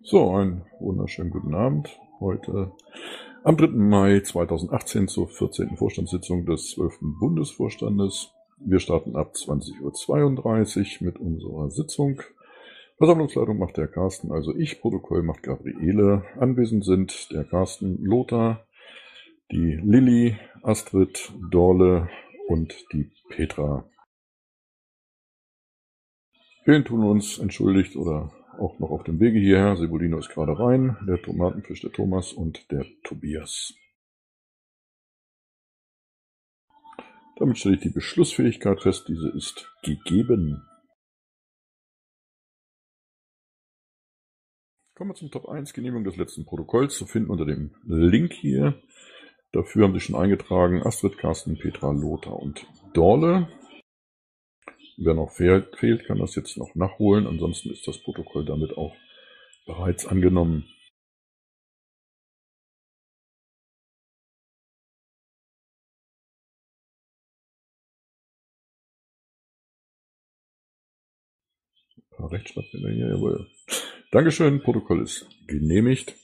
So, 0.00 0.30
einen 0.30 0.64
wunderschönen 0.78 1.30
guten 1.30 1.54
Abend. 1.54 1.98
Heute 2.20 2.70
am 3.42 3.56
3. 3.56 3.66
Mai 3.66 4.20
2018 4.20 5.08
zur 5.08 5.28
14. 5.28 5.76
Vorstandssitzung 5.76 6.46
des 6.46 6.70
12. 6.70 6.98
Bundesvorstandes. 7.18 8.32
Wir 8.58 8.78
starten 8.78 9.16
ab 9.16 9.32
20.32 9.34 11.00
Uhr 11.00 11.06
mit 11.06 11.18
unserer 11.18 11.70
Sitzung. 11.70 12.22
Versammlungsleitung 12.98 13.58
macht 13.58 13.76
der 13.76 13.88
Carsten, 13.88 14.30
also 14.30 14.54
ich. 14.54 14.80
Protokoll 14.80 15.24
macht 15.24 15.42
Gabriele. 15.42 16.24
Anwesend 16.38 16.84
sind 16.84 17.32
der 17.32 17.42
Carsten, 17.42 17.98
Lothar, 18.00 18.64
die 19.50 19.80
Lilly, 19.82 20.36
Astrid, 20.62 21.32
Dorle 21.50 22.08
und 22.46 22.72
die 22.92 23.10
Petra. 23.30 23.84
Vielen 26.64 26.84
tun 26.84 27.02
uns 27.02 27.38
entschuldigt 27.38 27.96
oder 27.96 28.30
auch 28.58 28.78
noch 28.78 28.90
auf 28.90 29.04
dem 29.04 29.20
Wege 29.20 29.38
hierher. 29.38 29.76
Sebulino 29.76 30.18
ist 30.18 30.30
gerade 30.30 30.58
rein, 30.58 30.96
der 31.06 31.20
Tomatenfisch 31.22 31.80
der 31.80 31.92
Thomas 31.92 32.32
und 32.32 32.70
der 32.70 32.84
Tobias. 33.04 33.74
Damit 37.36 37.58
stelle 37.58 37.76
ich 37.76 37.82
die 37.82 37.90
Beschlussfähigkeit 37.90 38.82
fest, 38.82 39.06
diese 39.08 39.28
ist 39.28 39.72
gegeben. 39.82 40.62
Kommen 44.96 45.10
wir 45.10 45.14
zum 45.14 45.30
Top 45.30 45.48
1, 45.48 45.72
Genehmigung 45.72 46.02
des 46.02 46.16
letzten 46.16 46.44
Protokolls, 46.44 46.96
zu 46.96 47.06
finden 47.06 47.30
unter 47.30 47.46
dem 47.46 47.76
Link 47.84 48.32
hier. 48.32 48.82
Dafür 49.52 49.84
haben 49.84 49.94
sich 49.94 50.02
schon 50.02 50.16
eingetragen 50.16 50.82
Astrid, 50.82 51.16
Carsten, 51.18 51.56
Petra, 51.56 51.92
Lothar 51.92 52.34
und 52.34 52.66
Dorle. 52.94 53.48
Wer 55.00 55.14
noch 55.14 55.30
fehlt, 55.30 56.06
kann 56.06 56.18
das 56.18 56.34
jetzt 56.34 56.56
noch 56.56 56.74
nachholen. 56.74 57.28
Ansonsten 57.28 57.70
ist 57.70 57.86
das 57.86 57.98
Protokoll 57.98 58.44
damit 58.44 58.76
auch 58.76 58.96
bereits 59.64 60.04
angenommen. 60.06 60.68
Ein 72.16 72.24
Rechtschreibfehler 72.24 72.90
hier, 72.90 73.08
jawohl. 73.08 73.46
Dankeschön, 74.10 74.60
Protokoll 74.62 75.02
ist 75.02 75.28
genehmigt. 75.46 76.16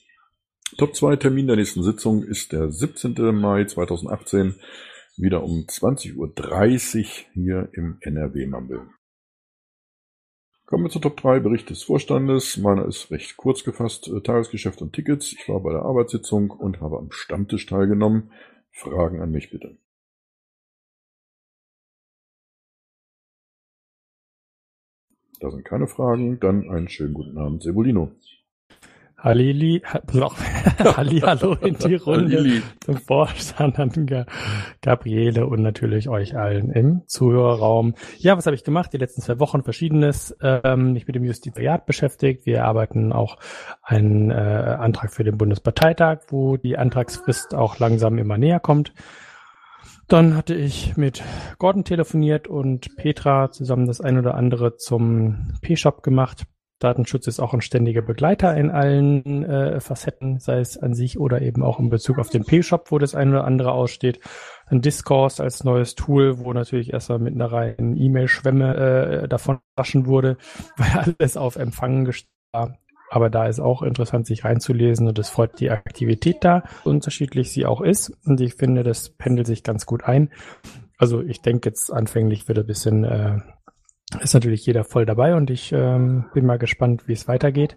Top 0.77 0.93
2 0.93 1.15
Termin 1.15 1.47
der 1.47 1.55
nächsten 1.55 1.81
Sitzung 1.81 2.23
ist 2.23 2.51
der 2.51 2.69
17. 2.69 3.13
Mai 3.33 3.63
2018 3.63 4.59
wieder 5.17 5.43
um 5.43 5.65
20.30 5.65 6.15
Uhr 6.17 7.05
hier 7.33 7.69
im 7.73 7.97
NRW-Mumble. 8.01 8.87
Kommen 10.65 10.85
wir 10.85 10.89
zu 10.89 10.99
Top 10.99 11.17
3 11.17 11.41
Bericht 11.41 11.69
des 11.69 11.83
Vorstandes. 11.83 12.57
Meiner 12.57 12.85
ist 12.85 13.11
recht 13.11 13.37
kurz 13.37 13.63
gefasst. 13.63 14.07
Äh, 14.07 14.21
Tagesgeschäft 14.21 14.81
und 14.81 14.93
Tickets. 14.93 15.31
Ich 15.31 15.47
war 15.47 15.59
bei 15.59 15.71
der 15.71 15.83
Arbeitssitzung 15.83 16.49
und 16.49 16.81
habe 16.81 16.97
am 16.97 17.11
Stammtisch 17.11 17.67
teilgenommen. 17.67 18.31
Fragen 18.71 19.21
an 19.21 19.29
mich 19.29 19.51
bitte. 19.51 19.77
Da 25.39 25.51
sind 25.51 25.65
keine 25.65 25.87
Fragen. 25.87 26.39
Dann 26.39 26.67
einen 26.69 26.89
schönen 26.89 27.13
guten 27.13 27.37
Abend, 27.37 27.61
Sebulino. 27.61 28.11
Halili, 29.25 29.81
Halli, 30.97 31.19
hallo 31.21 31.55
in 31.55 31.75
die 31.79 31.95
Runde 31.95 32.37
Halili. 32.37 32.61
zum 32.79 32.97
Vorstand 32.97 33.79
an 33.79 34.25
Gabriele 34.83 35.47
und 35.47 35.63
natürlich 35.63 36.09
euch 36.09 36.37
allen 36.37 36.69
im 36.69 37.01
Zuhörerraum. 37.07 37.95
Ja, 38.19 38.37
was 38.37 38.45
habe 38.45 38.55
ich 38.55 38.63
gemacht? 38.63 38.93
Die 38.93 38.99
letzten 38.99 39.23
zwei 39.23 39.39
Wochen 39.39 39.63
verschiedenes. 39.63 40.37
Ähm, 40.43 40.93
mich 40.93 41.07
mit 41.07 41.15
dem 41.15 41.23
Justizariat 41.23 41.87
beschäftigt. 41.87 42.45
Wir 42.45 42.65
arbeiten 42.65 43.11
auch 43.13 43.39
einen 43.81 44.29
äh, 44.29 44.35
Antrag 44.35 45.11
für 45.11 45.23
den 45.23 45.39
Bundesparteitag, 45.39 46.19
wo 46.27 46.57
die 46.57 46.77
Antragsfrist 46.77 47.55
auch 47.55 47.79
langsam 47.79 48.19
immer 48.19 48.37
näher 48.37 48.59
kommt. 48.59 48.93
Dann 50.07 50.37
hatte 50.37 50.53
ich 50.53 50.97
mit 50.97 51.23
Gordon 51.57 51.83
telefoniert 51.83 52.47
und 52.47 52.95
Petra 52.95 53.49
zusammen 53.49 53.87
das 53.87 54.01
ein 54.01 54.19
oder 54.19 54.35
andere 54.35 54.77
zum 54.77 55.53
P-Shop 55.61 56.03
gemacht. 56.03 56.45
Datenschutz 56.85 57.25
ist 57.25 57.39
auch 57.39 57.53
ein 57.53 57.61
ständiger 57.61 58.03
Begleiter 58.03 58.55
in 58.55 58.69
allen 58.69 59.43
äh, 59.43 59.79
Facetten, 59.79 60.39
sei 60.39 60.59
es 60.59 60.77
an 60.77 60.93
sich 60.93 61.19
oder 61.19 61.41
eben 61.41 61.63
auch 61.63 61.79
in 61.79 61.89
Bezug 61.89 62.19
auf 62.19 62.29
den 62.29 62.45
P-Shop, 62.45 62.91
wo 62.91 62.99
das 62.99 63.15
eine 63.15 63.31
oder 63.31 63.43
andere 63.45 63.71
aussteht. 63.71 64.19
Dann 64.69 64.81
Discourse 64.81 65.41
als 65.41 65.63
neues 65.63 65.95
Tool, 65.95 66.37
wo 66.39 66.53
natürlich 66.53 66.93
erstmal 66.93 67.17
mit 67.17 67.33
einer 67.33 67.51
reinen 67.51 67.97
E-Mail-Schwemme 67.97 68.75
äh, 69.23 69.27
davon 69.27 69.59
waschen 69.75 70.05
wurde, 70.05 70.37
weil 70.77 71.15
alles 71.19 71.37
auf 71.37 71.55
Empfangen 71.55 72.05
gestellt 72.05 72.29
war. 72.53 72.77
Aber 73.09 73.31
da 73.31 73.47
ist 73.47 73.59
auch 73.59 73.81
interessant, 73.81 74.27
sich 74.27 74.45
reinzulesen 74.45 75.07
und 75.07 75.17
es 75.17 75.29
freut 75.29 75.59
die 75.59 75.71
Aktivität 75.71 76.37
da, 76.41 76.63
unterschiedlich 76.83 77.51
sie 77.51 77.65
auch 77.65 77.81
ist. 77.81 78.11
Und 78.25 78.41
ich 78.41 78.53
finde, 78.55 78.83
das 78.83 79.09
pendelt 79.09 79.47
sich 79.47 79.63
ganz 79.63 79.87
gut 79.87 80.03
ein. 80.03 80.29
Also 80.97 81.21
ich 81.21 81.41
denke 81.41 81.69
jetzt 81.69 81.91
anfänglich 81.91 82.47
wird 82.47 82.59
ein 82.59 82.67
bisschen 82.67 83.03
äh, 83.03 83.39
ist 84.21 84.33
natürlich 84.33 84.65
jeder 84.65 84.83
voll 84.83 85.05
dabei 85.05 85.35
und 85.35 85.49
ich 85.49 85.71
ähm, 85.71 86.25
bin 86.33 86.45
mal 86.45 86.59
gespannt, 86.59 87.07
wie 87.07 87.13
es 87.13 87.27
weitergeht, 87.27 87.75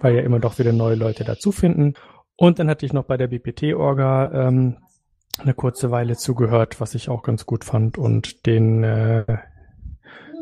weil 0.00 0.14
ja 0.14 0.22
immer 0.22 0.38
doch 0.38 0.58
wieder 0.58 0.72
neue 0.72 0.94
Leute 0.94 1.24
dazu 1.24 1.52
finden. 1.52 1.94
Und 2.36 2.58
dann 2.58 2.68
hatte 2.68 2.84
ich 2.84 2.92
noch 2.92 3.04
bei 3.04 3.16
der 3.16 3.28
BPT-Orga 3.28 4.48
ähm, 4.48 4.76
eine 5.38 5.54
kurze 5.54 5.90
Weile 5.90 6.16
zugehört, 6.16 6.80
was 6.80 6.94
ich 6.94 7.08
auch 7.08 7.22
ganz 7.22 7.46
gut 7.46 7.64
fand 7.64 7.98
und 7.98 8.46
den 8.46 8.84
äh, 8.84 9.38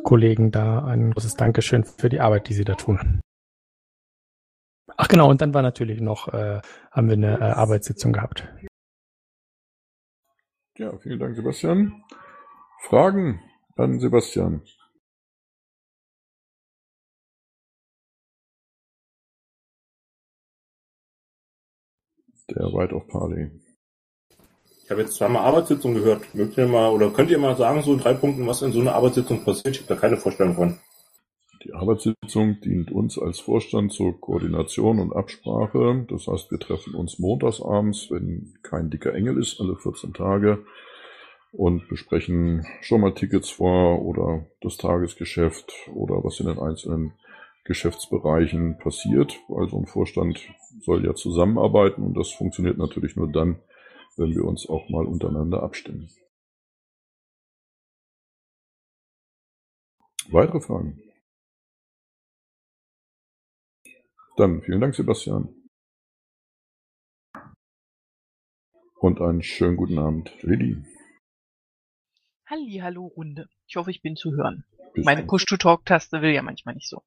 Kollegen 0.03 0.51
da 0.51 0.85
ein 0.85 1.13
großes 1.13 1.35
Dankeschön 1.35 1.85
für 1.85 2.09
die 2.09 2.21
Arbeit, 2.21 2.49
die 2.49 2.55
sie 2.55 2.65
da 2.65 2.75
tun. 2.75 3.21
Ach 4.97 5.09
genau, 5.09 5.31
und 5.31 5.41
dann 5.41 5.55
war 5.55 5.63
natürlich 5.63 6.01
noch, 6.01 6.29
äh, 6.29 6.61
haben 6.91 7.09
wir 7.09 7.15
eine 7.15 7.39
äh, 7.39 7.45
Arbeitssitzung 7.45 8.13
gehabt. 8.13 8.49
Ja, 10.77 10.97
vielen 10.99 11.19
Dank, 11.19 11.37
Sebastian. 11.37 12.03
Fragen 12.81 13.41
an 13.77 14.01
Sebastian. 14.01 14.63
Der 22.55 22.67
Ride 22.67 22.95
of 22.95 23.07
Parley. 23.09 23.51
Ich 24.85 24.91
habe 24.91 25.03
jetzt 25.03 25.15
zweimal 25.15 25.45
Arbeitssitzung 25.45 25.95
gehört. 25.95 26.35
Mögt 26.35 26.59
ihr 26.59 26.67
mal 26.67 26.91
oder 26.91 27.11
könnt 27.11 27.31
ihr 27.31 27.39
mal 27.39 27.57
sagen, 27.57 27.83
so 27.83 27.93
in 27.93 28.01
drei 28.01 28.15
Punkten, 28.15 28.47
was 28.47 28.63
in 28.63 28.73
so 28.73 28.81
einer 28.81 28.95
Arbeitssitzung 28.95 29.45
passiert? 29.45 29.77
Ich 29.77 29.83
habe 29.83 29.95
da 29.95 30.01
keine 30.01 30.17
Vorstellung 30.17 30.55
von. 30.55 30.79
Die 31.65 31.73
Arbeitssitzung 31.73 32.61
dient 32.61 32.91
uns 32.91 33.19
als 33.19 33.39
Vorstand 33.39 33.93
zur 33.93 34.21
Koordination 34.21 34.99
und 34.99 35.15
Absprache. 35.15 36.05
Das 36.09 36.27
heißt, 36.27 36.51
wir 36.51 36.59
treffen 36.59 36.95
uns 36.95 37.21
montagsabends, 37.21 38.11
wenn 38.11 38.55
kein 38.63 38.91
dicker 38.91 39.15
Engel 39.15 39.39
ist, 39.39 39.61
alle 39.61 39.77
14 39.77 40.13
Tage 40.13 40.65
und 41.53 41.87
besprechen 41.89 42.67
schon 42.81 43.03
mal 43.03 43.15
Tickets 43.15 43.51
vor 43.51 44.03
oder 44.03 44.47
das 44.61 44.79
Tagesgeschäft 44.79 45.73
oder 45.95 46.25
was 46.25 46.41
in 46.41 46.47
den 46.47 46.59
einzelnen 46.59 47.13
Geschäftsbereichen 47.65 48.79
passiert. 48.79 49.39
Also 49.49 49.79
ein 49.79 49.87
Vorstand 49.87 50.41
soll 50.81 51.05
ja 51.05 51.15
zusammenarbeiten 51.15 52.03
und 52.03 52.15
das 52.15 52.31
funktioniert 52.33 52.79
natürlich 52.79 53.17
nur 53.17 53.31
dann, 53.31 53.63
wenn 54.17 54.31
wir 54.35 54.45
uns 54.45 54.69
auch 54.69 54.89
mal 54.89 55.07
untereinander 55.07 55.63
abstimmen. 55.63 56.11
Weitere 60.31 60.61
Fragen? 60.61 61.03
Dann 64.37 64.63
vielen 64.63 64.81
Dank, 64.81 64.95
Sebastian. 64.95 65.55
Und 68.99 69.21
einen 69.21 69.43
schönen 69.43 69.77
guten 69.77 69.99
Abend, 69.99 70.33
Lilly. 70.43 70.85
Hallo 72.49 73.07
Runde. 73.07 73.49
Ich 73.67 73.77
hoffe, 73.77 73.91
ich 73.91 74.01
bin 74.01 74.17
zu 74.17 74.33
hören. 74.33 74.65
Meine 74.97 75.25
Push-to-Talk-Taste 75.25 76.23
will 76.23 76.31
ja 76.31 76.43
manchmal 76.43 76.75
nicht 76.75 76.89
so. 76.89 77.03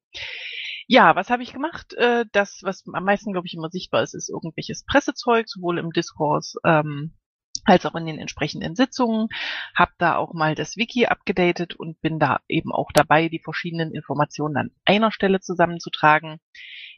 Ja, 0.88 1.16
was 1.16 1.30
habe 1.30 1.44
ich 1.44 1.54
gemacht? 1.54 1.94
Äh, 1.96 2.26
das, 2.32 2.60
was 2.62 2.84
am 2.92 3.04
meisten, 3.04 3.32
glaube 3.32 3.48
ich, 3.48 3.56
immer 3.56 3.70
sichtbar 3.70 4.04
ist, 4.04 4.14
ist 4.14 4.30
irgendwelches 4.30 4.86
Pressezeug, 4.86 5.50
sowohl 5.50 5.80
im 5.80 5.92
Diskurs 5.92 6.56
ähm, 6.64 7.16
als 7.64 7.86
auch 7.86 7.96
in 7.96 8.06
den 8.06 8.20
entsprechenden 8.20 8.76
Sitzungen. 8.76 9.28
Hab 9.76 9.90
da 9.98 10.16
auch 10.16 10.34
mal 10.34 10.54
das 10.54 10.78
Wiki 10.78 11.08
abgedatet 11.08 11.76
und 11.76 12.00
bin 12.02 12.20
da 12.20 12.40
eben 12.48 12.72
auch 12.72 12.92
dabei, 12.94 13.30
die 13.30 13.40
verschiedenen 13.40 13.94
Informationen 13.94 14.58
an 14.58 14.72
einer 14.86 15.12
Stelle 15.12 15.40
zusammenzutragen. 15.40 16.40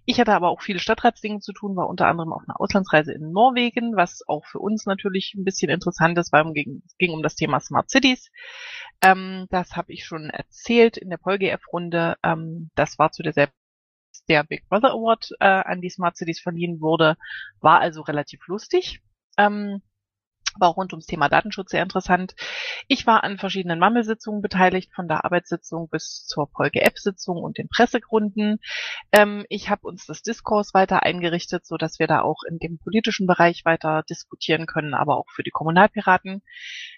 Ich 0.09 0.21
hatte 0.21 0.33
aber 0.33 0.47
auch 0.47 0.61
viele 0.61 0.79
Stadtratsdinge 0.79 1.41
zu 1.41 1.51
tun, 1.51 1.75
war 1.75 1.89
unter 1.89 2.07
anderem 2.07 2.31
auf 2.31 2.41
einer 2.47 2.61
Auslandsreise 2.61 3.11
in 3.11 3.33
Norwegen, 3.33 3.97
was 3.97 4.25
auch 4.25 4.45
für 4.45 4.59
uns 4.59 4.85
natürlich 4.85 5.33
ein 5.35 5.43
bisschen 5.43 5.69
interessant 5.69 6.17
ist, 6.17 6.31
weil 6.31 6.47
es 6.47 6.53
ging, 6.53 6.81
ging 6.97 7.11
um 7.11 7.21
das 7.21 7.35
Thema 7.35 7.59
Smart 7.59 7.89
Cities. 7.89 8.31
Ähm, 9.01 9.47
das 9.49 9.75
habe 9.75 9.91
ich 9.91 10.05
schon 10.05 10.29
erzählt 10.29 10.95
in 10.95 11.09
der 11.09 11.17
PolGF-Runde. 11.17 12.15
Ähm, 12.23 12.69
das 12.75 12.97
war 12.97 13.11
zu 13.11 13.21
derselben 13.21 13.51
der 14.29 14.45
Big 14.45 14.69
Brother 14.69 14.91
Award 14.91 15.31
äh, 15.41 15.45
an 15.45 15.81
die 15.81 15.89
Smart 15.89 16.15
Cities 16.15 16.39
verliehen 16.39 16.79
wurde, 16.79 17.17
war 17.59 17.81
also 17.81 18.01
relativ 18.01 18.47
lustig. 18.47 19.01
Ähm, 19.37 19.81
war 20.59 20.69
auch 20.69 20.77
rund 20.77 20.93
ums 20.93 21.05
Thema 21.05 21.29
Datenschutz 21.29 21.71
sehr 21.71 21.83
interessant. 21.83 22.35
Ich 22.87 23.05
war 23.07 23.23
an 23.23 23.37
verschiedenen 23.37 23.79
Mammelsitzungen 23.79 24.41
beteiligt, 24.41 24.93
von 24.93 25.07
der 25.07 25.25
Arbeitssitzung 25.25 25.89
bis 25.89 26.25
zur 26.25 26.47
Folge-App-Sitzung 26.47 27.37
und 27.37 27.57
den 27.57 27.69
Pressegrunden. 27.69 28.59
Ähm, 29.11 29.45
ich 29.49 29.69
habe 29.69 29.87
uns 29.87 30.05
das 30.05 30.21
Diskurs 30.21 30.73
weiter 30.73 31.03
eingerichtet, 31.03 31.65
so 31.65 31.77
dass 31.77 31.99
wir 31.99 32.07
da 32.07 32.21
auch 32.21 32.43
in 32.49 32.59
dem 32.59 32.79
politischen 32.79 33.27
Bereich 33.27 33.65
weiter 33.65 34.03
diskutieren 34.09 34.65
können, 34.65 34.93
aber 34.93 35.17
auch 35.17 35.29
für 35.29 35.43
die 35.43 35.51
Kommunalpiraten. 35.51 36.41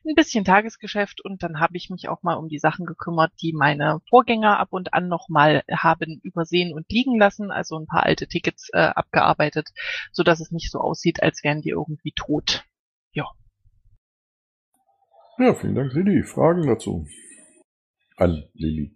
Ein 0.07 0.15
bisschen 0.15 0.45
Tagesgeschäft 0.45 1.23
und 1.23 1.43
dann 1.43 1.59
habe 1.59 1.77
ich 1.77 1.89
mich 1.89 2.09
auch 2.09 2.23
mal 2.23 2.35
um 2.35 2.47
die 2.47 2.59
Sachen 2.59 2.85
gekümmert, 2.85 3.31
die 3.41 3.53
meine 3.53 4.01
Vorgänger 4.09 4.59
ab 4.59 4.69
und 4.71 4.93
an 4.93 5.07
nochmal 5.07 5.63
haben 5.71 6.19
übersehen 6.23 6.73
und 6.73 6.89
liegen 6.89 7.17
lassen, 7.17 7.51
also 7.51 7.77
ein 7.77 7.87
paar 7.87 8.03
alte 8.03 8.27
Tickets 8.27 8.69
äh, 8.73 8.79
abgearbeitet, 8.79 9.69
so 10.11 10.23
dass 10.23 10.39
es 10.39 10.51
nicht 10.51 10.71
so 10.71 10.79
aussieht, 10.79 11.21
als 11.21 11.43
wären 11.43 11.61
die 11.61 11.69
irgendwie 11.69 12.13
tot. 12.15 12.65
Ja. 13.11 13.25
Ja, 15.39 15.55
vielen 15.55 15.73
Dank, 15.73 15.93
Lilly. 15.93 16.23
Fragen 16.23 16.67
dazu? 16.67 17.07
An 18.17 18.43
Lilly. 18.55 18.93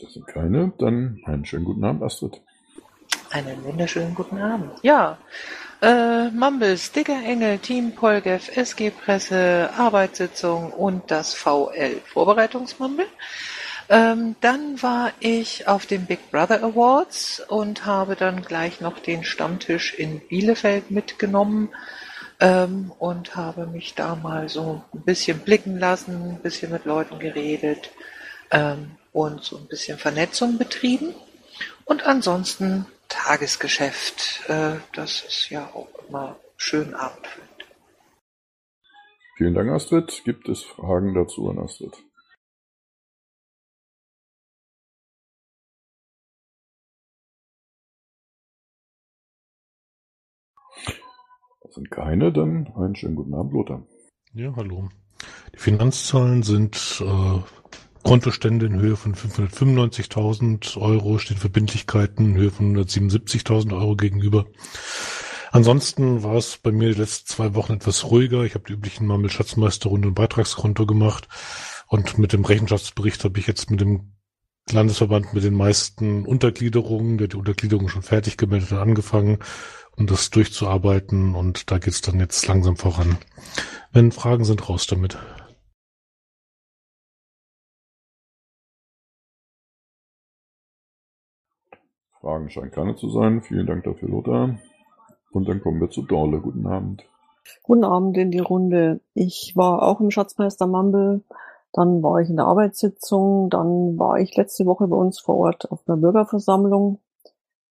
Das 0.00 0.12
sind 0.12 0.26
keine. 0.26 0.72
Dann 0.78 1.22
einen 1.24 1.44
schönen 1.44 1.64
guten 1.64 1.84
Abend, 1.84 2.02
Astrid. 2.02 2.42
Einen 3.30 3.62
wunderschönen 3.62 4.16
guten 4.16 4.38
Abend. 4.38 4.72
Ja, 4.82 5.18
äh, 5.80 6.28
Mumble, 6.30 6.76
Sticker 6.76 7.22
Engel, 7.24 7.58
Team 7.58 7.94
Polgef, 7.94 8.56
SG 8.56 8.90
Presse, 8.90 9.70
Arbeitssitzung 9.76 10.72
und 10.72 11.08
das 11.12 11.34
VL 11.34 12.00
Vorbereitungsmumble. 12.04 13.06
Ähm, 13.88 14.34
dann 14.40 14.82
war 14.82 15.12
ich 15.20 15.68
auf 15.68 15.86
den 15.86 16.06
Big 16.06 16.30
Brother 16.30 16.62
Awards 16.62 17.40
und 17.48 17.86
habe 17.86 18.16
dann 18.16 18.42
gleich 18.42 18.80
noch 18.80 18.98
den 18.98 19.22
Stammtisch 19.22 19.94
in 19.94 20.20
Bielefeld 20.20 20.90
mitgenommen 20.90 21.68
ähm, 22.40 22.92
und 22.98 23.36
habe 23.36 23.66
mich 23.66 23.94
da 23.94 24.16
mal 24.16 24.48
so 24.48 24.82
ein 24.92 25.02
bisschen 25.02 25.38
blicken 25.38 25.78
lassen, 25.78 26.30
ein 26.30 26.42
bisschen 26.42 26.72
mit 26.72 26.84
Leuten 26.84 27.18
geredet 27.18 27.90
ähm, 28.50 28.96
und 29.12 29.44
so 29.44 29.56
ein 29.56 29.66
bisschen 29.68 29.98
Vernetzung 29.98 30.58
betrieben. 30.58 31.14
Und 31.84 32.04
ansonsten 32.04 32.86
Tagesgeschäft. 33.08 34.48
Äh, 34.48 34.76
das 34.92 35.22
ist 35.22 35.50
ja 35.50 35.70
auch 35.72 35.88
immer 36.08 36.36
schön 36.56 36.94
abendfüllend. 36.94 37.50
Vielen 39.36 39.54
Dank, 39.54 39.70
Astrid. 39.70 40.22
Gibt 40.24 40.48
es 40.48 40.62
Fragen 40.62 41.14
dazu 41.14 41.48
an 41.50 41.58
Astrid? 41.58 41.92
Sind 51.76 51.90
keine, 51.90 52.32
dann 52.32 52.72
einen 52.74 52.96
schönen 52.96 53.14
guten 53.14 53.34
Abend, 53.34 53.52
Lothar. 53.52 53.86
Ja, 54.32 54.54
hallo. 54.56 54.88
Die 55.54 55.58
Finanzzahlen 55.58 56.42
sind 56.42 57.02
äh, 57.04 57.38
Kontostände 58.02 58.66
in 58.66 58.80
Höhe 58.80 58.96
von 58.96 59.14
595.000 59.14 60.80
Euro, 60.80 61.18
stehen 61.18 61.36
Verbindlichkeiten 61.36 62.30
in 62.30 62.36
Höhe 62.36 62.50
von 62.50 62.76
177.000 62.76 63.72
Euro 63.78 63.94
gegenüber. 63.94 64.46
Ansonsten 65.52 66.22
war 66.22 66.34
es 66.34 66.58
bei 66.58 66.72
mir 66.72 66.92
die 66.92 67.00
letzten 67.00 67.28
zwei 67.28 67.54
Wochen 67.54 67.74
etwas 67.74 68.10
ruhiger. 68.10 68.42
Ich 68.42 68.54
habe 68.54 68.64
die 68.66 68.72
üblichen 68.72 69.06
Mammel 69.06 69.30
Schatzmeisterrunde 69.30 70.08
und 70.08 70.14
Beitragskonto 70.14 70.86
gemacht. 70.86 71.28
Und 71.88 72.18
mit 72.18 72.32
dem 72.32 72.44
Rechenschaftsbericht 72.44 73.22
habe 73.24 73.38
ich 73.38 73.46
jetzt 73.46 73.70
mit 73.70 73.80
dem 73.80 74.12
Landesverband 74.70 75.32
mit 75.32 75.44
den 75.44 75.54
meisten 75.54 76.24
Untergliederungen, 76.26 77.18
der 77.18 77.28
die 77.28 77.36
Untergliederung 77.36 77.88
schon 77.88 78.02
fertig 78.02 78.36
gemeldet 78.36 78.72
hat, 78.72 78.80
angefangen 78.80 79.38
um 79.96 80.06
das 80.06 80.30
durchzuarbeiten 80.30 81.34
und 81.34 81.70
da 81.70 81.78
geht's 81.78 82.02
dann 82.02 82.20
jetzt 82.20 82.46
langsam 82.46 82.76
voran. 82.76 83.18
Wenn 83.92 84.12
Fragen 84.12 84.44
sind, 84.44 84.68
raus 84.68 84.86
damit. 84.86 85.18
Fragen 92.20 92.50
scheinen 92.50 92.72
keine 92.72 92.96
zu 92.96 93.08
sein. 93.08 93.40
Vielen 93.40 93.66
Dank 93.66 93.84
dafür, 93.84 94.08
Lothar. 94.08 94.58
Und 95.30 95.48
dann 95.48 95.60
kommen 95.60 95.80
wir 95.80 95.90
zu 95.90 96.02
Dorle. 96.02 96.40
Guten 96.40 96.66
Abend. 96.66 97.04
Guten 97.62 97.84
Abend 97.84 98.16
in 98.18 98.30
die 98.30 98.40
Runde. 98.40 99.00
Ich 99.14 99.52
war 99.54 99.82
auch 99.82 100.00
im 100.00 100.10
Schatzmeister 100.10 100.66
Mumble. 100.66 101.22
Dann 101.72 102.02
war 102.02 102.20
ich 102.20 102.28
in 102.28 102.36
der 102.36 102.46
Arbeitssitzung. 102.46 103.48
Dann 103.48 103.96
war 103.98 104.18
ich 104.18 104.36
letzte 104.36 104.66
Woche 104.66 104.88
bei 104.88 104.96
uns 104.96 105.20
vor 105.20 105.36
Ort 105.36 105.70
auf 105.70 105.80
einer 105.86 105.98
Bürgerversammlung. 105.98 106.98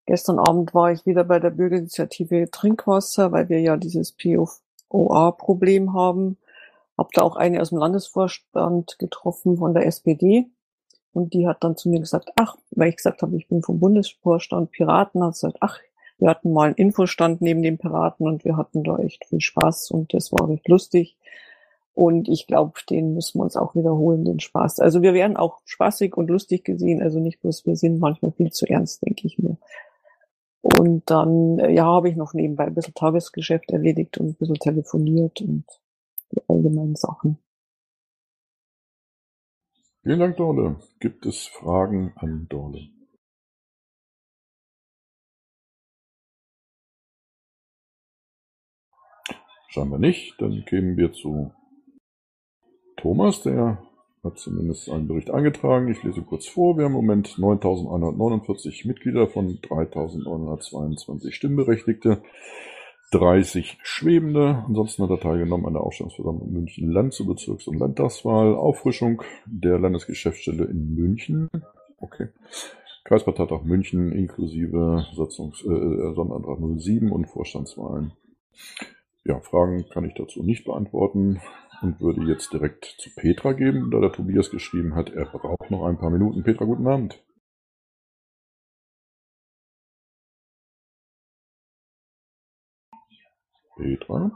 Gestern 0.06 0.40
Abend 0.40 0.74
war 0.74 0.92
ich 0.92 1.06
wieder 1.06 1.24
bei 1.24 1.40
der 1.40 1.50
Bürgerinitiative 1.50 2.50
Trinkwasser, 2.52 3.32
weil 3.32 3.50
wir 3.50 3.60
ja 3.60 3.76
dieses 3.76 4.12
POA-Problem 4.12 5.94
haben. 5.94 6.38
Hab 6.98 7.12
da 7.12 7.24
auch 7.24 7.36
eine 7.36 7.62
aus 7.62 7.70
dem 7.70 7.80
Landesvorstand 7.80 9.00
getroffen 9.00 9.58
von 9.58 9.74
der 9.74 9.86
SPD. 9.86 10.46
Und 11.12 11.34
die 11.34 11.48
hat 11.48 11.64
dann 11.64 11.76
zu 11.76 11.90
mir 11.90 12.00
gesagt, 12.00 12.32
ach, 12.36 12.58
weil 12.72 12.90
ich 12.90 12.98
gesagt 12.98 13.22
habe, 13.22 13.36
ich 13.38 13.48
bin 13.48 13.64
vom 13.64 13.80
Bundesvorstand 13.80 14.72
Piraten, 14.72 15.24
hat 15.24 15.34
gesagt, 15.34 15.58
ach, 15.62 15.80
wir 16.18 16.30
hatten 16.30 16.54
mal 16.54 16.68
einen 16.68 16.76
Infostand 16.76 17.42
neben 17.42 17.62
den 17.62 17.78
Piraten 17.78 18.28
und 18.28 18.46
wir 18.46 18.58
hatten 18.58 18.84
da 18.84 18.98
echt 19.00 19.26
viel 19.26 19.42
Spaß 19.42 19.92
und 19.92 20.14
das 20.14 20.32
war 20.32 20.48
recht 20.50 20.68
lustig. 20.68 21.18
Und 21.94 22.28
ich 22.28 22.48
glaube, 22.48 22.74
den 22.90 23.14
müssen 23.14 23.40
wir 23.40 23.44
uns 23.44 23.56
auch 23.56 23.76
wiederholen, 23.76 24.26
den 24.26 24.42
Spaß. 24.42 24.82
Also 24.82 25.02
wir 25.02 25.14
werden 25.14 25.38
auch 25.38 25.62
spaßig 25.64 26.16
und 26.18 26.30
lustig 26.30 26.66
gesehen, 26.66 27.02
also 27.02 27.20
nicht 27.20 27.42
bloß, 27.42 27.66
wir 27.66 27.78
sind 27.78 28.00
manchmal 28.00 28.34
viel 28.34 28.52
zu 28.52 28.66
ernst, 28.66 29.06
denke 29.06 29.26
ich 29.28 29.40
mir. 29.40 29.58
Und 30.66 31.12
dann, 31.12 31.60
äh, 31.60 31.72
ja, 31.72 31.86
habe 31.86 32.10
ich 32.10 32.16
noch 32.16 32.34
nebenbei 32.34 32.66
ein 32.66 32.74
bisschen 32.74 32.96
Tagesgeschäft 32.96 33.70
erledigt 33.70 34.18
und 34.18 34.30
ein 34.30 34.34
bisschen 34.34 34.56
telefoniert 34.56 35.40
und 35.42 35.64
die 36.32 36.42
allgemeinen 36.48 36.96
Sachen. 36.96 37.38
Vielen 40.02 40.20
Dank, 40.20 40.38
Dorle. 40.38 40.80
Gibt 41.00 41.28
es 41.28 41.46
Fragen 41.46 42.14
an 42.16 42.48
Dorle? 42.50 42.90
Scheinbar 49.68 50.00
nicht. 50.00 50.34
Dann 50.42 50.66
kämen 50.66 50.98
wir 50.98 51.14
zu 51.14 51.54
Thomas, 52.98 53.44
der 53.44 53.86
hat 54.26 54.40
zumindest 54.40 54.90
einen 54.90 55.08
Bericht 55.08 55.30
eingetragen. 55.30 55.88
Ich 55.88 56.04
lese 56.04 56.22
kurz 56.22 56.48
vor. 56.48 56.78
Wir 56.78 56.86
haben 56.86 56.92
im 56.92 56.98
Moment 56.98 57.30
9.149 57.38 58.88
Mitglieder 58.88 59.28
von 59.28 59.60
3.922 59.60 61.32
Stimmberechtigte. 61.32 62.22
30 63.12 63.78
Schwebende. 63.84 64.64
Ansonsten 64.68 65.04
hat 65.04 65.12
er 65.12 65.20
teilgenommen 65.20 65.68
an 65.68 65.74
der 65.74 65.84
Aufstellungsversammlung 65.84 66.52
München 66.52 66.92
Land 66.92 67.14
zur 67.14 67.28
Bezirks- 67.28 67.68
und 67.68 67.78
Landtagswahl. 67.78 68.56
Auffrischung 68.56 69.22
der 69.46 69.80
Landesgeschäftsstelle 69.80 70.66
in 70.66 70.96
München. 70.96 71.48
Okay. 72.00 72.30
Kreisparteitag 73.04 73.64
München 73.64 74.12
inklusive 74.12 75.06
Satzungs 75.16 75.64
äh, 75.64 75.70
äh 75.70 76.14
Sonderantrag 76.16 76.58
07 76.78 77.12
und 77.12 77.26
Vorstandswahlen. 77.28 78.12
Ja, 79.24 79.40
Fragen 79.40 79.86
kann 79.90 80.06
ich 80.06 80.16
dazu 80.16 80.44
nicht 80.44 80.66
beantworten 80.66 81.40
und 81.82 82.00
würde 82.00 82.24
jetzt 82.24 82.54
direkt 82.54 82.86
zu 83.00 83.10
Petra 83.16 83.54
geben, 83.54 83.92
da 83.92 84.00
der 84.00 84.12
Tobias 84.12 84.50
geschrieben 84.50 84.96
hat, 84.96 85.10
er 85.10 85.26
braucht 85.26 85.72
noch 85.72 85.86
ein 85.86 85.98
paar 85.98 86.10
Minuten. 86.10 86.44
Petra, 86.44 86.66
guten 86.66 86.88
Abend. 86.88 87.24
Petra? 93.76 94.32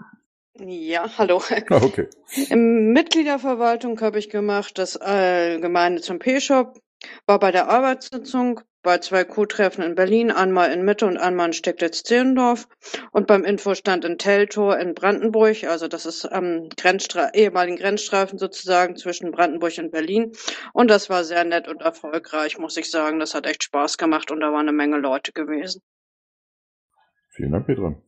Ja, 0.59 1.17
hallo. 1.17 1.41
Ah, 1.69 1.81
okay. 1.81 2.09
Im 2.49 2.91
Mitgliederverwaltung 2.91 3.99
habe 4.01 4.19
ich 4.19 4.29
gemacht 4.29 4.77
das 4.77 4.97
Allgemeine 4.97 6.01
zum 6.01 6.19
P-Shop, 6.19 6.77
war 7.25 7.39
bei 7.39 7.51
der 7.51 7.69
Arbeitssitzung, 7.69 8.61
bei 8.81 8.97
zwei 8.99 9.23
Q-Treffen 9.23 9.83
in 9.83 9.95
Berlin, 9.95 10.31
einmal 10.31 10.71
in 10.71 10.83
Mitte 10.83 11.05
und 11.05 11.17
einmal 11.17 11.47
in 11.47 11.53
Steglitz-Zehlendorf 11.53 12.67
und 13.11 13.27
beim 13.27 13.43
Infostand 13.43 14.05
in 14.05 14.17
Teltow 14.17 14.73
in 14.73 14.93
Brandenburg, 14.93 15.63
also 15.65 15.87
das 15.87 16.05
ist 16.05 16.25
am 16.25 16.69
Grenzstra 16.69 17.31
ehemaligen 17.33 17.77
Grenzstreifen 17.77 18.39
sozusagen 18.39 18.95
zwischen 18.95 19.31
Brandenburg 19.31 19.77
und 19.77 19.91
Berlin. 19.91 20.31
Und 20.73 20.89
das 20.89 21.09
war 21.09 21.23
sehr 21.23 21.43
nett 21.43 21.67
und 21.67 21.81
erfolgreich, 21.81 22.57
muss 22.57 22.77
ich 22.77 22.89
sagen. 22.89 23.19
Das 23.19 23.33
hat 23.33 23.45
echt 23.45 23.63
Spaß 23.63 23.97
gemacht 23.97 24.31
und 24.31 24.39
da 24.39 24.51
waren 24.51 24.67
eine 24.67 24.71
Menge 24.71 24.97
Leute 24.97 25.33
gewesen. 25.33 25.81
Vielen 27.29 27.51
Dank, 27.51 27.67
Petra. 27.67 28.01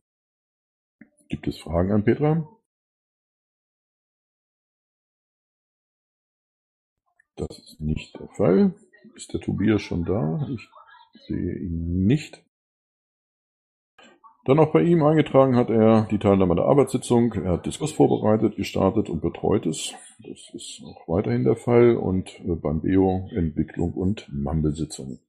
Gibt 1.28 1.46
es 1.46 1.58
Fragen 1.58 1.92
an 1.92 2.04
Petra? 2.04 2.48
Das 7.36 7.58
ist 7.58 7.80
nicht 7.80 8.18
der 8.18 8.28
Fall. 8.28 8.74
Ist 9.14 9.32
der 9.32 9.40
Tobias 9.40 9.82
schon 9.82 10.04
da? 10.04 10.46
Ich 10.52 10.68
sehe 11.26 11.58
ihn 11.58 12.06
nicht. 12.06 12.42
Dann 14.44 14.58
auch 14.58 14.72
bei 14.72 14.82
ihm 14.82 15.04
eingetragen 15.04 15.54
hat 15.54 15.70
er 15.70 16.08
die 16.10 16.18
Teilnahme 16.18 16.56
der 16.56 16.64
Arbeitssitzung. 16.64 17.32
Er 17.34 17.52
hat 17.52 17.66
Diskurs 17.66 17.92
vorbereitet, 17.92 18.56
gestartet 18.56 19.08
und 19.08 19.22
betreut 19.22 19.66
es. 19.66 19.94
Das 20.18 20.50
ist 20.52 20.82
auch 20.84 21.06
weiterhin 21.06 21.44
der 21.44 21.54
Fall. 21.54 21.96
Und 21.96 22.40
äh, 22.40 22.56
beim 22.56 22.80
BEO 22.80 23.28
Entwicklung 23.30 23.92
und 23.92 24.28
Mumble-Sitzung. 24.32 25.20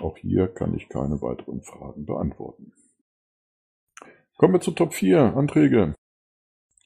Auch 0.00 0.16
hier 0.18 0.46
kann 0.46 0.74
ich 0.74 0.88
keine 0.88 1.20
weiteren 1.22 1.62
Fragen 1.62 2.06
beantworten. 2.06 2.72
Kommen 4.36 4.54
wir 4.54 4.60
zu 4.60 4.72
Top 4.72 4.94
4 4.94 5.36
Anträge. 5.36 5.94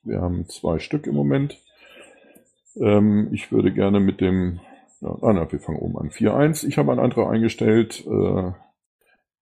Wir 0.02 0.20
haben 0.20 0.48
zwei 0.48 0.78
Stück 0.78 1.06
im 1.06 1.14
Moment. 1.14 1.62
Ähm, 2.80 3.28
ich 3.32 3.52
würde 3.52 3.72
gerne 3.72 4.00
mit 4.00 4.20
dem, 4.20 4.60
ja, 5.00 5.16
ah, 5.20 5.32
na, 5.32 5.50
wir 5.50 5.60
fangen 5.60 5.78
oben 5.78 5.98
an. 5.98 6.10
4.1. 6.10 6.66
Ich 6.66 6.78
habe 6.78 6.92
einen 6.92 7.00
Antrag 7.00 7.28
eingestellt, 7.28 8.04
äh, 8.06 8.52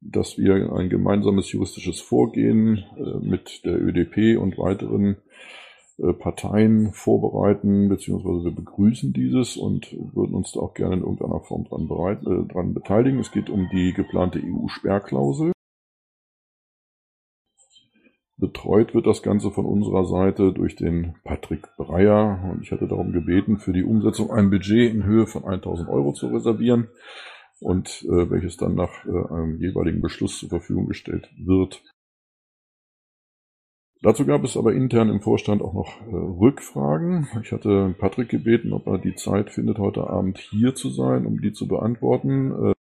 dass 0.00 0.38
wir 0.38 0.73
ein 0.73 0.88
gemeinsames 0.88 1.50
juristisches 1.52 2.00
Vorgehen 2.00 2.85
äh, 2.97 3.26
mit 3.26 3.64
der 3.64 3.81
ÖDP 3.81 4.38
und 4.38 4.59
weiteren 4.59 5.16
äh, 5.99 6.12
Parteien 6.12 6.93
vorbereiten, 6.93 7.88
beziehungsweise 7.88 8.45
wir 8.45 8.55
begrüßen 8.55 9.12
dieses 9.12 9.57
und 9.57 9.93
würden 10.14 10.35
uns 10.35 10.52
da 10.52 10.61
auch 10.61 10.75
gerne 10.75 10.97
in 10.97 11.00
irgendeiner 11.00 11.40
Form 11.40 11.64
dran, 11.64 11.88
bereit, 11.88 12.21
äh, 12.26 12.52
dran 12.52 12.75
beteiligen. 12.75 13.19
Es 13.19 13.33
geht 13.33 13.49
um 13.49 13.69
die 13.73 13.93
geplante 13.95 14.40
EU-Sperrklausel. 14.40 15.52
Betreut 18.38 18.95
wird 18.95 19.07
das 19.07 19.23
Ganze 19.23 19.50
von 19.50 19.64
unserer 19.64 20.05
Seite 20.05 20.52
durch 20.52 20.76
den 20.76 21.14
Patrick 21.25 21.69
Breyer 21.78 22.50
und 22.52 22.62
ich 22.62 22.71
hatte 22.71 22.87
darum 22.87 23.12
gebeten, 23.12 23.59
für 23.59 23.73
die 23.73 23.83
Umsetzung 23.83 24.31
ein 24.31 24.50
Budget 24.50 24.93
in 24.93 25.05
Höhe 25.05 25.26
von 25.26 25.45
1000 25.45 25.88
Euro 25.88 26.12
zu 26.12 26.26
reservieren 26.28 26.88
und 27.61 28.05
äh, 28.05 28.31
welches 28.31 28.59
dann 28.59 28.75
nach 28.75 29.07
äh, 29.07 29.33
einem 29.33 29.57
jeweiligen 29.59 30.02
Beschluss 30.02 30.38
zur 30.38 30.50
Verfügung 30.50 30.87
gestellt 30.87 31.31
wird. 31.38 31.83
Dazu 34.02 34.26
gab 34.26 34.45
es 34.45 34.59
aber 34.59 34.75
intern 34.75 35.09
im 35.09 35.23
Vorstand 35.23 35.62
auch 35.62 35.73
noch 35.73 36.00
äh, 36.02 36.14
Rückfragen. 36.14 37.26
Ich 37.43 37.52
hatte 37.52 37.95
Patrick 37.99 38.28
gebeten, 38.28 38.75
ob 38.75 38.87
er 38.87 38.99
die 38.99 39.14
Zeit 39.14 39.50
findet, 39.50 39.78
heute 39.78 40.11
Abend 40.11 40.37
hier 40.37 40.75
zu 40.75 40.90
sein, 40.90 41.25
um 41.25 41.40
die 41.40 41.52
zu 41.52 41.66
beantworten. 41.66 42.75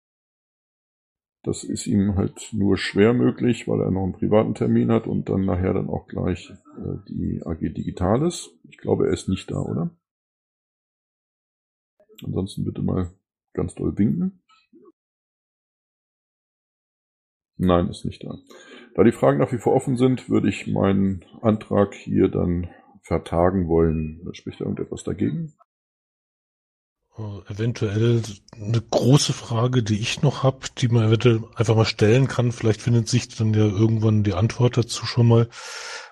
Das 1.44 1.66
ist 1.66 1.88
ihm 1.88 2.16
halt 2.16 2.50
nur 2.54 2.78
schwer 2.78 3.14
möglich, 3.14 3.68
weil 3.68 3.82
er 3.82 3.92
noch 3.92 4.04
einen 4.04 4.14
privaten 4.14 4.56
Termin 4.56 4.92
hat 4.92 5.08
und 5.08 5.28
dann 5.28 5.46
nachher 5.46 5.74
dann 5.74 5.90
auch 5.90 6.08
gleich 6.08 6.50
äh, 6.78 6.98
die 7.10 7.42
AG 7.46 7.60
Digitales. 7.60 8.50
Ich 8.70 8.78
glaube, 8.78 9.08
er 9.08 9.14
ist 9.14 9.28
nicht 9.28 9.52
da, 9.52 9.60
oder? 9.60 9.92
Ansonsten 12.24 12.64
bitte 12.64 12.82
mal 12.82 13.12
ganz 13.54 13.76
doll 13.76 13.98
winken. 13.98 14.42
Nein, 17.58 17.90
ist 17.90 18.06
nicht 18.06 18.24
da. 18.24 18.38
Da 18.96 19.04
die 19.04 19.12
Fragen 19.12 19.40
nach 19.40 19.52
wie 19.52 19.58
vor 19.58 19.76
offen 19.76 19.98
sind, 19.98 20.30
würde 20.30 20.48
ich 20.48 20.68
meinen 20.68 21.26
Antrag 21.42 21.94
hier 21.94 22.30
dann 22.30 22.70
vertagen 23.02 23.68
wollen. 23.68 24.28
Spricht 24.34 24.62
da 24.62 24.66
irgendetwas 24.66 25.04
dagegen? 25.04 25.54
Äh, 27.16 27.52
eventuell 27.52 28.24
eine 28.56 28.82
große 28.82 29.34
Frage, 29.34 29.84
die 29.84 30.00
ich 30.00 30.24
noch 30.24 30.42
habe, 30.42 30.66
die 30.80 30.88
man 30.88 31.06
eventuell 31.06 31.44
einfach 31.56 31.76
mal 31.76 31.86
stellen 31.86 32.28
kann. 32.28 32.52
Vielleicht 32.52 32.82
findet 32.82 33.08
sich 33.08 33.28
dann 33.28 33.54
ja 33.54 33.66
irgendwann 33.66 34.24
die 34.24 34.34
Antwort 34.34 34.78
dazu 34.78 35.06
schon 35.06 35.28
mal, 35.28 35.50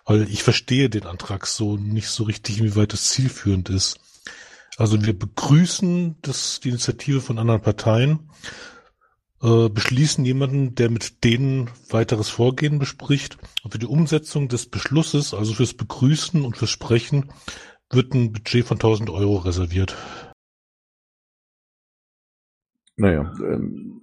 weil 0.06 0.30
ich 0.30 0.44
verstehe 0.44 0.90
den 0.90 1.08
Antrag 1.08 1.48
so 1.48 1.76
nicht 1.76 2.10
so 2.10 2.26
richtig, 2.26 2.60
inwieweit 2.60 2.94
das 2.94 3.10
zielführend 3.10 3.70
ist. 3.70 4.00
Also 4.78 5.04
wir 5.04 5.18
begrüßen 5.18 6.18
das, 6.22 6.60
die 6.60 6.70
Initiative 6.70 7.22
von 7.22 7.40
anderen 7.40 7.62
Parteien, 7.62 8.30
äh, 9.42 9.70
beschließen 9.70 10.24
jemanden, 10.24 10.76
der 10.76 10.92
mit 10.92 11.24
denen 11.24 11.72
weiteres 11.90 12.30
Vorgehen 12.30 12.78
bespricht. 12.78 13.38
Und 13.64 13.72
für 13.72 13.80
die 13.80 13.88
Umsetzung 13.88 14.50
des 14.50 14.68
Beschlusses, 14.68 15.34
also 15.34 15.54
fürs 15.54 15.74
Begrüßen 15.74 16.44
und 16.44 16.58
fürs 16.58 16.70
Sprechen, 16.70 17.32
wird 17.90 18.14
ein 18.14 18.32
Budget 18.32 18.66
von 18.66 18.78
1000 18.78 19.10
Euro 19.10 19.38
reserviert. 19.38 19.96
Naja, 22.96 23.34
ähm, 23.44 24.02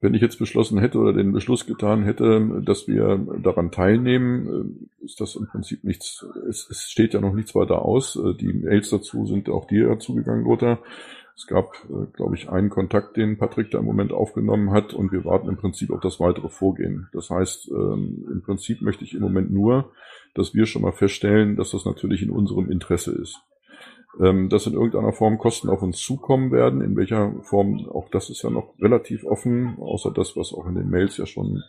wenn 0.00 0.14
ich 0.14 0.22
jetzt 0.22 0.38
beschlossen 0.38 0.78
hätte 0.78 0.98
oder 0.98 1.12
den 1.12 1.32
Beschluss 1.32 1.66
getan 1.66 2.04
hätte, 2.04 2.62
dass 2.64 2.86
wir 2.86 3.18
daran 3.42 3.72
teilnehmen, 3.72 4.86
äh, 5.00 5.04
ist 5.04 5.20
das 5.20 5.34
im 5.34 5.46
Prinzip 5.48 5.82
nichts, 5.82 6.24
es, 6.48 6.68
es 6.70 6.88
steht 6.88 7.14
ja 7.14 7.20
noch 7.20 7.34
nichts 7.34 7.54
weiter 7.54 7.82
aus. 7.82 8.16
Äh, 8.16 8.34
die 8.34 8.52
Mails 8.52 8.90
dazu 8.90 9.26
sind 9.26 9.48
auch 9.48 9.66
dir 9.66 9.98
zugegangen, 9.98 10.44
Lothar. 10.44 10.78
Es 11.36 11.46
gab, 11.46 11.72
äh, 11.88 12.06
glaube 12.12 12.36
ich, 12.36 12.48
einen 12.48 12.68
Kontakt, 12.68 13.16
den 13.16 13.38
Patrick 13.38 13.70
da 13.70 13.78
im 13.78 13.84
Moment 13.84 14.12
aufgenommen 14.12 14.70
hat 14.70 14.92
und 14.92 15.12
wir 15.12 15.24
warten 15.24 15.48
im 15.48 15.56
Prinzip 15.56 15.90
auf 15.90 16.00
das 16.00 16.20
weitere 16.20 16.48
Vorgehen. 16.48 17.08
Das 17.12 17.30
heißt, 17.30 17.70
ähm, 17.70 18.26
im 18.30 18.42
Prinzip 18.42 18.82
möchte 18.82 19.04
ich 19.04 19.14
im 19.14 19.22
Moment 19.22 19.52
nur, 19.52 19.92
dass 20.34 20.54
wir 20.54 20.66
schon 20.66 20.82
mal 20.82 20.92
feststellen, 20.92 21.56
dass 21.56 21.70
das 21.70 21.84
natürlich 21.84 22.22
in 22.22 22.30
unserem 22.30 22.70
Interesse 22.70 23.12
ist. 23.12 23.40
Ähm, 24.20 24.48
dass 24.48 24.66
in 24.66 24.72
irgendeiner 24.72 25.12
Form 25.12 25.38
Kosten 25.38 25.68
auf 25.68 25.82
uns 25.82 25.98
zukommen 25.98 26.50
werden, 26.50 26.80
in 26.80 26.96
welcher 26.96 27.32
Form, 27.42 27.88
auch 27.88 28.08
das 28.10 28.30
ist 28.30 28.42
ja 28.42 28.50
noch 28.50 28.74
relativ 28.80 29.24
offen, 29.24 29.76
außer 29.78 30.12
das, 30.12 30.36
was 30.36 30.52
auch 30.52 30.66
in 30.66 30.74
den 30.74 30.88
Mails 30.88 31.18
ja 31.18 31.26
schon 31.26 31.62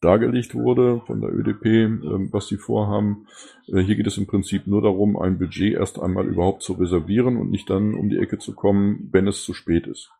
dargelegt 0.00 0.54
wurde 0.54 1.02
von 1.06 1.20
der 1.20 1.30
ÖDP, 1.30 1.66
ähm, 1.66 2.28
was 2.30 2.46
sie 2.46 2.58
vorhaben. 2.58 3.26
Äh, 3.66 3.80
hier 3.80 3.96
geht 3.96 4.06
es 4.06 4.18
im 4.18 4.26
Prinzip 4.26 4.66
nur 4.66 4.82
darum, 4.82 5.16
ein 5.16 5.38
Budget 5.38 5.74
erst 5.74 5.98
einmal 5.98 6.26
überhaupt 6.26 6.62
zu 6.62 6.74
reservieren 6.74 7.36
und 7.36 7.50
nicht 7.50 7.68
dann 7.70 7.94
um 7.94 8.08
die 8.08 8.18
Ecke 8.18 8.38
zu 8.38 8.54
kommen, 8.54 9.08
wenn 9.12 9.26
es 9.26 9.42
zu 9.42 9.54
spät 9.54 9.86
ist. 9.86 10.10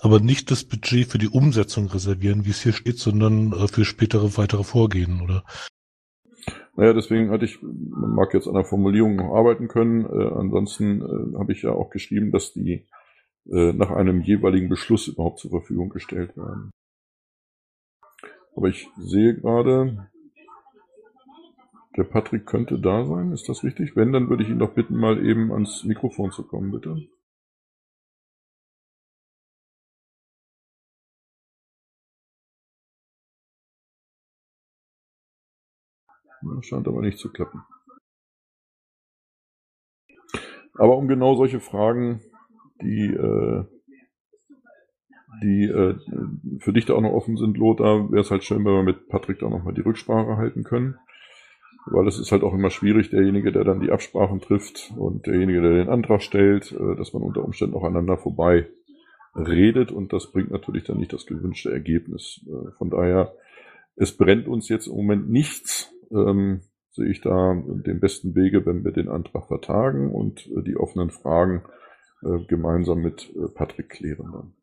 Aber 0.00 0.20
nicht 0.20 0.50
das 0.50 0.64
Budget 0.64 1.06
für 1.06 1.18
die 1.18 1.28
Umsetzung 1.28 1.86
reservieren, 1.86 2.44
wie 2.44 2.50
es 2.50 2.62
hier 2.62 2.72
steht, 2.72 2.98
sondern 2.98 3.52
äh, 3.52 3.68
für 3.68 3.84
spätere 3.84 4.36
weitere 4.36 4.64
Vorgehen, 4.64 5.20
oder? 5.22 5.44
Naja, 6.78 6.92
deswegen 6.92 7.30
hatte 7.30 7.44
ich, 7.44 7.60
man 7.60 8.14
mag 8.14 8.32
jetzt 8.34 8.46
an 8.46 8.54
der 8.54 8.64
Formulierung 8.64 9.16
noch 9.16 9.34
arbeiten 9.34 9.66
können. 9.66 10.04
Äh, 10.04 10.32
ansonsten 10.32 11.02
äh, 11.02 11.36
habe 11.36 11.50
ich 11.50 11.62
ja 11.62 11.72
auch 11.72 11.90
geschrieben, 11.90 12.30
dass 12.30 12.52
die 12.52 12.86
äh, 13.50 13.72
nach 13.72 13.90
einem 13.90 14.20
jeweiligen 14.20 14.68
Beschluss 14.68 15.08
überhaupt 15.08 15.40
zur 15.40 15.50
Verfügung 15.50 15.88
gestellt 15.88 16.36
werden. 16.36 16.70
Aber 18.54 18.68
ich 18.68 18.88
sehe 18.96 19.34
gerade, 19.34 20.08
der 21.96 22.04
Patrick 22.04 22.46
könnte 22.46 22.78
da 22.78 23.04
sein. 23.06 23.32
Ist 23.32 23.48
das 23.48 23.64
richtig? 23.64 23.96
Wenn, 23.96 24.12
dann 24.12 24.30
würde 24.30 24.44
ich 24.44 24.48
ihn 24.48 24.60
doch 24.60 24.74
bitten, 24.74 24.94
mal 24.94 25.26
eben 25.26 25.50
ans 25.50 25.82
Mikrofon 25.82 26.30
zu 26.30 26.44
kommen, 26.44 26.70
bitte. 26.70 27.08
Das 36.42 36.66
scheint 36.66 36.88
aber 36.88 37.00
nicht 37.00 37.18
zu 37.18 37.30
klappen. 37.30 37.62
Aber 40.74 40.96
um 40.96 41.08
genau 41.08 41.34
solche 41.34 41.60
Fragen, 41.60 42.20
die 42.80 43.12
äh, 43.12 43.64
die 45.42 45.64
äh, 45.64 45.94
für 46.58 46.72
dich 46.72 46.86
da 46.86 46.94
auch 46.94 47.00
noch 47.00 47.12
offen 47.12 47.36
sind, 47.36 47.58
Lothar, 47.58 48.10
wäre 48.10 48.22
es 48.22 48.30
halt 48.30 48.44
schön, 48.44 48.64
wenn 48.64 48.72
wir 48.72 48.82
mit 48.82 49.08
Patrick 49.08 49.38
da 49.38 49.48
nochmal 49.48 49.74
die 49.74 49.82
Rücksprache 49.82 50.36
halten 50.36 50.64
können. 50.64 50.96
Weil 51.86 52.06
es 52.06 52.18
ist 52.18 52.32
halt 52.32 52.42
auch 52.42 52.52
immer 52.52 52.70
schwierig, 52.70 53.10
derjenige, 53.10 53.52
der 53.52 53.64
dann 53.64 53.80
die 53.80 53.90
Absprachen 53.90 54.40
trifft 54.40 54.92
und 54.96 55.26
derjenige, 55.26 55.62
der 55.62 55.74
den 55.74 55.88
Antrag 55.88 56.22
stellt, 56.22 56.72
äh, 56.72 56.96
dass 56.96 57.12
man 57.12 57.22
unter 57.22 57.44
Umständen 57.44 57.74
auch 57.74 57.84
aneinander 57.84 58.18
vorbei 58.18 58.68
redet 59.34 59.92
und 59.92 60.12
das 60.12 60.32
bringt 60.32 60.50
natürlich 60.50 60.84
dann 60.84 60.98
nicht 60.98 61.12
das 61.12 61.26
gewünschte 61.26 61.70
Ergebnis. 61.70 62.44
Äh, 62.46 62.72
von 62.78 62.90
daher, 62.90 63.34
es 63.96 64.16
brennt 64.16 64.48
uns 64.48 64.68
jetzt 64.68 64.86
im 64.86 64.96
Moment 64.96 65.28
nichts. 65.30 65.94
Ähm, 66.10 66.62
sehe 66.90 67.10
ich 67.10 67.20
da 67.20 67.54
den 67.54 68.00
besten 68.00 68.34
Wege, 68.34 68.66
wenn 68.66 68.84
wir 68.84 68.92
den 68.92 69.08
Antrag 69.08 69.46
vertagen 69.46 70.12
und 70.12 70.46
äh, 70.46 70.62
die 70.62 70.76
offenen 70.76 71.10
Fragen 71.10 71.64
äh, 72.22 72.44
gemeinsam 72.46 73.00
mit 73.00 73.30
äh, 73.36 73.48
Patrick 73.54 73.90
klären 73.90 74.32
dann. 74.32 74.54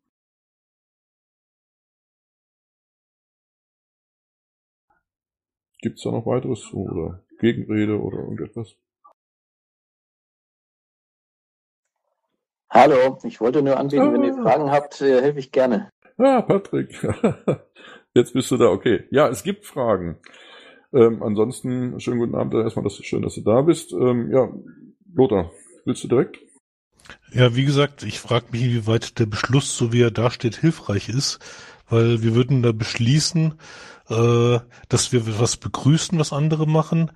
Gibt 5.79 5.97
es 5.97 6.03
da 6.03 6.11
noch 6.11 6.25
weiteres 6.25 6.73
oder 6.73 7.23
Gegenrede 7.39 8.01
oder 8.01 8.17
irgendetwas? 8.17 8.75
Hallo, 12.71 13.19
ich 13.23 13.39
wollte 13.39 13.61
nur 13.61 13.77
anbieten, 13.77 14.01
ah. 14.01 14.13
wenn 14.13 14.23
ihr 14.23 14.35
ah. 14.35 14.41
Fragen 14.41 14.71
habt, 14.71 14.99
äh, 15.01 15.21
helfe 15.21 15.39
ich 15.39 15.51
gerne. 15.51 15.89
Ah, 16.17 16.41
Patrick. 16.41 17.01
Jetzt 18.13 18.33
bist 18.33 18.49
du 18.51 18.57
da, 18.57 18.65
okay. 18.65 19.05
Ja, 19.11 19.29
es 19.29 19.43
gibt 19.43 19.65
Fragen. 19.65 20.19
Ähm, 20.95 21.21
ansonsten, 21.21 21.99
schönen 21.99 22.19
guten 22.19 22.35
Abend 22.35 22.53
erstmal, 22.53 22.85
das 22.85 22.93
ist 22.93 23.05
schön, 23.05 23.21
dass 23.21 23.35
du 23.35 23.41
da 23.41 23.61
bist. 23.61 23.91
Ähm, 23.91 24.31
ja, 24.31 24.49
Lothar, 25.13 25.51
willst 25.83 26.05
du 26.05 26.07
direkt? 26.07 26.37
Ja, 27.33 27.53
wie 27.53 27.65
gesagt, 27.65 28.03
ich 28.03 28.19
frage 28.19 28.45
mich, 28.51 28.63
wie 28.63 28.87
weit 28.87 29.19
der 29.19 29.25
Beschluss, 29.25 29.77
so 29.77 29.91
wie 29.91 30.01
er 30.01 30.11
da 30.11 30.31
steht, 30.31 30.55
hilfreich 30.55 31.09
ist, 31.09 31.39
weil 31.89 32.23
wir 32.23 32.33
würden 32.33 32.63
da 32.63 32.71
beschließen, 32.71 33.55
äh, 34.09 34.59
dass 34.87 35.11
wir 35.11 35.39
was 35.39 35.57
begrüßen, 35.57 36.17
was 36.17 36.31
andere 36.31 36.65
machen, 36.65 37.11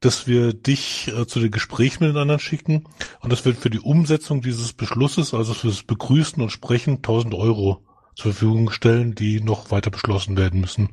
dass 0.00 0.26
wir 0.26 0.52
dich 0.52 1.10
äh, 1.16 1.26
zu 1.26 1.40
den 1.40 1.50
Gesprächen 1.50 2.04
mit 2.04 2.14
den 2.14 2.20
anderen 2.20 2.40
schicken 2.40 2.84
und 3.20 3.32
das 3.32 3.46
wird 3.46 3.56
für 3.56 3.70
die 3.70 3.80
Umsetzung 3.80 4.42
dieses 4.42 4.74
Beschlusses, 4.74 5.32
also 5.32 5.54
für 5.54 5.68
das 5.68 5.84
Begrüßen 5.84 6.42
und 6.42 6.50
Sprechen, 6.50 6.96
1000 6.96 7.34
Euro 7.34 7.82
zur 8.14 8.32
Verfügung 8.32 8.70
stellen, 8.70 9.14
die 9.14 9.40
noch 9.40 9.70
weiter 9.70 9.90
beschlossen 9.90 10.36
werden 10.36 10.60
müssen. 10.60 10.90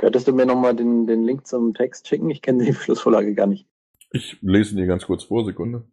Könntest 0.00 0.26
du 0.26 0.32
mir 0.32 0.46
nochmal 0.46 0.74
den, 0.74 1.06
den 1.06 1.24
Link 1.24 1.46
zum 1.46 1.74
Text 1.74 2.08
schicken? 2.08 2.30
Ich 2.30 2.40
kenne 2.40 2.64
die 2.64 2.70
Beschlussvorlage 2.72 3.34
gar 3.34 3.46
nicht. 3.46 3.66
Ich 4.10 4.38
lese 4.40 4.70
ihn 4.70 4.78
dir 4.78 4.86
ganz 4.86 5.04
kurz 5.04 5.24
vor, 5.24 5.44
Sekunde. 5.44 5.84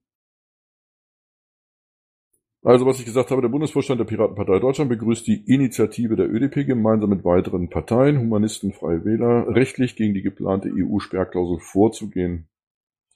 Also, 2.63 2.85
was 2.85 2.99
ich 2.99 3.05
gesagt 3.05 3.31
habe, 3.31 3.41
der 3.41 3.49
Bundesvorstand 3.49 3.99
der 3.99 4.05
Piratenpartei 4.05 4.59
Deutschland 4.59 4.89
begrüßt 4.89 5.27
die 5.27 5.43
Initiative 5.53 6.15
der 6.15 6.33
ÖDP 6.33 6.65
gemeinsam 6.65 7.09
mit 7.09 7.25
weiteren 7.25 7.69
Parteien, 7.69 8.17
Humanisten, 8.17 8.71
Freie 8.71 9.03
Wähler, 9.03 9.53
rechtlich 9.53 9.97
gegen 9.97 10.13
die 10.13 10.21
geplante 10.21 10.71
EU-Sperrklausel 10.73 11.59
vorzugehen. 11.59 12.47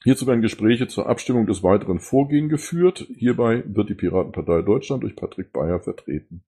Hierzu 0.04 0.26
werden 0.26 0.42
Gespräche 0.42 0.88
zur 0.88 1.08
Abstimmung 1.08 1.46
des 1.46 1.62
weiteren 1.62 2.00
Vorgehen 2.00 2.50
geführt. 2.50 3.06
Hierbei 3.16 3.64
wird 3.66 3.88
die 3.88 3.94
Piratenpartei 3.94 4.60
Deutschland 4.60 5.04
durch 5.04 5.16
Patrick 5.16 5.54
Bayer 5.54 5.80
vertreten. 5.80 6.44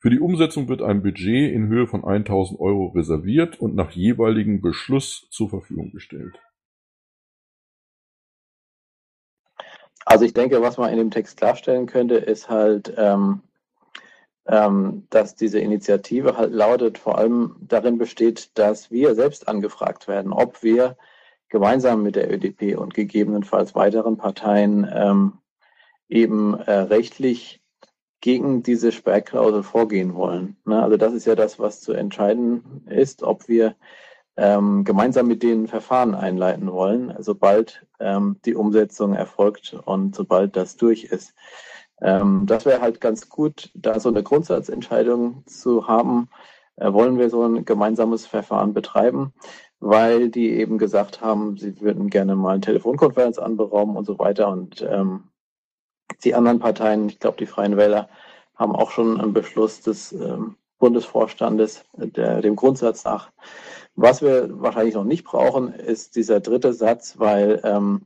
Für 0.00 0.10
die 0.10 0.20
Umsetzung 0.20 0.68
wird 0.68 0.80
ein 0.80 1.02
Budget 1.02 1.52
in 1.52 1.66
Höhe 1.66 1.88
von 1.88 2.04
1000 2.04 2.60
Euro 2.60 2.86
reserviert 2.94 3.60
und 3.60 3.74
nach 3.74 3.90
jeweiligem 3.90 4.60
Beschluss 4.60 5.26
zur 5.30 5.50
Verfügung 5.50 5.90
gestellt. 5.90 6.38
Also 10.04 10.24
ich 10.24 10.32
denke, 10.32 10.62
was 10.62 10.78
man 10.78 10.90
in 10.90 10.98
dem 10.98 11.10
Text 11.10 11.36
klarstellen 11.36 11.86
könnte, 11.86 12.14
ist 12.14 12.48
halt, 12.48 12.94
ähm, 12.96 13.42
ähm, 14.46 15.06
dass 15.10 15.34
diese 15.34 15.58
Initiative 15.58 16.36
halt 16.36 16.52
lautet, 16.52 16.96
vor 16.96 17.18
allem 17.18 17.56
darin 17.60 17.98
besteht, 17.98 18.56
dass 18.56 18.92
wir 18.92 19.16
selbst 19.16 19.48
angefragt 19.48 20.06
werden, 20.06 20.32
ob 20.32 20.62
wir 20.62 20.96
gemeinsam 21.48 22.04
mit 22.04 22.14
der 22.14 22.32
ÖDP 22.32 22.78
und 22.78 22.94
gegebenenfalls 22.94 23.74
weiteren 23.74 24.16
Parteien 24.16 24.88
ähm, 24.94 25.38
eben 26.08 26.54
äh, 26.54 26.72
rechtlich 26.72 27.57
gegen 28.20 28.62
diese 28.62 28.92
Sperrklausel 28.92 29.62
vorgehen 29.62 30.14
wollen. 30.14 30.56
Ne? 30.64 30.82
Also 30.82 30.96
das 30.96 31.12
ist 31.12 31.26
ja 31.26 31.34
das, 31.34 31.58
was 31.58 31.80
zu 31.80 31.92
entscheiden 31.92 32.82
ist, 32.86 33.22
ob 33.22 33.48
wir 33.48 33.76
ähm, 34.36 34.84
gemeinsam 34.84 35.26
mit 35.26 35.42
denen 35.42 35.66
Verfahren 35.66 36.14
einleiten 36.14 36.70
wollen, 36.70 37.14
sobald 37.18 37.86
ähm, 38.00 38.36
die 38.44 38.54
Umsetzung 38.54 39.14
erfolgt 39.14 39.76
und 39.84 40.14
sobald 40.14 40.56
das 40.56 40.76
durch 40.76 41.04
ist. 41.04 41.34
Ähm, 42.00 42.44
das 42.46 42.64
wäre 42.64 42.80
halt 42.80 43.00
ganz 43.00 43.28
gut, 43.28 43.70
da 43.74 43.98
so 43.98 44.08
eine 44.08 44.22
Grundsatzentscheidung 44.22 45.44
zu 45.46 45.88
haben, 45.88 46.28
äh, 46.76 46.92
wollen 46.92 47.18
wir 47.18 47.30
so 47.30 47.42
ein 47.42 47.64
gemeinsames 47.64 48.26
Verfahren 48.26 48.74
betreiben, 48.74 49.32
weil 49.80 50.28
die 50.28 50.50
eben 50.50 50.78
gesagt 50.78 51.20
haben, 51.20 51.56
sie 51.56 51.80
würden 51.80 52.08
gerne 52.08 52.36
mal 52.36 52.52
eine 52.52 52.60
Telefonkonferenz 52.60 53.38
anberaumen 53.38 53.96
und 53.96 54.04
so 54.04 54.18
weiter. 54.18 54.48
Und 54.48 54.86
ähm, 54.88 55.24
die 56.24 56.34
anderen 56.34 56.58
Parteien, 56.58 57.08
ich 57.08 57.18
glaube 57.18 57.38
die 57.38 57.46
Freien 57.46 57.76
Wähler, 57.76 58.08
haben 58.56 58.74
auch 58.74 58.90
schon 58.90 59.20
einen 59.20 59.32
Beschluss 59.32 59.80
des 59.80 60.12
ähm, 60.12 60.56
Bundesvorstandes, 60.78 61.84
der 61.96 62.40
dem 62.40 62.56
Grundsatz 62.56 63.04
nach 63.04 63.30
was 64.00 64.22
wir 64.22 64.62
wahrscheinlich 64.62 64.94
noch 64.94 65.04
nicht 65.04 65.24
brauchen, 65.24 65.72
ist 65.72 66.14
dieser 66.14 66.38
dritte 66.38 66.72
Satz, 66.72 67.18
weil 67.18 67.60
ähm, 67.64 68.02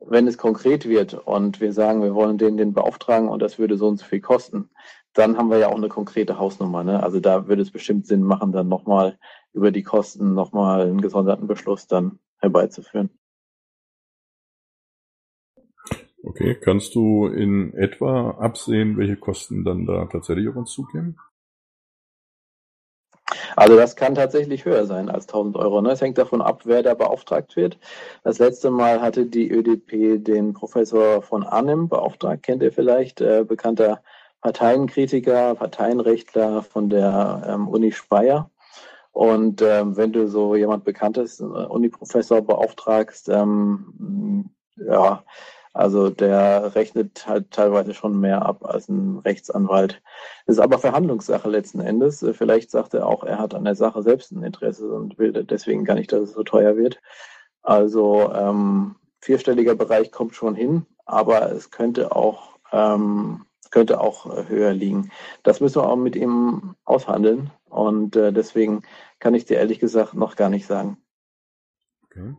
wenn 0.00 0.26
es 0.26 0.36
konkret 0.36 0.88
wird 0.88 1.14
und 1.14 1.60
wir 1.60 1.72
sagen, 1.72 2.02
wir 2.02 2.14
wollen 2.16 2.36
den, 2.36 2.56
den 2.56 2.72
beauftragen 2.72 3.28
und 3.28 3.40
das 3.40 3.56
würde 3.56 3.76
so 3.76 3.86
und 3.86 3.98
so 3.98 4.04
viel 4.04 4.20
kosten, 4.20 4.70
dann 5.12 5.36
haben 5.36 5.48
wir 5.48 5.58
ja 5.58 5.68
auch 5.68 5.76
eine 5.76 5.88
konkrete 5.88 6.36
Hausnummer. 6.36 6.82
Ne? 6.82 7.00
Also 7.00 7.20
da 7.20 7.46
würde 7.46 7.62
es 7.62 7.70
bestimmt 7.70 8.08
Sinn 8.08 8.24
machen, 8.24 8.50
dann 8.50 8.68
nochmal 8.68 9.18
über 9.52 9.70
die 9.70 9.84
Kosten 9.84 10.34
nochmal 10.34 10.82
einen 10.82 11.00
gesonderten 11.00 11.46
Beschluss 11.46 11.86
dann 11.86 12.18
herbeizuführen. 12.38 13.10
Okay, 16.30 16.54
kannst 16.54 16.94
du 16.94 17.26
in 17.26 17.74
etwa 17.74 18.30
absehen, 18.38 18.96
welche 18.96 19.16
Kosten 19.16 19.64
dann 19.64 19.84
da 19.84 20.04
tatsächlich 20.04 20.48
auf 20.48 20.54
uns 20.54 20.70
zukämen? 20.70 21.18
Also 23.56 23.74
das 23.74 23.96
kann 23.96 24.14
tatsächlich 24.14 24.64
höher 24.64 24.86
sein 24.86 25.08
als 25.08 25.26
1000 25.26 25.56
Euro. 25.56 25.80
Ne? 25.80 25.90
Es 25.90 26.00
hängt 26.00 26.18
davon 26.18 26.40
ab, 26.40 26.60
wer 26.66 26.84
da 26.84 26.94
beauftragt 26.94 27.56
wird. 27.56 27.80
Das 28.22 28.38
letzte 28.38 28.70
Mal 28.70 29.02
hatte 29.02 29.26
die 29.26 29.50
ÖDP 29.50 30.22
den 30.22 30.52
Professor 30.52 31.20
von 31.20 31.42
Arnim 31.42 31.88
beauftragt, 31.88 32.44
kennt 32.44 32.62
ihr 32.62 32.70
vielleicht, 32.70 33.20
äh, 33.20 33.44
bekannter 33.44 34.00
Parteienkritiker, 34.40 35.56
Parteienrechtler 35.56 36.62
von 36.62 36.90
der 36.90 37.42
ähm, 37.44 37.66
Uni 37.66 37.90
Speyer. 37.90 38.52
Und 39.10 39.62
ähm, 39.62 39.96
wenn 39.96 40.12
du 40.12 40.28
so 40.28 40.54
jemand 40.54 40.84
Bekanntes, 40.84 41.40
äh, 41.40 41.42
Uni-Professor 41.42 42.40
beauftragst, 42.40 43.28
ähm, 43.30 44.50
ja, 44.76 45.24
also 45.72 46.10
der 46.10 46.74
rechnet 46.74 47.26
halt 47.26 47.50
teilweise 47.52 47.94
schon 47.94 48.18
mehr 48.18 48.44
ab 48.44 48.64
als 48.64 48.88
ein 48.88 49.18
Rechtsanwalt. 49.18 50.02
Das 50.46 50.56
ist 50.56 50.62
aber 50.62 50.78
Verhandlungssache 50.78 51.48
letzten 51.48 51.80
Endes. 51.80 52.24
Vielleicht 52.32 52.70
sagt 52.70 52.94
er 52.94 53.06
auch, 53.06 53.22
er 53.22 53.38
hat 53.38 53.54
an 53.54 53.64
der 53.64 53.76
Sache 53.76 54.02
selbst 54.02 54.32
ein 54.32 54.42
Interesse 54.42 54.90
und 54.92 55.18
will 55.18 55.32
deswegen 55.32 55.84
gar 55.84 55.94
nicht, 55.94 56.12
dass 56.12 56.22
es 56.22 56.32
so 56.32 56.42
teuer 56.42 56.76
wird. 56.76 57.00
Also 57.62 58.32
ähm, 58.32 58.96
vierstelliger 59.20 59.76
Bereich 59.76 60.10
kommt 60.10 60.34
schon 60.34 60.54
hin, 60.54 60.86
aber 61.04 61.52
es 61.52 61.70
könnte 61.70 62.16
auch 62.16 62.58
ähm, 62.72 63.46
könnte 63.70 64.00
auch 64.00 64.48
höher 64.48 64.72
liegen. 64.72 65.10
Das 65.44 65.60
müssen 65.60 65.76
wir 65.76 65.88
auch 65.88 65.96
mit 65.96 66.16
ihm 66.16 66.74
aushandeln 66.84 67.50
und 67.68 68.16
äh, 68.16 68.32
deswegen 68.32 68.82
kann 69.20 69.34
ich 69.34 69.44
dir 69.44 69.58
ehrlich 69.58 69.78
gesagt 69.78 70.14
noch 70.14 70.34
gar 70.34 70.48
nicht 70.48 70.66
sagen. 70.66 70.96
Okay. 72.04 72.34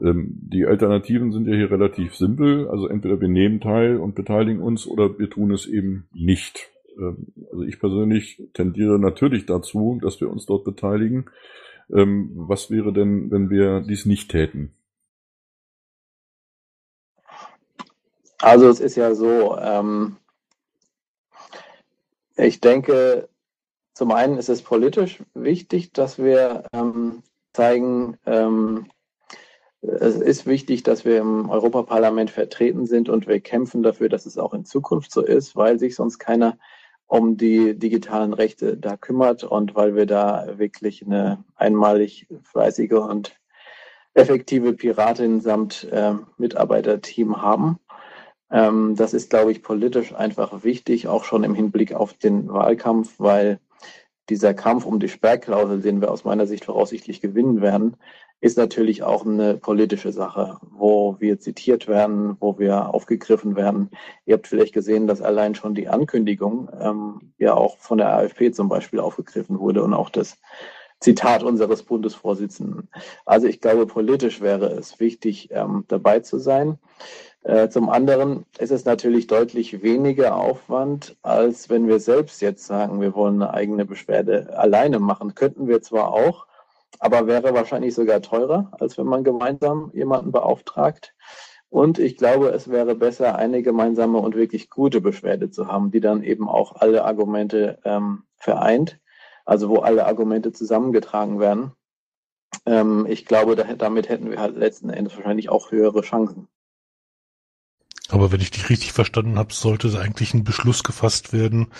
Ähm, 0.00 0.28
die 0.30 0.66
Alternativen 0.66 1.32
sind 1.32 1.46
ja 1.46 1.54
hier 1.54 1.70
relativ 1.70 2.14
simpel. 2.14 2.68
Also 2.68 2.88
entweder 2.88 3.20
wir 3.20 3.28
nehmen 3.28 3.60
teil 3.60 3.96
und 3.96 4.14
beteiligen 4.14 4.62
uns 4.62 4.86
oder 4.86 5.18
wir 5.18 5.30
tun 5.30 5.52
es 5.52 5.66
eben 5.66 6.08
nicht. 6.12 6.70
Ähm, 6.98 7.26
also 7.50 7.62
ich 7.62 7.78
persönlich 7.78 8.42
tendiere 8.54 8.98
natürlich 8.98 9.46
dazu, 9.46 9.98
dass 10.02 10.20
wir 10.20 10.30
uns 10.30 10.46
dort 10.46 10.64
beteiligen. 10.64 11.26
Ähm, 11.92 12.32
was 12.34 12.70
wäre 12.70 12.92
denn, 12.92 13.30
wenn 13.30 13.50
wir 13.50 13.80
dies 13.80 14.06
nicht 14.06 14.30
täten? 14.30 14.72
Also 18.40 18.68
es 18.68 18.80
ist 18.80 18.96
ja 18.96 19.14
so, 19.14 19.56
ähm, 19.58 20.16
ich 22.36 22.60
denke, 22.60 23.28
zum 23.94 24.10
einen 24.10 24.38
ist 24.38 24.48
es 24.48 24.60
politisch 24.60 25.22
wichtig, 25.34 25.92
dass 25.92 26.18
wir 26.18 26.64
ähm, 26.72 27.22
zeigen, 27.52 28.18
ähm, 28.26 28.90
es 29.86 30.16
ist 30.16 30.46
wichtig, 30.46 30.82
dass 30.82 31.04
wir 31.04 31.18
im 31.18 31.50
Europaparlament 31.50 32.30
vertreten 32.30 32.86
sind 32.86 33.08
und 33.08 33.26
wir 33.26 33.40
kämpfen 33.40 33.82
dafür, 33.82 34.08
dass 34.08 34.26
es 34.26 34.38
auch 34.38 34.54
in 34.54 34.64
Zukunft 34.64 35.12
so 35.12 35.22
ist, 35.22 35.56
weil 35.56 35.78
sich 35.78 35.94
sonst 35.94 36.18
keiner 36.18 36.58
um 37.06 37.36
die 37.36 37.78
digitalen 37.78 38.32
Rechte 38.32 38.76
da 38.76 38.96
kümmert 38.96 39.44
und 39.44 39.74
weil 39.74 39.94
wir 39.94 40.06
da 40.06 40.58
wirklich 40.58 41.04
eine 41.04 41.44
einmalig 41.54 42.26
fleißige 42.42 42.92
und 42.92 43.36
effektive 44.14 44.72
Piratin 44.72 45.40
samt 45.40 45.84
äh, 45.90 46.14
Mitarbeiterteam 46.38 47.42
haben. 47.42 47.78
Ähm, 48.50 48.94
das 48.96 49.12
ist, 49.12 49.30
glaube 49.30 49.52
ich, 49.52 49.62
politisch 49.62 50.14
einfach 50.14 50.64
wichtig, 50.64 51.08
auch 51.08 51.24
schon 51.24 51.44
im 51.44 51.54
Hinblick 51.54 51.92
auf 51.94 52.14
den 52.14 52.48
Wahlkampf, 52.48 53.14
weil 53.18 53.58
dieser 54.30 54.54
Kampf 54.54 54.86
um 54.86 55.00
die 55.00 55.08
Sperrklausel, 55.08 55.82
den 55.82 56.00
wir 56.00 56.10
aus 56.10 56.24
meiner 56.24 56.46
Sicht 56.46 56.64
voraussichtlich 56.64 57.20
gewinnen 57.20 57.60
werden, 57.60 57.96
ist 58.44 58.58
natürlich 58.58 59.02
auch 59.02 59.24
eine 59.24 59.56
politische 59.56 60.12
Sache, 60.12 60.58
wo 60.70 61.16
wir 61.18 61.40
zitiert 61.40 61.88
werden, 61.88 62.36
wo 62.40 62.58
wir 62.58 62.92
aufgegriffen 62.92 63.56
werden. 63.56 63.88
Ihr 64.26 64.34
habt 64.34 64.48
vielleicht 64.48 64.74
gesehen, 64.74 65.06
dass 65.06 65.22
allein 65.22 65.54
schon 65.54 65.74
die 65.74 65.88
Ankündigung 65.88 66.68
ähm, 66.78 67.32
ja 67.38 67.54
auch 67.54 67.78
von 67.78 67.96
der 67.96 68.14
AfP 68.14 68.52
zum 68.52 68.68
Beispiel 68.68 69.00
aufgegriffen 69.00 69.58
wurde 69.58 69.82
und 69.82 69.94
auch 69.94 70.10
das 70.10 70.36
Zitat 71.00 71.42
unseres 71.42 71.84
Bundesvorsitzenden. 71.84 72.90
Also 73.24 73.46
ich 73.46 73.62
glaube, 73.62 73.86
politisch 73.86 74.42
wäre 74.42 74.66
es 74.72 75.00
wichtig, 75.00 75.48
ähm, 75.50 75.86
dabei 75.88 76.20
zu 76.20 76.38
sein. 76.38 76.78
Äh, 77.44 77.70
zum 77.70 77.88
anderen 77.88 78.44
ist 78.58 78.72
es 78.72 78.84
natürlich 78.84 79.26
deutlich 79.26 79.82
weniger 79.82 80.36
Aufwand, 80.36 81.16
als 81.22 81.70
wenn 81.70 81.88
wir 81.88 81.98
selbst 81.98 82.42
jetzt 82.42 82.66
sagen, 82.66 83.00
wir 83.00 83.14
wollen 83.14 83.40
eine 83.40 83.54
eigene 83.54 83.86
Beschwerde 83.86 84.54
alleine 84.58 84.98
machen. 84.98 85.34
Könnten 85.34 85.66
wir 85.66 85.80
zwar 85.80 86.12
auch, 86.12 86.46
aber 86.98 87.26
wäre 87.26 87.54
wahrscheinlich 87.54 87.94
sogar 87.94 88.22
teurer, 88.22 88.70
als 88.78 88.98
wenn 88.98 89.06
man 89.06 89.24
gemeinsam 89.24 89.90
jemanden 89.94 90.32
beauftragt. 90.32 91.14
Und 91.68 91.98
ich 91.98 92.16
glaube, 92.16 92.50
es 92.50 92.68
wäre 92.68 92.94
besser, 92.94 93.36
eine 93.36 93.62
gemeinsame 93.62 94.18
und 94.18 94.36
wirklich 94.36 94.70
gute 94.70 95.00
Beschwerde 95.00 95.50
zu 95.50 95.66
haben, 95.66 95.90
die 95.90 96.00
dann 96.00 96.22
eben 96.22 96.48
auch 96.48 96.76
alle 96.76 97.04
Argumente 97.04 97.80
ähm, 97.84 98.22
vereint, 98.36 99.00
also 99.44 99.68
wo 99.68 99.78
alle 99.78 100.06
Argumente 100.06 100.52
zusammengetragen 100.52 101.40
werden. 101.40 101.72
Ähm, 102.66 103.06
ich 103.08 103.24
glaube, 103.24 103.56
da, 103.56 103.64
damit 103.74 104.08
hätten 104.08 104.30
wir 104.30 104.38
halt 104.38 104.56
letzten 104.56 104.90
Endes 104.90 105.16
wahrscheinlich 105.16 105.48
auch 105.48 105.72
höhere 105.72 106.02
Chancen. 106.02 106.48
Aber 108.08 108.30
wenn 108.30 108.40
ich 108.40 108.50
dich 108.50 108.70
richtig 108.70 108.92
verstanden 108.92 109.38
habe, 109.38 109.52
sollte 109.52 109.98
eigentlich 109.98 110.34
ein 110.34 110.44
Beschluss 110.44 110.84
gefasst 110.84 111.32
werden, 111.32 111.72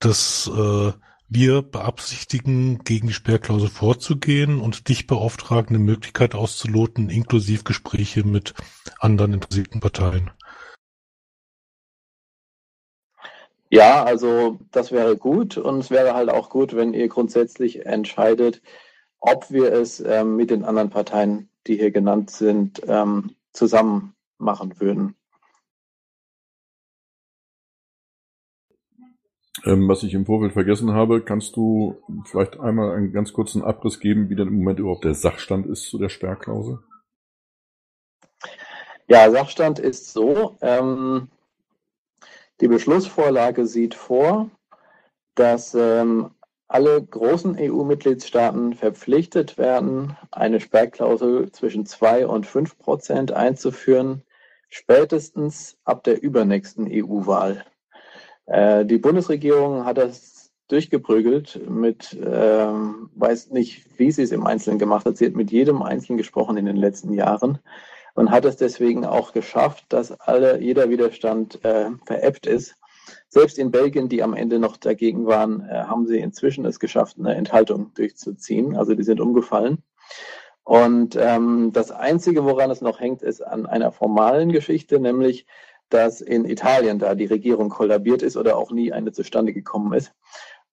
dass 0.00 0.50
äh, 0.52 0.92
wir 1.30 1.62
beabsichtigen, 1.62 2.80
gegen 2.80 3.06
die 3.06 3.12
Sperrklausel 3.12 3.68
vorzugehen 3.68 4.60
und 4.60 4.88
dich 4.88 5.06
beauftragen, 5.06 5.76
eine 5.76 5.84
Möglichkeit 5.84 6.34
auszuloten, 6.34 7.08
inklusive 7.08 7.62
Gespräche 7.62 8.24
mit 8.24 8.54
anderen 8.98 9.34
interessierten 9.34 9.80
Parteien. 9.80 10.30
Ja, 13.70 14.02
also 14.02 14.58
das 14.72 14.90
wäre 14.90 15.16
gut 15.16 15.56
und 15.56 15.78
es 15.78 15.90
wäre 15.90 16.14
halt 16.14 16.28
auch 16.28 16.50
gut, 16.50 16.74
wenn 16.74 16.92
ihr 16.92 17.06
grundsätzlich 17.06 17.86
entscheidet, 17.86 18.60
ob 19.20 19.50
wir 19.52 19.72
es 19.72 20.00
ähm, 20.00 20.34
mit 20.34 20.50
den 20.50 20.64
anderen 20.64 20.90
Parteien, 20.90 21.48
die 21.68 21.76
hier 21.76 21.92
genannt 21.92 22.30
sind, 22.30 22.82
ähm, 22.88 23.36
zusammen 23.52 24.14
machen 24.38 24.80
würden. 24.80 25.14
Ähm, 29.64 29.88
was 29.88 30.02
ich 30.02 30.14
im 30.14 30.26
Vorfeld 30.26 30.52
vergessen 30.52 30.92
habe, 30.92 31.22
kannst 31.22 31.56
du 31.56 32.02
vielleicht 32.24 32.58
einmal 32.60 32.92
einen 32.92 33.12
ganz 33.12 33.32
kurzen 33.32 33.62
Abriss 33.62 34.00
geben, 34.00 34.30
wie 34.30 34.36
denn 34.36 34.48
im 34.48 34.58
Moment 34.58 34.78
überhaupt 34.78 35.04
der 35.04 35.14
Sachstand 35.14 35.66
ist 35.66 35.90
zu 35.90 35.98
der 35.98 36.08
Sperrklausel? 36.08 36.78
Ja, 39.08 39.28
Sachstand 39.30 39.80
ist 39.80 40.12
so, 40.12 40.56
ähm, 40.60 41.28
die 42.60 42.68
Beschlussvorlage 42.68 43.66
sieht 43.66 43.94
vor, 43.94 44.50
dass 45.34 45.74
ähm, 45.74 46.30
alle 46.68 47.02
großen 47.02 47.56
EU-Mitgliedstaaten 47.58 48.74
verpflichtet 48.74 49.58
werden, 49.58 50.16
eine 50.30 50.60
Sperrklausel 50.60 51.50
zwischen 51.50 51.86
zwei 51.86 52.26
und 52.26 52.46
fünf 52.46 52.78
Prozent 52.78 53.32
einzuführen, 53.32 54.22
spätestens 54.68 55.76
ab 55.84 56.04
der 56.04 56.22
übernächsten 56.22 56.86
EU-Wahl. 56.88 57.64
Äh, 58.50 58.84
die 58.84 58.98
Bundesregierung 58.98 59.84
hat 59.84 59.98
das 59.98 60.50
durchgeprügelt 60.66 61.60
mit, 61.68 62.12
äh, 62.14 62.66
weiß 63.14 63.50
nicht, 63.50 63.98
wie 63.98 64.10
sie 64.10 64.22
es 64.22 64.32
im 64.32 64.46
Einzelnen 64.46 64.78
gemacht 64.78 65.06
hat. 65.06 65.16
Sie 65.16 65.26
hat 65.26 65.34
mit 65.34 65.52
jedem 65.52 65.82
Einzelnen 65.82 66.18
gesprochen 66.18 66.56
in 66.56 66.66
den 66.66 66.76
letzten 66.76 67.12
Jahren 67.12 67.60
und 68.14 68.30
hat 68.30 68.44
es 68.44 68.56
deswegen 68.56 69.04
auch 69.04 69.32
geschafft, 69.32 69.84
dass 69.88 70.12
alle, 70.20 70.60
jeder 70.60 70.90
Widerstand 70.90 71.64
äh, 71.64 71.90
veräppt 72.04 72.46
ist. 72.46 72.74
Selbst 73.28 73.56
in 73.56 73.70
Belgien, 73.70 74.08
die 74.08 74.22
am 74.22 74.34
Ende 74.34 74.58
noch 74.58 74.76
dagegen 74.76 75.26
waren, 75.26 75.60
äh, 75.68 75.84
haben 75.84 76.06
sie 76.06 76.18
inzwischen 76.18 76.64
es 76.64 76.80
geschafft, 76.80 77.16
eine 77.18 77.36
Enthaltung 77.36 77.92
durchzuziehen. 77.94 78.76
Also 78.76 78.94
die 78.94 79.04
sind 79.04 79.20
umgefallen. 79.20 79.82
Und 80.64 81.16
ähm, 81.16 81.70
das 81.72 81.92
Einzige, 81.92 82.44
woran 82.44 82.70
es 82.70 82.80
noch 82.80 82.98
hängt, 82.98 83.22
ist 83.22 83.42
an 83.42 83.66
einer 83.66 83.92
formalen 83.92 84.50
Geschichte, 84.50 84.98
nämlich 84.98 85.46
dass 85.90 86.20
in 86.20 86.44
Italien 86.44 86.98
da 86.98 87.14
die 87.14 87.26
Regierung 87.26 87.68
kollabiert 87.68 88.22
ist 88.22 88.36
oder 88.36 88.56
auch 88.56 88.70
nie 88.70 88.92
eine 88.92 89.12
zustande 89.12 89.52
gekommen 89.52 89.92
ist. 89.92 90.12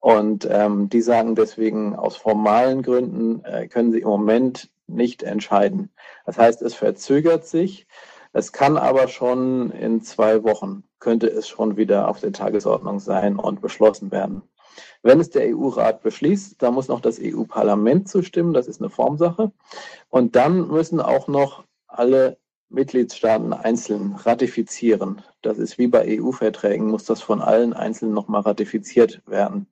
Und 0.00 0.48
ähm, 0.50 0.88
die 0.88 1.00
sagen 1.00 1.34
deswegen, 1.34 1.96
aus 1.96 2.16
formalen 2.16 2.82
Gründen 2.82 3.44
äh, 3.44 3.66
können 3.68 3.92
sie 3.92 4.00
im 4.00 4.08
Moment 4.08 4.70
nicht 4.86 5.22
entscheiden. 5.22 5.90
Das 6.24 6.38
heißt, 6.38 6.62
es 6.62 6.74
verzögert 6.74 7.46
sich. 7.46 7.86
Es 8.32 8.52
kann 8.52 8.76
aber 8.76 9.08
schon 9.08 9.70
in 9.72 10.02
zwei 10.02 10.44
Wochen, 10.44 10.84
könnte 11.00 11.28
es 11.28 11.48
schon 11.48 11.76
wieder 11.76 12.08
auf 12.08 12.20
der 12.20 12.32
Tagesordnung 12.32 13.00
sein 13.00 13.36
und 13.36 13.60
beschlossen 13.60 14.10
werden. 14.10 14.42
Wenn 15.02 15.20
es 15.20 15.30
der 15.30 15.56
EU-Rat 15.56 16.02
beschließt, 16.02 16.62
da 16.62 16.70
muss 16.70 16.88
noch 16.88 17.00
das 17.00 17.18
EU-Parlament 17.20 18.08
zustimmen, 18.08 18.52
das 18.52 18.68
ist 18.68 18.80
eine 18.80 18.90
Formsache. 18.90 19.52
Und 20.08 20.36
dann 20.36 20.68
müssen 20.68 21.00
auch 21.00 21.28
noch 21.28 21.64
alle 21.86 22.36
Mitgliedstaaten 22.70 23.52
einzeln 23.52 24.14
ratifizieren. 24.14 25.22
Das 25.42 25.58
ist 25.58 25.78
wie 25.78 25.86
bei 25.86 26.20
EU-Verträgen, 26.20 26.88
muss 26.88 27.04
das 27.04 27.22
von 27.22 27.40
allen 27.40 27.72
Einzelnen 27.72 28.14
nochmal 28.14 28.42
ratifiziert 28.42 29.22
werden. 29.26 29.66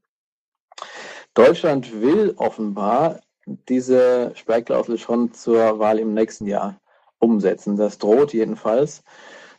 Deutschland 1.35 2.01
will 2.01 2.35
offenbar 2.37 3.21
diese 3.47 4.33
Sperrklausel 4.35 4.99
schon 4.99 5.33
zur 5.33 5.79
Wahl 5.79 5.99
im 5.99 6.15
nächsten 6.15 6.47
Jahr 6.47 6.81
umsetzen. 7.19 7.77
Das 7.77 7.99
droht 7.99 8.33
jedenfalls. 8.33 9.03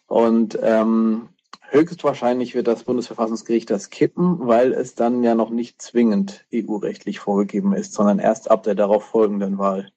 Und 0.07 0.57
ähm, 0.61 1.29
höchstwahrscheinlich 1.69 2.55
wird 2.55 2.67
das 2.67 2.83
Bundesverfassungsgericht 2.83 3.69
das 3.69 3.89
kippen, 3.89 4.47
weil 4.47 4.73
es 4.73 4.95
dann 4.95 5.23
ja 5.23 5.35
noch 5.35 5.49
nicht 5.49 5.81
zwingend 5.81 6.45
EU-rechtlich 6.53 7.19
vorgegeben 7.19 7.73
ist, 7.73 7.93
sondern 7.93 8.19
erst 8.19 8.49
ab 8.49 8.63
der 8.63 8.75
darauf 8.75 9.03
folgenden 9.03 9.57
Wahl. 9.57 9.91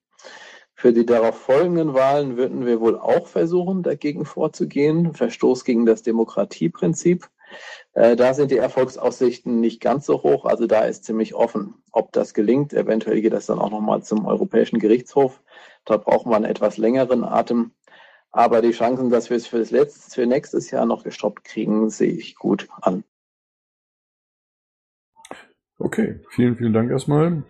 Für 0.80 0.94
die 0.94 1.04
darauf 1.04 1.38
folgenden 1.38 1.92
Wahlen 1.92 2.38
würden 2.38 2.64
wir 2.64 2.80
wohl 2.80 2.98
auch 2.98 3.26
versuchen, 3.26 3.82
dagegen 3.82 4.24
vorzugehen. 4.24 5.12
Verstoß 5.12 5.66
gegen 5.66 5.84
das 5.84 6.02
Demokratieprinzip. 6.02 7.28
Äh, 7.92 8.16
da 8.16 8.32
sind 8.32 8.50
die 8.50 8.56
Erfolgsaussichten 8.56 9.60
nicht 9.60 9.82
ganz 9.82 10.06
so 10.06 10.22
hoch. 10.22 10.46
Also 10.46 10.66
da 10.66 10.84
ist 10.84 11.04
ziemlich 11.04 11.34
offen, 11.34 11.74
ob 11.92 12.12
das 12.12 12.32
gelingt. 12.32 12.72
Eventuell 12.72 13.20
geht 13.20 13.34
das 13.34 13.44
dann 13.44 13.58
auch 13.58 13.70
nochmal 13.70 14.02
zum 14.02 14.24
Europäischen 14.24 14.78
Gerichtshof. 14.78 15.42
Dort 15.84 16.06
braucht 16.06 16.24
man 16.24 16.36
einen 16.36 16.50
etwas 16.50 16.78
längeren 16.78 17.24
Atem. 17.24 17.72
Aber 18.30 18.62
die 18.62 18.70
Chancen, 18.70 19.10
dass 19.10 19.28
wir 19.28 19.36
es 19.36 19.46
für, 19.46 19.58
das 19.58 19.70
letzte, 19.70 20.10
für 20.10 20.26
nächstes 20.26 20.70
Jahr 20.70 20.86
noch 20.86 21.04
gestoppt 21.04 21.44
kriegen, 21.44 21.90
sehe 21.90 22.12
ich 22.12 22.36
gut 22.36 22.68
an. 22.80 23.04
Okay, 25.76 26.20
vielen, 26.30 26.56
vielen 26.56 26.72
Dank 26.72 26.90
erstmal. 26.90 27.44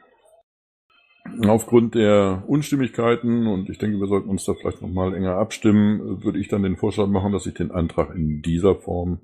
Aufgrund 1.46 1.94
der 1.94 2.44
Unstimmigkeiten, 2.46 3.46
und 3.46 3.68
ich 3.68 3.78
denke, 3.78 3.98
wir 3.98 4.06
sollten 4.06 4.30
uns 4.30 4.44
da 4.44 4.54
vielleicht 4.54 4.82
nochmal 4.82 5.14
enger 5.14 5.36
abstimmen, 5.36 6.24
würde 6.24 6.38
ich 6.38 6.48
dann 6.48 6.62
den 6.62 6.76
Vorschlag 6.76 7.06
machen, 7.06 7.32
dass 7.32 7.46
ich 7.46 7.54
den 7.54 7.70
Antrag 7.70 8.14
in 8.14 8.42
dieser 8.42 8.74
Form 8.74 9.20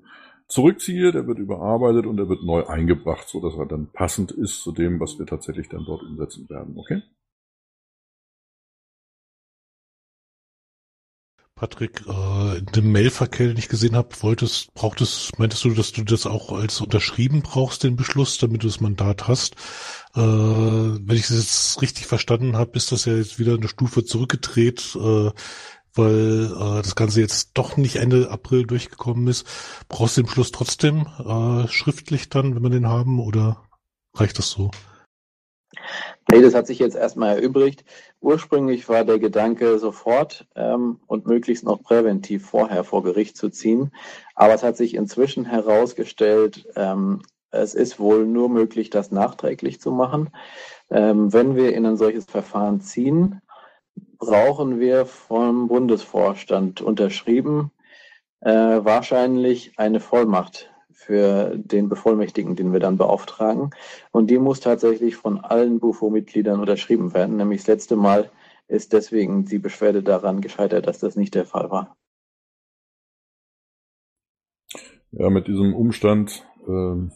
zurückziehe. 0.47 1.11
Der 1.11 1.27
wird 1.27 1.39
überarbeitet 1.39 2.05
und 2.05 2.19
er 2.19 2.29
wird 2.29 2.43
neu 2.43 2.65
eingebracht, 2.65 3.27
so 3.27 3.41
dass 3.41 3.57
er 3.57 3.65
dann 3.65 3.87
passend 3.91 4.31
ist 4.31 4.61
zu 4.61 4.71
dem, 4.71 4.99
was 4.99 5.19
wir 5.19 5.25
tatsächlich 5.25 5.69
dann 5.69 5.85
dort 5.85 6.03
umsetzen 6.03 6.49
werden. 6.49 6.75
Okay? 6.77 7.01
Patrick, 11.57 12.03
äh, 12.07 12.59
in 12.59 12.65
dem 12.67 12.91
Mailverkehr, 12.91 13.47
den 13.47 13.57
ich 13.57 13.67
gesehen 13.67 13.95
habe, 13.95 14.09
wolltest, 14.21 14.73
brauchtest, 14.75 15.37
meintest 15.39 15.65
du, 15.65 15.71
dass 15.71 15.91
du 15.91 16.03
das 16.03 16.25
auch 16.25 16.51
als 16.51 16.79
unterschrieben 16.79 17.41
brauchst, 17.41 17.83
den 17.83 17.95
Beschluss, 17.95 18.37
damit 18.37 18.63
du 18.63 18.67
das 18.67 18.79
Mandat 18.79 19.27
hast? 19.27 19.55
Äh, 20.15 20.21
wenn 20.21 21.15
ich 21.17 21.27
das 21.27 21.37
jetzt 21.37 21.81
richtig 21.81 22.05
verstanden 22.05 22.55
habe, 22.55 22.77
ist 22.77 22.91
das 22.91 23.05
ja 23.05 23.15
jetzt 23.15 23.39
wieder 23.39 23.55
eine 23.55 23.67
Stufe 23.67 24.05
zurückgedreht, 24.05 24.95
äh, 24.95 25.31
weil 25.95 26.45
äh, 26.45 26.81
das 26.83 26.95
Ganze 26.95 27.21
jetzt 27.21 27.51
doch 27.55 27.75
nicht 27.75 27.95
Ende 27.95 28.29
April 28.29 28.65
durchgekommen 28.65 29.27
ist. 29.27 29.47
Brauchst 29.89 30.15
du 30.15 30.21
den 30.21 30.27
Beschluss 30.27 30.51
trotzdem 30.51 31.07
äh, 31.17 31.67
schriftlich 31.67 32.29
dann, 32.29 32.55
wenn 32.55 32.63
wir 32.63 32.69
den 32.69 32.87
haben, 32.87 33.19
oder 33.19 33.63
reicht 34.13 34.37
das 34.37 34.51
so? 34.51 34.69
Nee, 36.29 36.41
das 36.41 36.53
hat 36.53 36.67
sich 36.67 36.79
jetzt 36.79 36.95
erstmal 36.95 37.37
erübrigt. 37.37 37.85
Ursprünglich 38.19 38.89
war 38.89 39.05
der 39.05 39.17
Gedanke, 39.17 39.79
sofort 39.79 40.45
ähm, 40.55 40.99
und 41.07 41.25
möglichst 41.25 41.63
noch 41.63 41.81
präventiv 41.81 42.45
vorher 42.45 42.83
vor 42.83 43.01
Gericht 43.03 43.37
zu 43.37 43.49
ziehen. 43.49 43.91
Aber 44.35 44.53
es 44.53 44.63
hat 44.63 44.75
sich 44.75 44.93
inzwischen 44.93 45.45
herausgestellt, 45.45 46.67
ähm, 46.75 47.21
es 47.49 47.73
ist 47.73 47.99
wohl 47.99 48.25
nur 48.25 48.49
möglich, 48.49 48.89
das 48.89 49.09
nachträglich 49.09 49.79
zu 49.79 49.91
machen. 49.91 50.29
Ähm, 50.89 51.31
wenn 51.31 51.55
wir 51.55 51.73
in 51.73 51.85
ein 51.85 51.97
solches 51.97 52.25
Verfahren 52.25 52.81
ziehen, 52.81 53.41
brauchen 54.17 54.79
wir 54.79 55.05
vom 55.05 55.69
Bundesvorstand 55.69 56.81
unterschrieben 56.81 57.71
äh, 58.41 58.51
wahrscheinlich 58.51 59.73
eine 59.77 59.99
Vollmacht 59.99 60.71
für 61.07 61.57
den 61.57 61.87
Bevollmächtigten, 61.87 62.57
den 62.57 62.73
wir 62.73 62.81
dann 62.81 62.97
beauftragen. 62.97 63.71
Und 64.11 64.29
die 64.29 64.37
muss 64.37 64.59
tatsächlich 64.59 65.15
von 65.15 65.39
allen 65.39 65.79
Bufo-Mitgliedern 65.79 66.59
unterschrieben 66.59 67.13
werden. 67.13 67.37
Nämlich 67.37 67.61
das 67.61 67.67
letzte 67.67 67.95
Mal 67.95 68.29
ist 68.67 68.91
deswegen 68.91 69.45
die 69.45 69.57
Beschwerde 69.57 70.03
daran 70.03 70.41
gescheitert, 70.41 70.85
dass 70.85 70.99
das 70.99 71.15
nicht 71.15 71.33
der 71.33 71.45
Fall 71.45 71.71
war. 71.71 71.95
Ja, 75.11 75.29
mit 75.29 75.47
diesem 75.47 75.73
Umstand, 75.73 76.45
äh, 76.63 77.09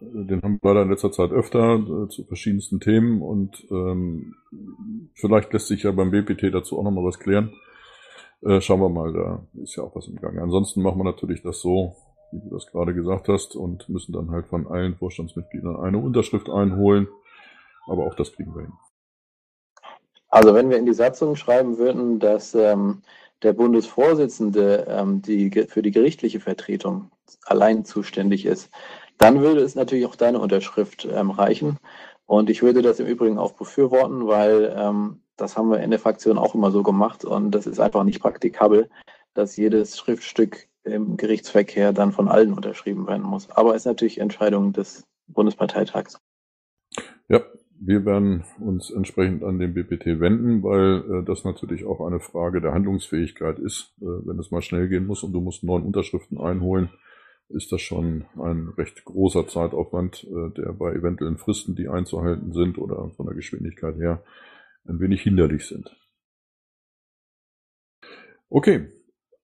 den 0.00 0.40
haben 0.42 0.58
wir 0.62 0.72
leider 0.72 0.82
in 0.82 0.90
letzter 0.90 1.12
Zeit 1.12 1.30
öfter 1.30 1.74
äh, 1.74 2.08
zu 2.08 2.24
verschiedensten 2.24 2.80
Themen 2.80 3.20
und 3.20 3.66
ähm, 3.70 4.34
vielleicht 5.12 5.52
lässt 5.52 5.66
sich 5.66 5.82
ja 5.82 5.92
beim 5.92 6.10
BPT 6.10 6.54
dazu 6.54 6.78
auch 6.78 6.84
nochmal 6.84 7.04
was 7.04 7.18
klären. 7.18 7.52
Äh, 8.40 8.62
schauen 8.62 8.80
wir 8.80 8.88
mal, 8.88 9.12
da 9.12 9.46
ist 9.62 9.76
ja 9.76 9.82
auch 9.82 9.94
was 9.94 10.08
im 10.08 10.16
Gange. 10.16 10.40
Ansonsten 10.40 10.80
machen 10.80 10.98
wir 10.98 11.04
natürlich 11.04 11.42
das 11.42 11.60
so, 11.60 11.96
wie 12.36 12.48
du 12.48 12.54
das 12.54 12.66
gerade 12.66 12.94
gesagt 12.94 13.28
hast, 13.28 13.56
und 13.56 13.88
müssen 13.88 14.12
dann 14.12 14.30
halt 14.30 14.46
von 14.46 14.66
allen 14.66 14.96
Vorstandsmitgliedern 14.96 15.76
eine 15.76 15.98
Unterschrift 15.98 16.48
einholen. 16.48 17.08
Aber 17.86 18.06
auch 18.06 18.14
das 18.14 18.32
kriegen 18.32 18.54
wir 18.54 18.62
hin. 18.62 18.72
Also 20.28 20.54
wenn 20.54 20.70
wir 20.70 20.76
in 20.76 20.86
die 20.86 20.92
Satzung 20.92 21.36
schreiben 21.36 21.78
würden, 21.78 22.18
dass 22.18 22.54
ähm, 22.54 23.02
der 23.42 23.52
Bundesvorsitzende 23.52 24.86
ähm, 24.88 25.22
die, 25.22 25.50
für 25.68 25.82
die 25.82 25.92
gerichtliche 25.92 26.40
Vertretung 26.40 27.10
allein 27.44 27.84
zuständig 27.84 28.44
ist, 28.44 28.70
dann 29.18 29.40
würde 29.40 29.60
es 29.60 29.74
natürlich 29.74 30.06
auch 30.06 30.16
deine 30.16 30.40
Unterschrift 30.40 31.06
ähm, 31.10 31.30
reichen. 31.30 31.78
Und 32.26 32.50
ich 32.50 32.62
würde 32.62 32.82
das 32.82 33.00
im 33.00 33.06
Übrigen 33.06 33.38
auch 33.38 33.52
befürworten, 33.52 34.26
weil 34.26 34.74
ähm, 34.76 35.20
das 35.36 35.56
haben 35.56 35.70
wir 35.70 35.80
in 35.80 35.90
der 35.90 36.00
Fraktion 36.00 36.38
auch 36.38 36.54
immer 36.54 36.70
so 36.70 36.82
gemacht 36.82 37.24
und 37.24 37.50
das 37.52 37.66
ist 37.66 37.78
einfach 37.78 38.04
nicht 38.04 38.20
praktikabel, 38.20 38.88
dass 39.34 39.56
jedes 39.56 39.96
Schriftstück 39.98 40.68
im 40.86 41.16
Gerichtsverkehr 41.16 41.92
dann 41.92 42.12
von 42.12 42.28
allen 42.28 42.52
unterschrieben 42.52 43.06
werden 43.06 43.24
muss. 43.24 43.50
Aber 43.50 43.74
ist 43.74 43.86
natürlich 43.86 44.18
Entscheidung 44.18 44.72
des 44.72 45.04
Bundesparteitags. 45.26 46.18
Ja, 47.28 47.42
wir 47.78 48.04
werden 48.04 48.44
uns 48.60 48.90
entsprechend 48.90 49.42
an 49.42 49.58
den 49.58 49.74
BPT 49.74 50.20
wenden, 50.20 50.62
weil 50.62 51.20
äh, 51.20 51.24
das 51.24 51.44
natürlich 51.44 51.84
auch 51.84 52.00
eine 52.00 52.20
Frage 52.20 52.60
der 52.60 52.72
Handlungsfähigkeit 52.72 53.58
ist. 53.58 53.92
Äh, 54.00 54.04
wenn 54.26 54.38
es 54.38 54.50
mal 54.50 54.62
schnell 54.62 54.88
gehen 54.88 55.06
muss 55.06 55.22
und 55.22 55.32
du 55.32 55.40
musst 55.40 55.64
neun 55.64 55.82
Unterschriften 55.82 56.38
einholen, 56.38 56.90
ist 57.48 57.70
das 57.72 57.80
schon 57.80 58.24
ein 58.36 58.68
recht 58.76 59.04
großer 59.04 59.46
Zeitaufwand, 59.46 60.24
äh, 60.24 60.50
der 60.56 60.72
bei 60.72 60.92
eventuellen 60.94 61.36
Fristen, 61.36 61.76
die 61.76 61.88
einzuhalten 61.88 62.52
sind 62.52 62.78
oder 62.78 63.10
von 63.10 63.26
der 63.26 63.34
Geschwindigkeit 63.34 63.96
her 63.96 64.22
ein 64.88 65.00
wenig 65.00 65.22
hinderlich 65.22 65.66
sind. 65.66 65.96
Okay, 68.48 68.92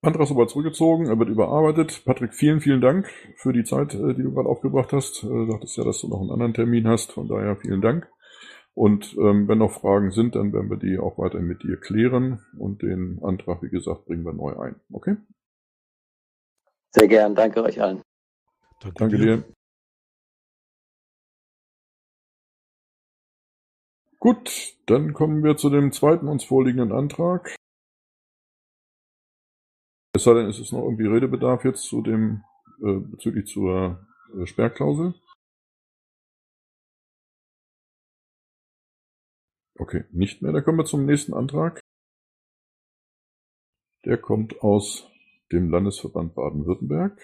Antrag 0.03 0.23
ist 0.23 0.31
aber 0.31 0.47
zurückgezogen, 0.47 1.07
er 1.07 1.17
wird 1.17 1.29
überarbeitet. 1.29 2.03
Patrick, 2.03 2.33
vielen, 2.33 2.59
vielen 2.59 2.81
Dank 2.81 3.07
für 3.37 3.53
die 3.53 3.63
Zeit, 3.63 3.93
äh, 3.93 4.13
die 4.13 4.23
du 4.23 4.33
gerade 4.33 4.49
aufgebracht 4.49 4.91
hast. 4.91 5.23
Äh, 5.23 5.27
du 5.27 5.51
sagtest 5.51 5.77
ja, 5.77 5.85
dass 5.85 6.01
du 6.01 6.09
noch 6.09 6.19
einen 6.19 6.31
anderen 6.31 6.53
Termin 6.53 6.87
hast, 6.87 7.13
von 7.13 7.29
daher 7.29 7.55
vielen 7.55 7.81
Dank. 7.81 8.09
Und 8.73 9.15
ähm, 9.17 9.47
wenn 9.47 9.59
noch 9.59 9.71
Fragen 9.71 10.11
sind, 10.11 10.35
dann 10.35 10.51
werden 10.51 10.69
wir 10.69 10.77
die 10.77 10.97
auch 10.97 11.17
weiterhin 11.17 11.47
mit 11.47 11.63
dir 11.63 11.77
klären 11.77 12.45
und 12.57 12.81
den 12.81 13.19
Antrag, 13.23 13.61
wie 13.61 13.69
gesagt, 13.69 14.05
bringen 14.05 14.25
wir 14.25 14.33
neu 14.33 14.57
ein. 14.57 14.75
Okay? 14.91 15.15
Sehr 16.91 17.07
gern, 17.07 17.33
danke 17.33 17.63
euch 17.63 17.81
allen. 17.81 18.01
Danke, 18.81 18.95
danke 18.99 19.17
dir. 19.17 19.37
dir. 19.37 19.43
Gut, 24.19 24.75
dann 24.85 25.13
kommen 25.13 25.43
wir 25.43 25.55
zu 25.55 25.69
dem 25.69 25.91
zweiten 25.91 26.27
uns 26.27 26.43
vorliegenden 26.43 26.91
Antrag. 26.91 27.55
Es 30.15 30.25
sei 30.25 30.35
denn, 30.35 30.47
es 30.47 30.59
ist 30.59 30.71
noch 30.71 30.83
irgendwie 30.83 31.07
Redebedarf 31.07 31.65
jetzt 31.65 31.83
zu 31.83 32.03
dem 32.03 32.43
äh, 32.83 32.99
bezüglich 32.99 33.47
zur 33.47 34.05
äh, 34.37 34.45
Sperrklausel. 34.45 35.15
Okay, 39.79 40.05
nicht 40.11 40.41
mehr. 40.41 40.51
Dann 40.51 40.63
kommen 40.63 40.77
wir 40.77 40.85
zum 40.85 41.05
nächsten 41.05 41.33
Antrag. 41.33 41.79
Der 44.05 44.17
kommt 44.17 44.61
aus 44.61 45.09
dem 45.51 45.71
Landesverband 45.71 46.35
Baden-Württemberg. 46.35 47.19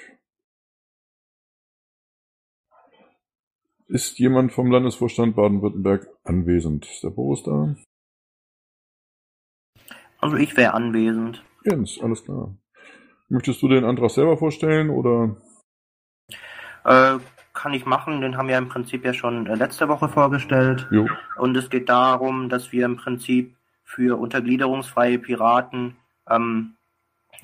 Ist 3.87 4.17
jemand 4.17 4.51
vom 4.51 4.71
Landesvorstand 4.71 5.35
Baden-Württemberg 5.35 6.07
anwesend? 6.23 6.85
Ist 6.85 7.03
der 7.03 7.09
Boris 7.11 7.43
da? 7.43 7.75
Also 10.19 10.37
ich 10.37 10.57
wäre 10.57 10.73
anwesend. 10.73 11.43
Jens, 11.63 11.99
alles 12.01 12.23
klar. 12.23 12.57
Möchtest 13.29 13.61
du 13.61 13.67
den 13.67 13.85
Antrag 13.85 14.09
selber 14.09 14.37
vorstellen 14.37 14.89
oder? 14.89 15.35
Äh, 16.83 17.19
kann 17.53 17.73
ich 17.73 17.85
machen, 17.85 18.21
den 18.21 18.37
haben 18.37 18.47
wir 18.47 18.57
im 18.57 18.69
Prinzip 18.69 19.05
ja 19.05 19.13
schon 19.13 19.45
äh, 19.45 19.55
letzte 19.55 19.87
Woche 19.87 20.09
vorgestellt. 20.09 20.87
Jo. 20.91 21.07
Und 21.37 21.55
es 21.55 21.69
geht 21.69 21.89
darum, 21.89 22.49
dass 22.49 22.71
wir 22.71 22.85
im 22.85 22.97
Prinzip 22.97 23.55
für 23.83 24.19
untergliederungsfreie 24.19 25.19
Piraten, 25.19 25.97
ähm, 26.29 26.75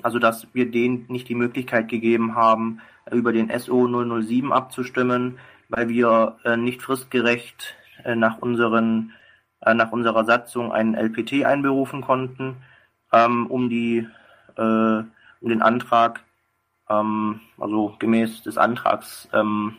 also 0.02 0.18
dass 0.18 0.46
wir 0.52 0.70
denen 0.70 1.06
nicht 1.08 1.28
die 1.28 1.34
Möglichkeit 1.34 1.88
gegeben 1.88 2.34
haben, 2.34 2.80
über 3.10 3.32
den 3.32 3.56
SO 3.58 3.86
007 3.86 4.52
abzustimmen, 4.52 5.38
weil 5.68 5.88
wir 5.88 6.36
äh, 6.44 6.56
nicht 6.56 6.82
fristgerecht 6.82 7.76
äh, 8.04 8.14
nach 8.16 8.38
unseren 8.38 9.12
äh, 9.60 9.74
nach 9.74 9.92
unserer 9.92 10.24
Satzung 10.24 10.72
einen 10.72 10.94
LPT 10.94 11.44
einberufen 11.44 12.00
konnten, 12.00 12.56
ähm, 13.12 13.46
um 13.46 13.68
die 13.68 14.06
äh, 14.56 15.02
um 15.46 15.50
den 15.50 15.62
Antrag, 15.62 16.24
ähm, 16.90 17.40
also 17.56 17.94
gemäß 18.00 18.42
des 18.42 18.58
Antrags, 18.58 19.28
ähm, 19.32 19.76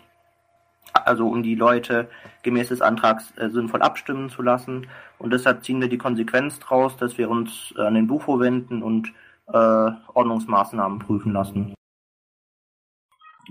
also 0.93 1.27
um 1.27 1.43
die 1.43 1.56
Leute 1.56 2.10
gemäß 2.41 2.69
des 2.69 2.82
Antrags 2.82 3.38
äh, 3.38 3.49
sinnvoll 3.49 3.82
abstimmen 3.82 4.30
zu 4.30 4.41
lassen. 4.41 4.88
Und 5.19 5.32
deshalb 5.34 5.65
ziehen 5.65 5.82
wir 5.82 5.89
die 5.89 5.97
Konsequenz 5.97 6.60
daraus, 6.60 6.95
dass 6.95 7.17
wir 7.17 7.30
uns 7.30 7.73
äh, 7.77 7.82
an 7.82 7.95
den 7.95 8.08
Bufo 8.08 8.39
wenden 8.39 8.82
und 8.82 9.10
äh, 9.47 9.91
Ordnungsmaßnahmen 10.13 10.99
prüfen 10.99 11.34
lassen. 11.34 11.73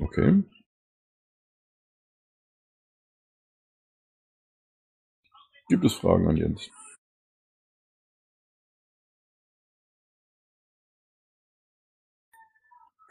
Okay. 0.00 0.42
Gibt 5.68 5.84
es 5.84 5.94
Fragen 5.94 6.28
an 6.28 6.36
Jens? 6.38 6.70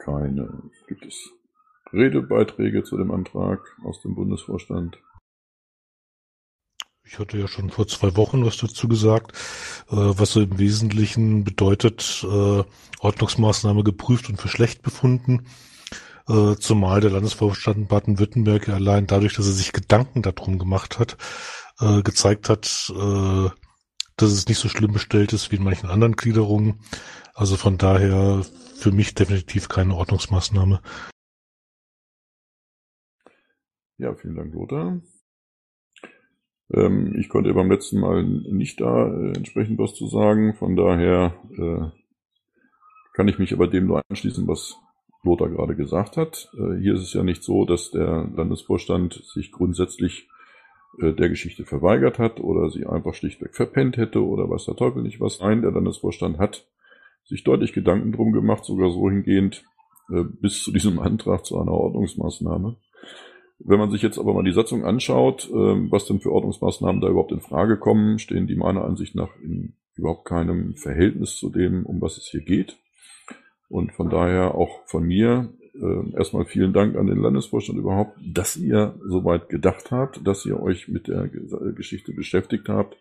Keine. 0.06 0.62
Gibt 0.86 1.04
es 1.04 1.30
Redebeiträge 1.92 2.84
zu 2.84 2.96
dem 2.96 3.10
Antrag 3.10 3.60
aus 3.84 4.00
dem 4.02 4.14
Bundesvorstand? 4.14 4.98
Ich 7.04 7.18
hatte 7.20 7.38
ja 7.38 7.46
schon 7.46 7.70
vor 7.70 7.86
zwei 7.86 8.16
Wochen 8.16 8.44
was 8.44 8.56
dazu 8.56 8.88
gesagt, 8.88 9.32
äh, 9.90 9.94
was 9.96 10.32
so 10.32 10.40
im 10.40 10.58
Wesentlichen 10.58 11.44
bedeutet, 11.44 12.24
äh, 12.24 12.64
Ordnungsmaßnahme 12.98 13.84
geprüft 13.84 14.28
und 14.28 14.40
für 14.40 14.48
schlecht 14.48 14.82
befunden. 14.82 15.46
Äh, 16.28 16.56
zumal 16.56 17.00
der 17.00 17.12
Landesvorstand 17.12 17.88
Baden-Württemberg 17.88 18.68
allein 18.68 19.06
dadurch, 19.06 19.34
dass 19.34 19.46
er 19.46 19.52
sich 19.52 19.72
Gedanken 19.72 20.22
darum 20.22 20.58
gemacht 20.58 20.98
hat, 20.98 21.16
gezeigt 21.78 22.48
hat, 22.48 22.90
dass 24.16 24.32
es 24.32 24.48
nicht 24.48 24.58
so 24.58 24.68
schlimm 24.68 24.92
bestellt 24.92 25.32
ist 25.32 25.52
wie 25.52 25.56
in 25.56 25.64
manchen 25.64 25.90
anderen 25.90 26.16
Gliederungen. 26.16 26.80
Also 27.34 27.56
von 27.56 27.78
daher 27.78 28.42
für 28.76 28.92
mich 28.92 29.14
definitiv 29.14 29.68
keine 29.68 29.94
Ordnungsmaßnahme. 29.94 30.80
Ja, 33.98 34.14
vielen 34.14 34.36
Dank, 34.36 34.54
Lothar. 34.54 35.00
Ähm, 36.72 37.14
ich 37.18 37.28
konnte 37.28 37.54
beim 37.54 37.70
letzten 37.70 38.00
Mal 38.00 38.24
nicht 38.24 38.80
da 38.80 39.06
äh, 39.06 39.36
entsprechend 39.36 39.78
was 39.78 39.94
zu 39.94 40.06
sagen, 40.08 40.54
von 40.54 40.76
daher 40.76 41.34
äh, 41.50 41.90
kann 43.14 43.28
ich 43.28 43.38
mich 43.38 43.52
aber 43.52 43.68
dem 43.68 43.86
nur 43.86 44.02
anschließen, 44.08 44.46
was 44.46 44.76
Lothar 45.22 45.48
gerade 45.48 45.76
gesagt 45.76 46.16
hat. 46.16 46.50
Äh, 46.54 46.78
hier 46.80 46.94
ist 46.94 47.02
es 47.02 47.12
ja 47.14 47.22
nicht 47.22 47.42
so, 47.42 47.64
dass 47.64 47.90
der 47.90 48.28
Landesvorstand 48.34 49.14
sich 49.24 49.52
grundsätzlich 49.52 50.28
der 50.98 51.28
Geschichte 51.28 51.64
verweigert 51.64 52.18
hat 52.18 52.40
oder 52.40 52.70
sie 52.70 52.86
einfach 52.86 53.14
schlichtweg 53.14 53.54
verpennt 53.54 53.96
hätte 53.96 54.24
oder 54.24 54.48
was 54.48 54.64
der 54.64 54.76
Teufel 54.76 55.02
nicht 55.02 55.20
was. 55.20 55.40
Nein, 55.40 55.62
der 55.62 55.72
Landesvorstand 55.72 56.38
hat 56.38 56.66
sich 57.24 57.44
deutlich 57.44 57.72
Gedanken 57.72 58.12
drum 58.12 58.32
gemacht, 58.32 58.64
sogar 58.64 58.90
so 58.90 59.10
hingehend 59.10 59.64
äh, 60.10 60.22
bis 60.22 60.62
zu 60.62 60.72
diesem 60.72 60.98
Antrag 61.00 61.44
zu 61.44 61.58
einer 61.58 61.72
Ordnungsmaßnahme. 61.72 62.76
Wenn 63.58 63.78
man 63.78 63.90
sich 63.90 64.02
jetzt 64.02 64.18
aber 64.18 64.34
mal 64.34 64.44
die 64.44 64.52
Satzung 64.52 64.84
anschaut, 64.84 65.48
äh, 65.50 65.90
was 65.90 66.06
denn 66.06 66.20
für 66.20 66.32
Ordnungsmaßnahmen 66.32 67.00
da 67.00 67.08
überhaupt 67.08 67.32
in 67.32 67.40
Frage 67.40 67.78
kommen, 67.78 68.18
stehen 68.18 68.46
die 68.46 68.56
meiner 68.56 68.84
Ansicht 68.84 69.14
nach 69.14 69.30
in 69.42 69.74
überhaupt 69.96 70.26
keinem 70.26 70.76
Verhältnis 70.76 71.36
zu 71.36 71.50
dem, 71.50 71.86
um 71.86 72.00
was 72.00 72.18
es 72.18 72.26
hier 72.26 72.42
geht. 72.42 72.76
Und 73.68 73.92
von 73.92 74.10
daher 74.10 74.54
auch 74.54 74.86
von 74.86 75.04
mir 75.04 75.52
äh, 75.80 76.16
erstmal 76.16 76.44
vielen 76.44 76.72
Dank 76.72 76.96
an 76.96 77.06
den 77.06 77.18
Landesvorstand 77.18 77.78
überhaupt, 77.78 78.18
dass 78.24 78.56
ihr 78.56 78.98
soweit 79.06 79.48
gedacht 79.48 79.90
habt, 79.90 80.26
dass 80.26 80.44
ihr 80.46 80.60
euch 80.60 80.88
mit 80.88 81.08
der 81.08 81.28
Geschichte 81.28 82.12
beschäftigt 82.12 82.68
habt. 82.68 82.96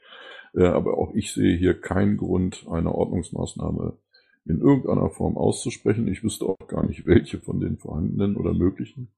Äh, 0.54 0.66
aber 0.66 0.98
auch 0.98 1.14
ich 1.14 1.34
sehe 1.34 1.58
hier 1.58 1.80
keinen 1.80 2.18
Grund, 2.18 2.66
eine 2.70 2.94
Ordnungsmaßnahme 2.94 3.98
in 4.46 4.60
irgendeiner 4.60 5.10
Form 5.10 5.38
auszusprechen. 5.38 6.08
Ich 6.08 6.24
wüsste 6.24 6.46
auch 6.46 6.68
gar 6.68 6.86
nicht, 6.86 7.06
welche 7.06 7.40
von 7.40 7.60
den 7.60 7.78
vorhandenen 7.78 8.36
oder 8.36 8.54
möglichen. 8.54 9.10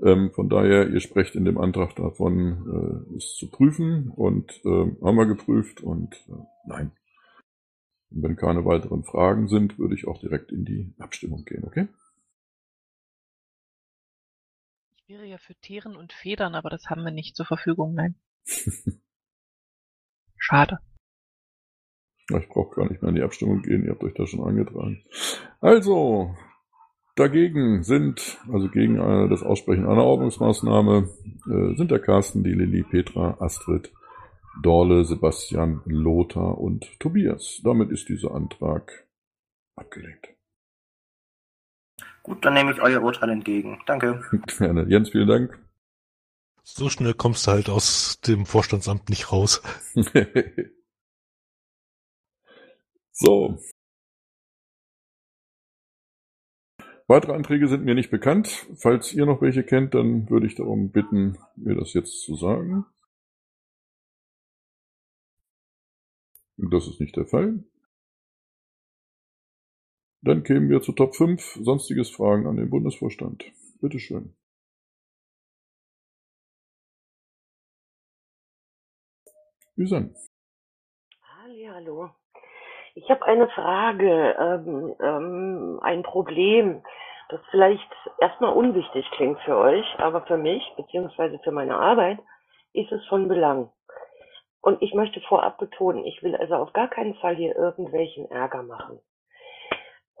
Ähm, 0.00 0.30
von 0.32 0.48
daher, 0.48 0.88
ihr 0.88 1.00
sprecht 1.00 1.34
in 1.34 1.44
dem 1.44 1.58
Antrag 1.58 1.96
davon, 1.96 3.06
äh, 3.12 3.16
es 3.16 3.34
zu 3.34 3.50
prüfen 3.50 4.12
und 4.14 4.60
äh, 4.64 4.68
haben 5.02 5.16
wir 5.16 5.26
geprüft 5.26 5.80
und 5.82 6.14
äh, 6.28 6.34
nein. 6.66 6.92
Und 8.10 8.22
wenn 8.22 8.36
keine 8.36 8.64
weiteren 8.64 9.02
Fragen 9.02 9.48
sind, 9.48 9.78
würde 9.78 9.94
ich 9.94 10.06
auch 10.06 10.20
direkt 10.20 10.52
in 10.52 10.64
die 10.64 10.94
Abstimmung 10.98 11.44
gehen, 11.44 11.64
okay? 11.64 11.88
Wäre 15.08 15.24
ja 15.24 15.38
für 15.38 15.54
Teeren 15.54 15.96
und 15.96 16.12
Federn, 16.12 16.54
aber 16.54 16.68
das 16.68 16.90
haben 16.90 17.02
wir 17.02 17.10
nicht 17.10 17.34
zur 17.34 17.46
Verfügung, 17.46 17.94
nein. 17.94 18.14
Schade. 20.36 20.78
Ich 22.30 22.48
brauche 22.48 22.76
gar 22.76 22.88
nicht 22.90 23.00
mehr 23.00 23.08
in 23.08 23.14
die 23.14 23.22
Abstimmung 23.22 23.62
gehen, 23.62 23.84
ihr 23.84 23.92
habt 23.92 24.04
euch 24.04 24.12
da 24.12 24.26
schon 24.26 24.46
eingetragen. 24.46 25.02
Also, 25.60 26.36
dagegen 27.16 27.82
sind, 27.82 28.38
also 28.52 28.68
gegen 28.68 28.96
äh, 28.96 29.30
das 29.30 29.42
Aussprechen 29.42 29.86
einer 29.86 30.04
Ordnungsmaßnahme, 30.04 31.08
äh, 31.50 31.74
sind 31.76 31.90
der 31.90 32.00
Carsten, 32.00 32.44
die 32.44 32.52
Lilly, 32.52 32.82
Petra, 32.82 33.38
Astrid, 33.40 33.90
Dorle, 34.62 35.06
Sebastian, 35.06 35.80
Lothar 35.86 36.58
und 36.58 37.00
Tobias. 37.00 37.62
Damit 37.64 37.90
ist 37.90 38.10
dieser 38.10 38.34
Antrag 38.34 39.08
abgelehnt. 39.74 40.37
Gut, 42.28 42.44
dann 42.44 42.52
nehme 42.52 42.72
ich 42.72 42.80
euer 42.82 43.02
Urteil 43.02 43.30
entgegen. 43.30 43.80
Danke. 43.86 44.22
Gerne. 44.58 44.84
Jens, 44.86 45.08
vielen 45.10 45.28
Dank. 45.28 45.58
So 46.62 46.90
schnell 46.90 47.14
kommst 47.14 47.46
du 47.46 47.52
halt 47.52 47.70
aus 47.70 48.20
dem 48.20 48.44
Vorstandsamt 48.44 49.08
nicht 49.08 49.32
raus. 49.32 49.62
So. 53.20 53.58
Weitere 57.08 57.32
Anträge 57.32 57.66
sind 57.66 57.84
mir 57.84 57.96
nicht 57.96 58.10
bekannt. 58.10 58.68
Falls 58.76 59.12
ihr 59.12 59.26
noch 59.26 59.42
welche 59.42 59.64
kennt, 59.64 59.94
dann 59.94 60.30
würde 60.30 60.46
ich 60.46 60.54
darum 60.54 60.92
bitten, 60.92 61.36
mir 61.56 61.74
das 61.74 61.94
jetzt 61.94 62.20
zu 62.20 62.36
sagen. 62.36 62.86
Das 66.58 66.86
ist 66.86 67.00
nicht 67.00 67.16
der 67.16 67.26
Fall. 67.26 67.64
Dann 70.22 70.42
kämen 70.42 70.68
wir 70.68 70.80
zu 70.80 70.92
Top 70.92 71.14
5, 71.14 71.58
sonstiges 71.62 72.10
Fragen 72.10 72.46
an 72.46 72.56
den 72.56 72.70
Bundesvorstand. 72.70 73.44
Bitteschön. 73.80 74.34
Üsan. 79.76 80.16
Hallo. 81.22 82.10
Ich 82.96 83.08
habe 83.08 83.24
eine 83.26 83.48
Frage, 83.50 84.34
ähm, 84.36 84.96
ähm, 85.00 85.78
ein 85.82 86.02
Problem, 86.02 86.82
das 87.28 87.40
vielleicht 87.52 87.88
erstmal 88.20 88.54
unwichtig 88.54 89.08
klingt 89.12 89.38
für 89.42 89.56
euch, 89.56 89.86
aber 89.98 90.26
für 90.26 90.36
mich 90.36 90.64
beziehungsweise 90.76 91.38
für 91.44 91.52
meine 91.52 91.78
Arbeit 91.78 92.18
ist 92.72 92.90
es 92.90 93.06
von 93.06 93.28
Belang. 93.28 93.70
Und 94.60 94.82
ich 94.82 94.94
möchte 94.94 95.20
vorab 95.20 95.58
betonen, 95.58 96.04
ich 96.04 96.24
will 96.24 96.34
also 96.34 96.56
auf 96.56 96.72
gar 96.72 96.88
keinen 96.88 97.14
Fall 97.14 97.36
hier 97.36 97.54
irgendwelchen 97.54 98.28
Ärger 98.32 98.64
machen. 98.64 98.98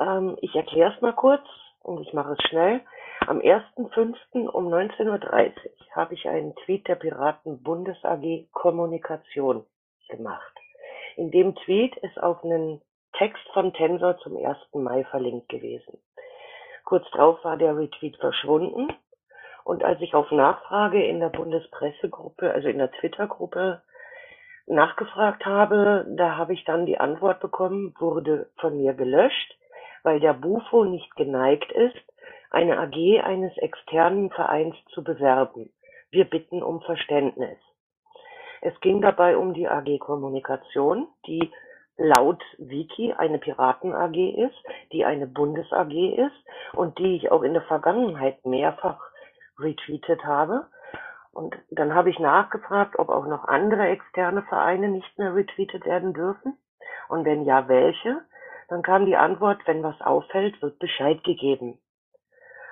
Ähm, 0.00 0.36
ich 0.40 0.54
erkläre 0.54 0.92
es 0.94 1.00
mal 1.00 1.14
kurz 1.14 1.44
und 1.82 2.00
ich 2.02 2.12
mache 2.12 2.32
es 2.32 2.48
schnell. 2.48 2.80
Am 3.26 3.40
1.5. 3.40 4.48
um 4.48 4.68
19.30 4.68 5.06
Uhr 5.08 5.50
habe 5.94 6.14
ich 6.14 6.28
einen 6.28 6.54
Tweet 6.56 6.86
der 6.88 6.94
Piraten 6.94 7.62
Bundes 7.62 8.02
AG 8.04 8.46
Kommunikation 8.52 9.64
gemacht. 10.08 10.52
In 11.16 11.30
dem 11.30 11.54
Tweet 11.56 11.96
ist 11.98 12.22
auf 12.22 12.44
einen 12.44 12.80
Text 13.14 13.42
von 13.52 13.72
Tensor 13.72 14.18
zum 14.18 14.36
1. 14.36 14.56
Mai 14.74 15.04
verlinkt 15.04 15.48
gewesen. 15.48 15.98
Kurz 16.84 17.04
darauf 17.10 17.44
war 17.44 17.56
der 17.56 17.76
Retweet 17.76 18.16
verschwunden 18.16 18.88
und 19.64 19.84
als 19.84 20.00
ich 20.00 20.14
auf 20.14 20.30
Nachfrage 20.30 21.04
in 21.04 21.20
der 21.20 21.28
Bundespressegruppe, 21.28 22.50
also 22.50 22.68
in 22.68 22.78
der 22.78 22.90
Twitter-Gruppe 22.92 23.82
nachgefragt 24.66 25.44
habe, 25.44 26.06
da 26.16 26.36
habe 26.36 26.54
ich 26.54 26.64
dann 26.64 26.86
die 26.86 26.98
Antwort 26.98 27.40
bekommen, 27.40 27.94
wurde 27.98 28.48
von 28.56 28.76
mir 28.78 28.94
gelöscht, 28.94 29.58
weil 30.02 30.20
der 30.20 30.34
Bufo 30.34 30.84
nicht 30.84 31.14
geneigt 31.16 31.70
ist, 31.72 31.96
eine 32.50 32.78
AG 32.78 33.20
eines 33.22 33.56
externen 33.58 34.30
Vereins 34.30 34.74
zu 34.94 35.04
bewerben. 35.04 35.70
Wir 36.10 36.24
bitten 36.24 36.62
um 36.62 36.80
Verständnis. 36.80 37.58
Es 38.60 38.78
ging 38.80 39.00
dabei 39.00 39.36
um 39.36 39.54
die 39.54 39.68
AG 39.68 39.98
Kommunikation, 39.98 41.06
die 41.26 41.52
laut 41.96 42.42
Wiki 42.58 43.12
eine 43.12 43.38
Piraten-AG 43.38 44.16
ist, 44.16 44.56
die 44.92 45.04
eine 45.04 45.26
Bundes-AG 45.26 45.92
ist 45.92 46.44
und 46.72 46.98
die 46.98 47.16
ich 47.16 47.30
auch 47.30 47.42
in 47.42 47.52
der 47.52 47.62
Vergangenheit 47.62 48.44
mehrfach 48.46 49.00
retweetet 49.58 50.24
habe. 50.24 50.66
Und 51.32 51.56
dann 51.70 51.94
habe 51.94 52.10
ich 52.10 52.18
nachgefragt, 52.18 52.98
ob 52.98 53.10
auch 53.10 53.26
noch 53.26 53.44
andere 53.44 53.88
externe 53.88 54.42
Vereine 54.42 54.88
nicht 54.88 55.18
mehr 55.18 55.34
retweetet 55.34 55.84
werden 55.84 56.14
dürfen. 56.14 56.56
Und 57.08 57.24
wenn 57.24 57.44
ja, 57.44 57.68
welche? 57.68 58.22
Dann 58.68 58.82
kam 58.82 59.06
die 59.06 59.16
Antwort, 59.16 59.60
wenn 59.66 59.82
was 59.82 60.00
auffällt, 60.00 60.60
wird 60.60 60.78
Bescheid 60.78 61.24
gegeben. 61.24 61.78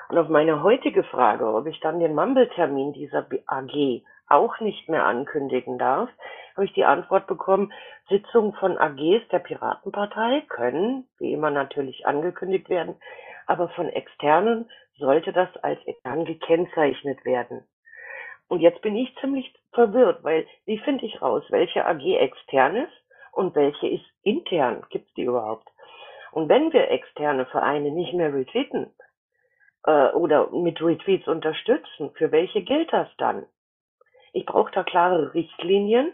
Und 0.09 0.19
auf 0.19 0.29
meine 0.29 0.63
heutige 0.63 1.03
Frage, 1.03 1.53
ob 1.53 1.67
ich 1.67 1.81
dann 1.81 1.99
den 1.99 2.15
Mumble-Termin 2.15 2.93
dieser 2.93 3.27
AG 3.47 4.03
auch 4.29 4.61
nicht 4.61 4.89
mehr 4.89 5.05
ankündigen 5.05 5.79
darf, 5.79 6.09
habe 6.55 6.67
ich 6.67 6.73
die 6.75 6.85
Antwort 6.85 7.27
bekommen, 7.27 7.73
Sitzungen 8.09 8.53
von 8.55 8.79
AGs 8.79 9.27
der 9.31 9.41
Piratenpartei 9.41 10.43
können, 10.49 11.09
wie 11.19 11.33
immer 11.33 11.51
natürlich 11.51 12.07
angekündigt 12.07 12.69
werden, 12.69 12.97
aber 13.47 13.69
von 13.71 13.89
externen 13.89 14.71
sollte 14.99 15.33
das 15.33 15.55
als 15.59 15.85
extern 15.87 16.25
gekennzeichnet 16.25 17.25
werden. 17.25 17.67
Und 18.49 18.61
jetzt 18.61 18.81
bin 18.83 18.97
ich 18.97 19.15
ziemlich 19.21 19.53
verwirrt, 19.73 20.23
weil 20.23 20.47
wie 20.67 20.79
finde 20.79 21.05
ich 21.05 21.21
raus, 21.21 21.43
welche 21.51 21.85
AG 21.85 22.17
extern 22.17 22.77
ist 22.77 22.93
und 23.33 23.55
welche 23.55 23.89
ist 23.89 24.07
intern? 24.23 24.85
Gibt 24.91 25.09
es 25.09 25.15
die 25.15 25.25
überhaupt? 25.25 25.69
Und 26.37 26.51
wenn 26.51 26.71
wir 26.71 26.91
externe 26.91 27.47
Vereine 27.47 27.91
nicht 27.91 28.13
mehr 28.13 28.31
retweeten 28.31 28.93
äh, 29.87 30.11
oder 30.11 30.51
mit 30.51 30.83
Retweets 30.83 31.27
unterstützen, 31.27 32.11
für 32.19 32.31
welche 32.31 32.63
gilt 32.63 32.93
das 32.93 33.09
dann? 33.17 33.47
Ich 34.35 34.45
brauche 34.45 34.71
da 34.71 34.85
klare 34.85 35.33
Richtlinien, 35.33 36.13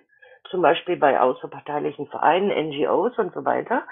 zum 0.48 0.62
Beispiel 0.62 0.96
bei 0.96 1.20
außerparteilichen 1.20 2.06
Vereinen, 2.06 2.68
NGOs 2.68 3.18
und 3.18 3.34
so 3.34 3.44
weiter, 3.44 3.82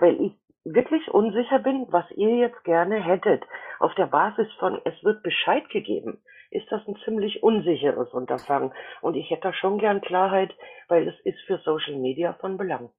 weil 0.00 0.20
ich 0.20 0.32
wirklich 0.64 1.06
unsicher 1.06 1.60
bin, 1.60 1.86
was 1.90 2.10
ihr 2.16 2.34
jetzt 2.34 2.64
gerne 2.64 3.00
hättet. 3.00 3.44
Auf 3.78 3.94
der 3.94 4.06
Basis 4.06 4.52
von 4.58 4.80
es 4.84 5.04
wird 5.04 5.22
Bescheid 5.22 5.70
gegeben, 5.70 6.20
ist 6.50 6.66
das 6.72 6.84
ein 6.88 6.96
ziemlich 7.04 7.44
unsicheres 7.44 8.12
Unterfangen. 8.12 8.72
Und 9.02 9.14
ich 9.14 9.30
hätte 9.30 9.42
da 9.42 9.52
schon 9.52 9.78
gern 9.78 10.00
Klarheit, 10.00 10.52
weil 10.88 11.06
es 11.06 11.20
ist 11.20 11.38
für 11.46 11.58
Social 11.58 11.94
Media 11.94 12.32
von 12.40 12.56
Belang. 12.56 12.90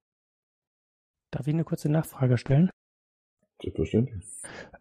Darf 1.30 1.46
ich 1.46 1.52
eine 1.52 1.64
kurze 1.64 1.92
Nachfrage 1.92 2.38
stellen? 2.38 2.70
Selbstverständlich. 3.60 4.24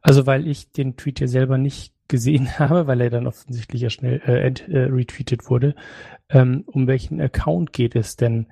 Also 0.01 0.27
weil 0.27 0.47
ich 0.47 0.71
den 0.71 0.97
Tweet 0.97 1.19
ja 1.19 1.27
selber 1.27 1.57
nicht 1.57 1.93
gesehen 2.07 2.47
habe, 2.59 2.87
weil 2.87 3.01
er 3.01 3.09
dann 3.09 3.27
offensichtlich 3.27 3.81
ja 3.81 3.89
schnell 3.89 4.21
äh, 4.25 4.45
ent, 4.45 4.67
äh, 4.67 4.83
retweetet 4.83 5.49
wurde. 5.49 5.75
Ähm, 6.29 6.63
um 6.67 6.87
welchen 6.87 7.19
Account 7.21 7.73
geht 7.73 7.95
es 7.95 8.15
denn? 8.15 8.47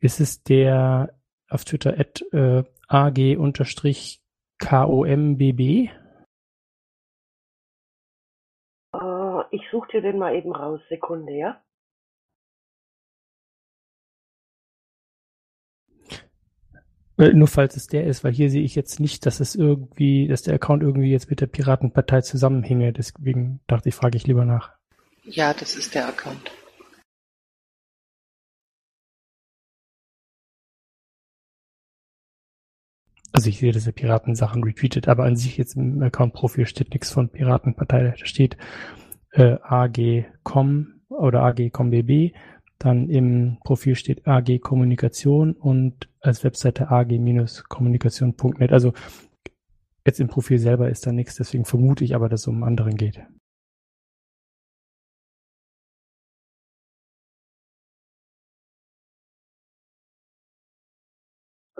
Ist 0.00 0.20
es 0.20 0.42
der 0.42 1.14
auf 1.48 1.64
Twitter 1.64 1.98
at 1.98 2.22
äh, 2.32 2.64
ag-kombb? 2.88 3.98
Uh, 8.94 9.42
ich 9.50 9.62
suche 9.70 9.88
dir 9.92 10.00
den 10.00 10.18
mal 10.18 10.34
eben 10.34 10.52
raus. 10.52 10.80
Sekunde, 10.88 11.32
ja? 11.32 11.60
Äh, 17.18 17.32
nur 17.32 17.48
falls 17.48 17.76
es 17.76 17.86
der 17.86 18.06
ist, 18.06 18.24
weil 18.24 18.32
hier 18.32 18.50
sehe 18.50 18.62
ich 18.62 18.74
jetzt 18.74 19.00
nicht, 19.00 19.24
dass 19.26 19.40
es 19.40 19.54
irgendwie, 19.54 20.28
dass 20.28 20.42
der 20.42 20.54
Account 20.54 20.82
irgendwie 20.82 21.10
jetzt 21.10 21.30
mit 21.30 21.40
der 21.40 21.46
Piratenpartei 21.46 22.20
zusammenhinge. 22.20 22.92
Deswegen 22.92 23.60
dachte 23.66 23.88
ich, 23.88 23.94
frage 23.94 24.16
ich 24.16 24.26
lieber 24.26 24.44
nach. 24.44 24.72
Ja, 25.24 25.54
das 25.54 25.76
ist 25.76 25.94
der 25.94 26.08
Account. 26.08 26.52
Also 33.32 33.50
ich 33.50 33.58
sehe, 33.58 33.72
dass 33.72 33.86
er 33.86 33.92
Piratensachen 33.92 34.64
retweetet, 34.64 35.08
aber 35.08 35.24
an 35.24 35.36
sich 35.36 35.58
jetzt 35.58 35.76
im 35.76 36.02
Account-Profil 36.02 36.66
steht 36.66 36.92
nichts 36.92 37.10
von 37.10 37.28
Piratenpartei. 37.28 38.14
Da 38.18 38.26
steht 38.26 38.56
äh, 39.32 39.58
AG.com 39.62 41.02
oder 41.08 41.42
AG.combb 41.42 42.32
dann 42.78 43.08
im 43.08 43.58
Profil 43.64 43.94
steht 43.94 44.26
AG 44.26 44.58
Kommunikation 44.60 45.52
und 45.52 46.08
als 46.20 46.44
Webseite 46.44 46.90
ag-kommunikation.net. 46.90 48.72
Also 48.72 48.92
jetzt 50.04 50.20
im 50.20 50.28
Profil 50.28 50.58
selber 50.58 50.88
ist 50.88 51.06
da 51.06 51.12
nichts, 51.12 51.36
deswegen 51.36 51.64
vermute 51.64 52.04
ich 52.04 52.14
aber, 52.14 52.28
dass 52.28 52.42
es 52.42 52.48
um 52.48 52.62
anderen 52.62 52.96
geht. 52.96 53.22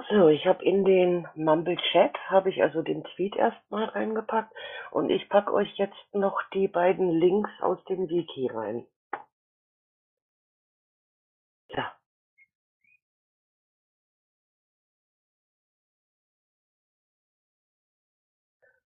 So, 0.09 0.29
ich 0.29 0.47
habe 0.47 0.65
in 0.65 0.85
den 0.85 1.27
Mumble 1.35 1.77
Chat 1.91 2.17
habe 2.29 2.49
ich 2.51 2.63
also 2.63 2.81
den 2.83 3.03
Tweet 3.03 3.35
erstmal 3.35 3.87
reingepackt 3.87 4.55
und 4.93 5.11
ich 5.11 5.29
packe 5.29 5.53
euch 5.53 5.77
jetzt 5.77 6.15
noch 6.15 6.41
die 6.55 6.69
beiden 6.69 7.11
Links 7.11 7.51
aus 7.61 7.83
dem 7.85 8.09
Wiki 8.09 8.47
rein. 8.47 8.87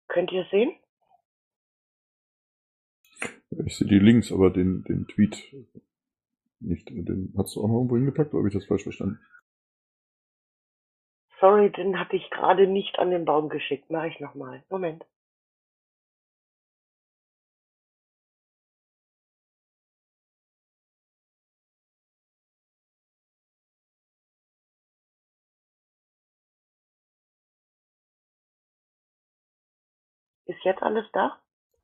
Könnt 0.08 0.32
ihr 0.32 0.46
sehen? 0.52 0.74
Ich 3.66 3.78
sehe 3.78 3.88
die 3.88 4.00
Links, 4.00 4.32
aber 4.32 4.50
den, 4.50 4.84
den 4.84 5.08
Tweet 5.08 5.54
nicht. 6.60 6.90
Den 6.90 7.34
hast 7.38 7.56
du 7.56 7.62
auch 7.62 7.68
noch 7.68 7.76
irgendwo 7.76 7.96
hingepackt 7.96 8.34
oder 8.34 8.40
habe 8.40 8.50
ich 8.50 8.54
das 8.54 8.66
falsch 8.66 8.84
verstanden? 8.84 9.20
Sorry, 11.40 11.72
den 11.72 12.00
hatte 12.00 12.16
ich 12.16 12.30
gerade 12.30 12.68
nicht 12.68 12.98
an 12.98 13.12
den 13.12 13.26
Baum 13.26 13.50
geschickt. 13.50 13.90
Mache 13.90 14.08
ich 14.08 14.20
nochmal. 14.20 14.64
Moment. 14.70 15.06
Ist 30.56 30.64
jetzt 30.64 30.82
alles 30.82 31.06
da? 31.14 31.38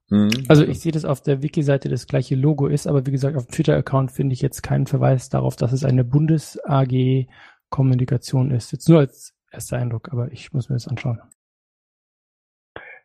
Mhm. 0.10 0.32
Also 0.48 0.66
ich 0.66 0.80
sehe, 0.80 0.92
dass 0.92 1.06
auf 1.06 1.22
der 1.22 1.42
Wiki-Seite 1.42 1.90
das 1.90 2.06
gleiche 2.08 2.36
Logo 2.36 2.68
ist, 2.68 2.86
aber 2.88 3.06
wie 3.06 3.12
gesagt, 3.12 3.38
auf 3.38 3.48
dem 3.48 3.52
Twitter-Account 3.52 4.12
finde 4.12 4.34
ich 4.34 4.42
jetzt 4.42 4.62
keinen 4.62 4.88
Verweis 4.88 5.30
darauf, 5.30 5.56
dass 5.56 5.72
es 5.72 5.86
eine 5.86 6.04
Bundes-AG-Kommunikation 6.04 8.52
ist. 8.52 8.72
Jetzt 8.72 8.90
nur 8.90 9.00
als 9.00 9.36
erster 9.52 9.78
Eindruck, 9.78 10.12
aber 10.12 10.32
ich 10.32 10.54
muss 10.54 10.70
mir 10.70 10.76
das 10.76 10.88
anschauen. 10.88 11.20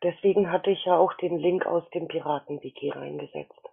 Deswegen 0.03 0.53
hatte 0.53 0.71
ich 0.71 0.85
ja 0.85 0.97
auch 0.97 1.15
den 1.15 1.39
Link 1.39 1.65
aus 1.67 1.89
dem 1.91 2.07
Piraten-Wiki 2.07 2.91
reingesetzt. 2.91 3.66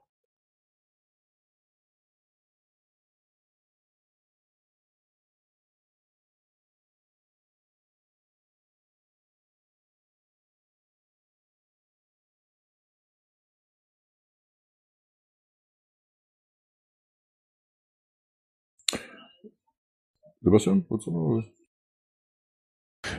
Sebastian, 20.43 20.85
wolltest 20.89 21.07
du 21.07 21.11
noch? 21.11 21.43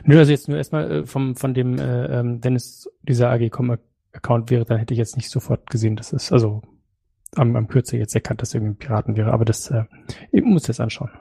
Nö, 0.03 0.17
also 0.17 0.31
jetzt 0.31 0.47
nur 0.47 0.57
erstmal 0.57 0.91
äh, 0.91 1.05
vom, 1.05 1.35
von 1.35 1.53
dem, 1.53 1.77
äh, 1.77 2.19
ähm, 2.19 2.43
wenn 2.43 2.55
es 2.55 2.89
dieser 3.01 3.31
AG.com-Account 3.31 4.49
wäre, 4.49 4.65
dann 4.65 4.77
hätte 4.77 4.93
ich 4.93 4.99
jetzt 4.99 5.15
nicht 5.15 5.29
sofort 5.29 5.69
gesehen, 5.69 5.95
dass 5.95 6.13
es, 6.13 6.31
also 6.31 6.61
am, 7.35 7.55
am 7.55 7.67
Kürzel 7.67 7.99
jetzt 7.99 8.15
erkannt, 8.15 8.41
dass 8.41 8.53
irgendwie 8.53 8.73
ein 8.73 8.77
Piraten 8.77 9.15
wäre, 9.15 9.31
aber 9.31 9.45
das, 9.45 9.69
äh, 9.71 9.85
ich 10.31 10.43
muss 10.43 10.63
das 10.63 10.79
anschauen. 10.79 11.11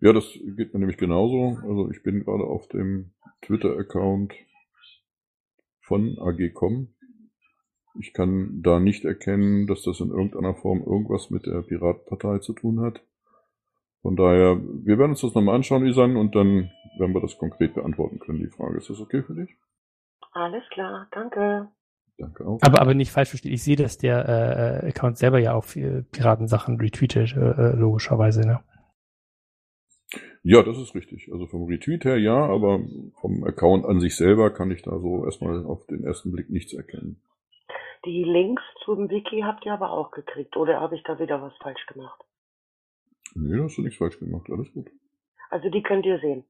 Ja, 0.00 0.12
das 0.12 0.24
geht 0.56 0.72
mir 0.72 0.80
nämlich 0.80 0.96
genauso. 0.96 1.58
Also 1.62 1.90
ich 1.90 2.02
bin 2.02 2.24
gerade 2.24 2.44
auf 2.44 2.68
dem 2.68 3.12
Twitter-Account 3.42 4.32
von 5.82 6.18
AG.com. 6.18 6.94
Ich 8.00 8.12
kann 8.12 8.60
da 8.62 8.78
nicht 8.78 9.04
erkennen, 9.04 9.66
dass 9.66 9.82
das 9.82 10.00
in 10.00 10.10
irgendeiner 10.10 10.54
Form 10.54 10.80
irgendwas 10.80 11.30
mit 11.30 11.46
der 11.46 11.62
Piratenpartei 11.62 12.38
zu 12.38 12.52
tun 12.52 12.80
hat. 12.80 13.02
Von 14.02 14.16
daher, 14.16 14.58
wir 14.58 14.98
werden 14.98 15.10
uns 15.10 15.20
das 15.20 15.34
nochmal 15.34 15.56
anschauen, 15.56 15.86
Isan, 15.86 16.16
und 16.16 16.34
dann 16.34 16.70
werden 16.98 17.14
wir 17.14 17.20
das 17.20 17.36
konkret 17.38 17.74
beantworten 17.74 18.18
können, 18.18 18.38
die 18.38 18.50
Frage. 18.50 18.78
Ist 18.78 18.90
das 18.90 19.00
okay 19.00 19.22
für 19.22 19.34
dich? 19.34 19.50
Alles 20.32 20.62
klar, 20.70 21.08
danke. 21.10 21.68
Danke 22.16 22.46
auch. 22.46 22.58
Aber, 22.62 22.80
aber 22.80 22.94
nicht 22.94 23.12
falsch 23.12 23.30
verstehen. 23.30 23.52
Ich 23.52 23.62
sehe, 23.62 23.76
dass 23.76 23.98
der 23.98 24.82
äh, 24.82 24.88
Account 24.88 25.18
selber 25.18 25.38
ja 25.38 25.54
auch 25.54 25.64
äh, 25.76 26.02
Piratensachen 26.02 26.80
retweetet, 26.80 27.36
äh, 27.36 27.40
äh, 27.40 27.76
logischerweise, 27.76 28.46
ne? 28.46 28.60
Ja, 30.42 30.62
das 30.62 30.78
ist 30.78 30.94
richtig. 30.94 31.28
Also 31.32 31.46
vom 31.46 31.64
Retweet 31.64 32.04
her 32.04 32.16
ja, 32.16 32.36
aber 32.36 32.80
vom 33.20 33.44
Account 33.44 33.84
an 33.84 34.00
sich 34.00 34.16
selber 34.16 34.50
kann 34.50 34.70
ich 34.70 34.82
da 34.82 34.98
so 34.98 35.24
erstmal 35.24 35.64
auf 35.64 35.86
den 35.86 36.04
ersten 36.04 36.32
Blick 36.32 36.50
nichts 36.50 36.72
erkennen. 36.72 37.20
Die 38.04 38.24
Links 38.24 38.62
zum 38.84 39.10
Wiki 39.10 39.42
habt 39.44 39.66
ihr 39.66 39.72
aber 39.72 39.90
auch 39.90 40.10
gekriegt, 40.10 40.56
oder 40.56 40.80
habe 40.80 40.96
ich 40.96 41.02
da 41.02 41.18
wieder 41.18 41.42
was 41.42 41.52
falsch 41.60 41.84
gemacht? 41.86 42.20
Nee, 43.34 43.56
da 43.56 43.64
hast 43.64 43.76
du 43.76 43.82
nichts 43.82 43.98
falsch 43.98 44.18
gemacht, 44.18 44.48
alles 44.50 44.72
gut. 44.72 44.90
Also 45.50 45.70
die 45.70 45.82
könnt 45.82 46.04
ihr 46.06 46.18
sehen. 46.20 46.44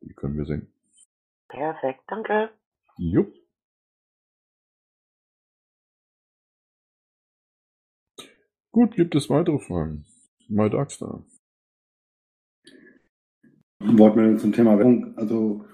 Die 0.00 0.14
können 0.14 0.36
wir 0.36 0.44
sehen. 0.44 0.72
Perfekt, 1.48 2.02
danke. 2.08 2.50
Jupp. 2.96 3.34
Gut, 8.72 8.96
gibt 8.96 9.14
es 9.14 9.30
weitere 9.30 9.58
Fragen? 9.58 10.04
My 10.48 10.68
Darkstar. 10.68 11.24
Wortmeldung 13.78 14.38
zum 14.38 14.52
Thema 14.52 14.78
Werbung. 14.78 15.16
Also 15.16 15.64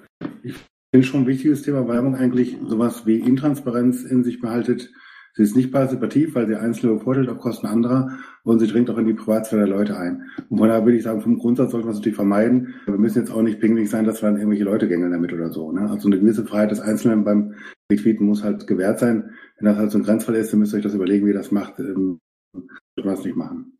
ich 0.42 0.54
finde 0.92 1.06
schon 1.06 1.20
ein 1.22 1.26
wichtiges 1.26 1.62
Thema 1.62 1.86
Werbung 1.88 2.14
eigentlich 2.14 2.58
sowas 2.62 3.06
wie 3.06 3.20
Intransparenz 3.20 4.04
in 4.04 4.24
sich 4.24 4.40
behaltet. 4.40 4.92
Sie 5.34 5.42
ist 5.42 5.56
nicht 5.56 5.72
partizipativ, 5.72 6.34
weil 6.34 6.46
sie 6.46 6.56
Einzelne 6.56 6.94
bevorteilt 6.94 7.28
auf 7.28 7.38
Kosten 7.38 7.66
anderer 7.66 8.18
und 8.42 8.58
sie 8.58 8.66
dringt 8.66 8.90
auch 8.90 8.98
in 8.98 9.06
die 9.06 9.14
Privatsphäre 9.14 9.66
der 9.66 9.76
Leute 9.76 9.96
ein. 9.96 10.22
Und 10.48 10.58
von 10.58 10.68
daher 10.68 10.84
würde 10.84 10.96
ich 10.96 11.04
sagen, 11.04 11.20
vom 11.20 11.38
Grundsatz 11.38 11.70
sollten 11.70 11.86
wir 11.86 11.92
es 11.92 11.98
natürlich 11.98 12.16
vermeiden. 12.16 12.74
Wir 12.86 12.98
müssen 12.98 13.20
jetzt 13.20 13.30
auch 13.30 13.42
nicht 13.42 13.60
pingelig 13.60 13.90
sein, 13.90 14.04
dass 14.04 14.22
wir 14.22 14.28
dann 14.28 14.38
irgendwelche 14.38 14.64
Leute 14.64 14.88
gängeln 14.88 15.12
damit 15.12 15.32
oder 15.32 15.52
so. 15.52 15.70
Ne? 15.70 15.88
Also 15.88 16.08
eine 16.08 16.18
gewisse 16.18 16.44
Freiheit 16.44 16.72
des 16.72 16.80
Einzelnen 16.80 17.24
beim 17.24 17.54
Retweeten 17.90 18.26
muss 18.26 18.42
halt 18.42 18.66
gewährt 18.66 18.98
sein. 18.98 19.30
Wenn 19.58 19.66
das 19.66 19.76
halt 19.76 19.90
so 19.90 19.98
ein 19.98 20.04
Grenzfall 20.04 20.34
ist, 20.34 20.52
dann 20.52 20.60
müsst 20.60 20.74
ihr 20.74 20.78
euch 20.78 20.82
das 20.82 20.94
überlegen, 20.94 21.26
wie 21.26 21.30
ihr 21.30 21.36
das 21.36 21.52
macht. 21.52 21.78
Ähm, 21.78 22.18
sollte 22.52 23.08
man 23.08 23.14
es 23.14 23.24
nicht 23.24 23.36
machen. 23.36 23.78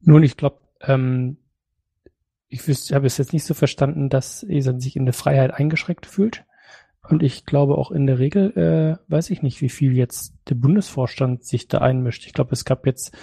Nun, 0.00 0.22
ich 0.22 0.36
glaube, 0.36 0.60
ähm, 0.80 1.36
ich 2.48 2.66
wüsste, 2.66 2.94
habe 2.94 3.06
es 3.06 3.18
jetzt 3.18 3.32
nicht 3.32 3.44
so 3.44 3.54
verstanden, 3.54 4.08
dass 4.08 4.42
Esan 4.42 4.80
sich 4.80 4.96
in 4.96 5.04
der 5.04 5.14
Freiheit 5.14 5.52
eingeschränkt 5.52 6.06
fühlt. 6.06 6.45
Und 7.08 7.22
ich 7.22 7.46
glaube 7.46 7.78
auch 7.78 7.90
in 7.90 8.06
der 8.06 8.18
Regel, 8.18 8.56
äh, 8.56 9.10
weiß 9.10 9.30
ich 9.30 9.42
nicht, 9.42 9.60
wie 9.60 9.68
viel 9.68 9.96
jetzt 9.96 10.34
der 10.48 10.54
Bundesvorstand 10.56 11.44
sich 11.44 11.68
da 11.68 11.78
einmischt. 11.78 12.26
Ich 12.26 12.32
glaube, 12.32 12.52
es 12.52 12.64
gab 12.64 12.86
jetzt, 12.86 13.16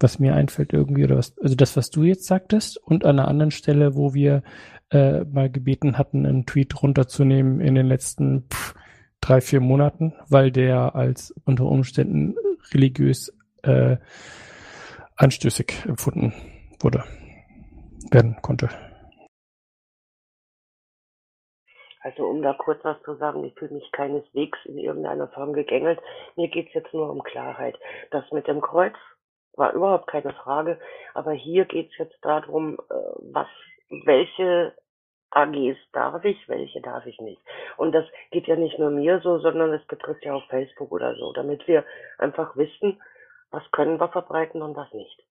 was 0.00 0.18
mir 0.18 0.34
einfällt 0.34 0.72
irgendwie, 0.72 1.04
oder 1.04 1.16
was, 1.16 1.36
also 1.38 1.54
das, 1.54 1.76
was 1.76 1.90
du 1.90 2.04
jetzt 2.04 2.26
sagtest, 2.26 2.78
und 2.78 3.04
an 3.04 3.18
einer 3.18 3.28
anderen 3.28 3.50
Stelle, 3.50 3.94
wo 3.94 4.14
wir 4.14 4.42
äh, 4.90 5.24
mal 5.24 5.50
gebeten 5.50 5.98
hatten, 5.98 6.26
einen 6.26 6.46
Tweet 6.46 6.82
runterzunehmen 6.82 7.60
in 7.60 7.74
den 7.74 7.86
letzten 7.86 8.44
pff, 8.50 8.74
drei, 9.20 9.40
vier 9.40 9.60
Monaten, 9.60 10.14
weil 10.28 10.50
der 10.50 10.94
als 10.94 11.34
unter 11.44 11.64
Umständen 11.64 12.34
religiös 12.72 13.32
äh, 13.62 13.96
anstößig 15.16 15.74
empfunden 15.86 16.32
wurde, 16.80 17.04
werden 18.10 18.36
konnte. 18.42 18.68
Also 22.02 22.26
um 22.26 22.42
da 22.42 22.52
kurz 22.52 22.82
was 22.84 23.00
zu 23.02 23.14
sagen, 23.14 23.44
ich 23.44 23.54
fühle 23.54 23.74
mich 23.74 23.90
keineswegs 23.92 24.58
in 24.64 24.78
irgendeiner 24.78 25.28
Form 25.28 25.52
gegängelt. 25.52 26.00
Mir 26.36 26.48
geht's 26.48 26.74
jetzt 26.74 26.92
nur 26.92 27.08
um 27.10 27.22
Klarheit. 27.22 27.78
Das 28.10 28.24
mit 28.32 28.48
dem 28.48 28.60
Kreuz 28.60 28.94
war 29.54 29.72
überhaupt 29.72 30.08
keine 30.08 30.32
Frage, 30.32 30.78
aber 31.14 31.32
hier 31.32 31.64
geht's 31.64 31.96
jetzt 31.98 32.16
darum, 32.22 32.78
äh, 32.90 32.94
was, 33.32 33.48
welche 34.04 34.74
AGs 35.30 35.78
darf 35.92 36.24
ich, 36.24 36.48
welche 36.48 36.80
darf 36.80 37.06
ich 37.06 37.18
nicht. 37.20 37.40
Und 37.76 37.92
das 37.92 38.04
geht 38.30 38.46
ja 38.46 38.56
nicht 38.56 38.78
nur 38.78 38.90
mir 38.90 39.20
so, 39.20 39.38
sondern 39.38 39.72
es 39.72 39.84
betrifft 39.86 40.24
ja 40.24 40.34
auch 40.34 40.46
Facebook 40.48 40.92
oder 40.92 41.14
so, 41.16 41.32
damit 41.32 41.66
wir 41.66 41.84
einfach 42.18 42.56
wissen, 42.56 43.00
was 43.50 43.62
können 43.70 44.00
wir 44.00 44.08
verbreiten 44.08 44.62
und 44.62 44.76
was 44.76 44.92
nicht. 44.92 45.24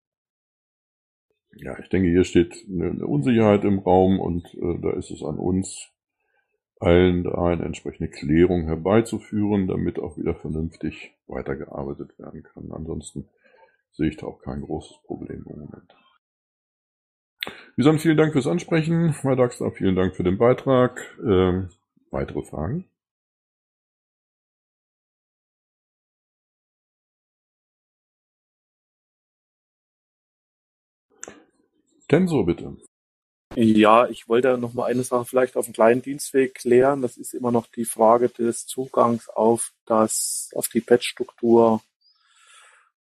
Ja, 1.55 1.77
ich 1.79 1.89
denke, 1.89 2.09
hier 2.09 2.23
steht 2.23 2.53
eine 2.69 3.05
Unsicherheit 3.05 3.63
im 3.65 3.79
Raum 3.79 4.19
und 4.19 4.45
äh, 4.53 4.79
da 4.81 4.93
ist 4.93 5.11
es 5.11 5.21
an 5.23 5.37
uns, 5.37 5.91
allen 6.81 7.27
eine 7.27 7.65
entsprechende 7.65 8.09
Klärung 8.09 8.65
herbeizuführen, 8.65 9.67
damit 9.67 9.99
auch 9.99 10.17
wieder 10.17 10.35
vernünftig 10.35 11.13
weitergearbeitet 11.27 12.17
werden 12.19 12.43
kann. 12.43 12.71
Ansonsten 12.71 13.29
sehe 13.91 14.09
ich 14.09 14.17
da 14.17 14.27
auch 14.27 14.41
kein 14.41 14.61
großes 14.61 15.01
Problem 15.03 15.45
im 15.47 15.59
Moment. 15.59 15.95
Wie 17.75 17.83
gesagt, 17.83 18.01
vielen 18.01 18.17
Dank 18.17 18.33
fürs 18.33 18.47
Ansprechen, 18.47 19.09
Herr 19.21 19.35
Daxler, 19.35 19.71
vielen 19.71 19.95
Dank 19.95 20.15
für 20.15 20.23
den 20.23 20.37
Beitrag. 20.37 20.99
Ähm, 21.23 21.69
weitere 22.11 22.43
Fragen? 22.43 22.85
Tensor, 32.07 32.45
bitte. 32.45 32.75
Ja, 33.55 34.07
ich 34.07 34.27
wollte 34.29 34.57
noch 34.57 34.73
mal 34.73 34.85
eine 34.85 35.03
Sache 35.03 35.25
vielleicht 35.25 35.57
auf 35.57 35.65
dem 35.65 35.73
kleinen 35.73 36.01
Dienstweg 36.01 36.55
klären. 36.55 37.01
Das 37.01 37.17
ist 37.17 37.33
immer 37.33 37.51
noch 37.51 37.67
die 37.67 37.83
Frage 37.83 38.29
des 38.29 38.65
Zugangs 38.65 39.27
auf 39.27 39.73
das, 39.85 40.51
auf 40.55 40.69
die 40.69 40.79
Pad-Struktur. 40.79 41.81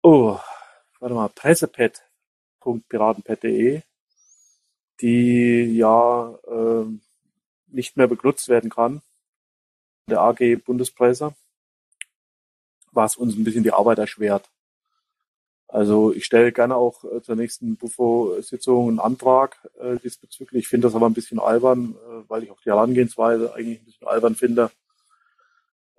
Oh, 0.01 0.37
warte 0.99 1.15
mal, 1.15 1.29
pressepad.piratenpad.de, 1.29 3.83
die 4.99 5.77
ja 5.77 6.37
äh, 6.45 6.87
nicht 7.67 7.95
mehr 7.95 8.07
benutzt 8.07 8.49
werden 8.49 8.69
kann. 8.69 9.01
Der 10.09 10.19
AG 10.19 10.57
Bundespresse, 10.65 11.33
was 12.91 13.15
uns 13.15 13.37
ein 13.37 13.45
bisschen 13.45 13.63
die 13.63 13.71
Arbeit 13.71 13.99
erschwert. 13.99 14.49
Also 15.73 16.13
ich 16.13 16.25
stelle 16.25 16.51
gerne 16.51 16.75
auch 16.75 17.03
äh, 17.03 17.23
zur 17.23 17.35
nächsten 17.35 17.77
Bufo-Sitzung 17.77 18.89
einen 18.89 18.99
Antrag 18.99 19.57
äh, 19.79 19.97
diesbezüglich. 19.97 20.65
Ich 20.65 20.67
finde 20.67 20.87
das 20.87 20.93
aber 20.93 21.07
ein 21.07 21.15
bisschen 21.15 21.39
albern, 21.39 21.95
äh, 21.95 22.29
weil 22.29 22.43
ich 22.43 22.51
auch 22.51 22.61
die 22.61 22.69
Herangehensweise 22.69 23.55
eigentlich 23.55 23.79
ein 23.79 23.85
bisschen 23.85 24.07
albern 24.07 24.35
finde. 24.35 24.69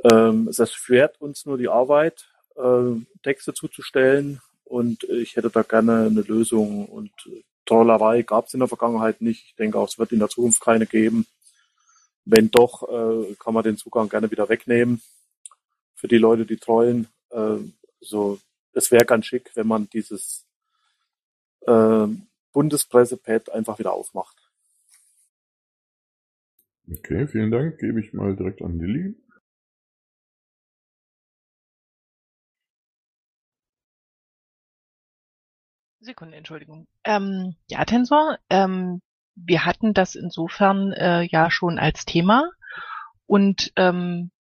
Ähm, 0.05 0.47
es 0.47 0.61
erschwert 0.61 1.21
uns 1.21 1.45
nur 1.45 1.59
die 1.59 1.69
Arbeit, 1.69 2.29
äh, 2.55 3.01
Texte 3.25 3.53
zuzustellen 3.53 4.41
und 4.63 5.03
ich 5.11 5.35
hätte 5.35 5.51
da 5.51 5.63
gerne 5.63 6.07
eine 6.07 6.21
Lösung. 6.21 6.87
Und 6.87 7.11
äh, 7.27 7.43
Trollerei 7.67 8.23
gab 8.23 8.47
es 8.47 8.55
in 8.55 8.61
der 8.61 8.69
Vergangenheit 8.69 9.23
nicht. 9.23 9.45
Ich 9.45 9.57
denke 9.57 9.77
auch, 9.81 9.89
es 9.89 9.99
wird 9.99 10.13
in 10.13 10.21
der 10.21 10.29
Zukunft 10.29 10.61
keine 10.61 10.87
geben. 10.87 11.27
Wenn 12.25 12.49
doch, 12.49 12.89
äh, 12.89 13.35
kann 13.41 13.55
man 13.55 13.65
den 13.65 13.77
Zugang 13.77 14.09
gerne 14.09 14.31
wieder 14.31 14.49
wegnehmen 14.49 15.03
für 15.97 16.07
die 16.07 16.19
Leute, 16.19 16.47
die 16.47 16.59
trollen. 16.59 17.09
So 18.01 18.39
es 18.75 18.91
wäre 18.91 19.05
ganz 19.05 19.27
schick, 19.27 19.51
wenn 19.55 19.67
man 19.67 19.89
dieses 19.91 20.47
äh, 21.67 22.07
Bundespressepad 22.53 23.51
einfach 23.51 23.79
wieder 23.79 23.93
aufmacht. 23.93 24.37
Okay, 26.89 27.27
vielen 27.27 27.51
Dank. 27.51 27.79
Gebe 27.79 28.01
ich 28.01 28.13
mal 28.13 28.37
direkt 28.37 28.61
an 28.63 28.79
Lilly. 28.79 29.17
Sekunde, 36.01 36.37
Entschuldigung. 36.37 36.87
Ähm, 37.05 37.57
ja, 37.69 37.85
Tensor, 37.87 38.39
ähm, 38.51 39.01
wir 39.35 39.65
hatten 39.65 39.95
das 39.95 40.15
insofern 40.15 40.93
äh, 40.93 41.23
ja 41.23 41.51
schon 41.51 41.79
als 41.79 42.05
Thema 42.05 42.51
und 43.27 43.73
ähm, 43.77 44.31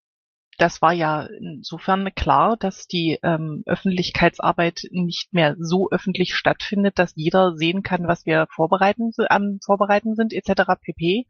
das 0.58 0.82
war 0.82 0.92
ja 0.92 1.26
insofern 1.40 2.14
klar, 2.14 2.56
dass 2.56 2.86
die 2.86 3.18
ähm, 3.22 3.62
Öffentlichkeitsarbeit 3.66 4.82
nicht 4.90 5.32
mehr 5.32 5.56
so 5.58 5.90
öffentlich 5.90 6.34
stattfindet, 6.34 6.98
dass 6.98 7.12
jeder 7.16 7.56
sehen 7.56 7.82
kann, 7.82 8.06
was 8.06 8.26
wir 8.26 8.46
vorbereiten, 8.50 9.12
am 9.28 9.58
Vorbereiten 9.64 10.14
sind, 10.14 10.32
etc. 10.32 10.62
pp. 10.80 11.26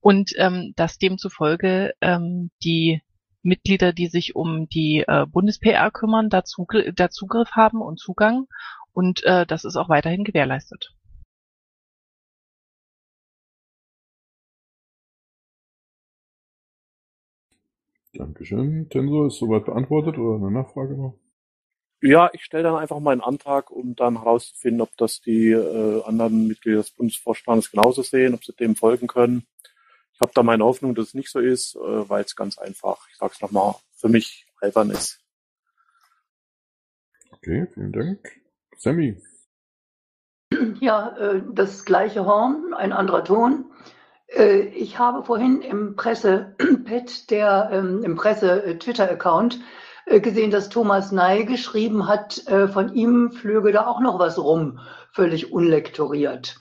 Und 0.00 0.32
ähm, 0.36 0.72
dass 0.76 0.98
demzufolge 0.98 1.94
ähm, 2.00 2.50
die 2.62 3.02
Mitglieder, 3.42 3.92
die 3.92 4.06
sich 4.06 4.36
um 4.36 4.68
die 4.68 5.04
äh, 5.06 5.26
Bundes-PR 5.26 5.90
kümmern, 5.90 6.28
da, 6.28 6.44
Zugr 6.44 6.92
da 6.92 7.10
Zugriff 7.10 7.52
haben 7.52 7.80
und 7.80 7.98
Zugang. 7.98 8.46
Und 8.92 9.24
äh, 9.24 9.46
das 9.46 9.64
ist 9.64 9.76
auch 9.76 9.88
weiterhin 9.88 10.24
gewährleistet. 10.24 10.92
Dankeschön. 18.22 18.88
Tensor 18.88 19.26
ist 19.26 19.38
soweit 19.38 19.64
beantwortet 19.64 20.16
oder 20.16 20.36
eine 20.36 20.52
Nachfrage 20.52 20.94
noch? 20.96 21.18
Ja, 22.00 22.30
ich 22.32 22.44
stelle 22.44 22.62
dann 22.62 22.76
einfach 22.76 23.00
meinen 23.00 23.20
Antrag, 23.20 23.70
um 23.72 23.96
dann 23.96 24.18
herauszufinden, 24.18 24.80
ob 24.80 24.96
das 24.96 25.20
die 25.20 25.50
äh, 25.50 26.04
anderen 26.04 26.46
Mitglieder 26.46 26.78
des 26.78 26.92
Bundesvorstandes 26.92 27.72
genauso 27.72 28.02
sehen, 28.02 28.34
ob 28.34 28.44
sie 28.44 28.52
dem 28.52 28.76
folgen 28.76 29.08
können. 29.08 29.44
Ich 30.14 30.20
habe 30.20 30.30
da 30.34 30.44
meine 30.44 30.64
Hoffnung, 30.64 30.94
dass 30.94 31.08
es 31.08 31.14
nicht 31.14 31.30
so 31.30 31.40
ist, 31.40 31.74
äh, 31.74 32.08
weil 32.08 32.22
es 32.22 32.36
ganz 32.36 32.58
einfach, 32.58 33.08
ich 33.10 33.16
sage 33.16 33.32
es 33.34 33.40
nochmal, 33.40 33.74
für 33.96 34.08
mich 34.08 34.46
albern 34.60 34.90
ist. 34.90 35.20
Okay, 37.32 37.66
vielen 37.74 37.92
Dank. 37.92 38.40
Sammy. 38.76 39.20
Ja, 40.80 41.16
äh, 41.16 41.42
das 41.52 41.84
gleiche 41.84 42.24
Horn, 42.24 42.72
ein 42.74 42.92
anderer 42.92 43.24
Ton. 43.24 43.64
Äh, 44.34 44.60
ich 44.74 44.98
habe 44.98 45.22
vorhin 45.22 45.62
im 45.62 45.96
Presse-Pad, 45.96 47.30
der 47.30 47.70
ähm, 47.72 48.02
im 48.04 48.16
Presse-Twitter-Account 48.16 49.60
äh, 50.06 50.20
gesehen, 50.20 50.50
dass 50.50 50.68
Thomas 50.68 51.12
Ney 51.12 51.44
geschrieben 51.44 52.08
hat, 52.08 52.46
äh, 52.46 52.68
von 52.68 52.94
ihm 52.94 53.30
flöge 53.32 53.72
da 53.72 53.86
auch 53.86 54.00
noch 54.00 54.18
was 54.18 54.38
rum, 54.38 54.80
völlig 55.12 55.52
unlektoriert. 55.52 56.56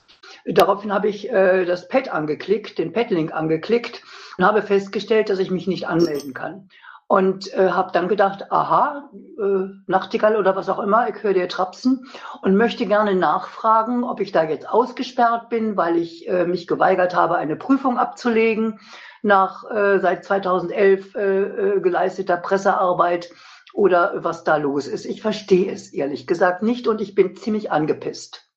Daraufhin 0.46 0.92
habe 0.92 1.08
ich 1.08 1.30
das 1.30 1.88
Pad 1.88 2.10
angeklickt, 2.10 2.80
den 2.80 2.94
Pad-Link 2.94 3.32
angeklickt 3.32 4.02
und 4.38 4.46
habe 4.46 4.64
festgestellt, 4.64 5.30
dass 5.30 5.38
ich 5.38 5.52
mich 5.52 5.68
nicht 5.68 5.88
anmelden 5.88 6.34
kann. 6.34 6.68
Und 7.12 7.54
äh, 7.56 7.72
habe 7.72 7.92
dann 7.92 8.08
gedacht, 8.08 8.54
aha, 8.54 9.10
äh, 9.38 9.68
Nachtigall 9.86 10.38
oder 10.38 10.56
was 10.56 10.70
auch 10.70 10.80
immer, 10.80 11.10
ich 11.10 11.22
höre 11.22 11.34
dir 11.34 11.50
trapsen 11.50 12.06
und 12.42 12.56
möchte 12.56 12.86
gerne 12.86 13.16
nachfragen, 13.16 14.06
ob 14.06 14.22
ich 14.22 14.32
da 14.32 14.46
jetzt 14.46 14.70
ausgesperrt 14.70 15.50
bin, 15.50 15.76
weil 15.76 15.98
ich 15.98 16.30
äh, 16.30 16.46
mich 16.46 16.68
geweigert 16.68 17.14
habe, 17.14 17.36
eine 17.36 17.58
Prüfung 17.58 17.98
abzulegen 17.98 18.80
nach 19.24 19.70
äh, 19.70 20.00
seit 20.00 20.24
2011 20.24 21.16
äh, 21.16 21.42
äh, 21.42 21.82
geleisteter 21.82 22.38
Pressearbeit 22.38 23.30
oder 23.74 24.24
was 24.24 24.46
da 24.46 24.56
los 24.56 24.88
ist. 24.88 25.04
Ich 25.04 25.22
verstehe 25.22 25.70
es 25.70 25.92
ehrlich 25.92 26.28
gesagt 26.28 26.64
nicht 26.64 26.88
und 26.88 27.02
ich 27.02 27.14
bin 27.14 27.36
ziemlich 27.36 27.74
angepisst. 27.74 28.50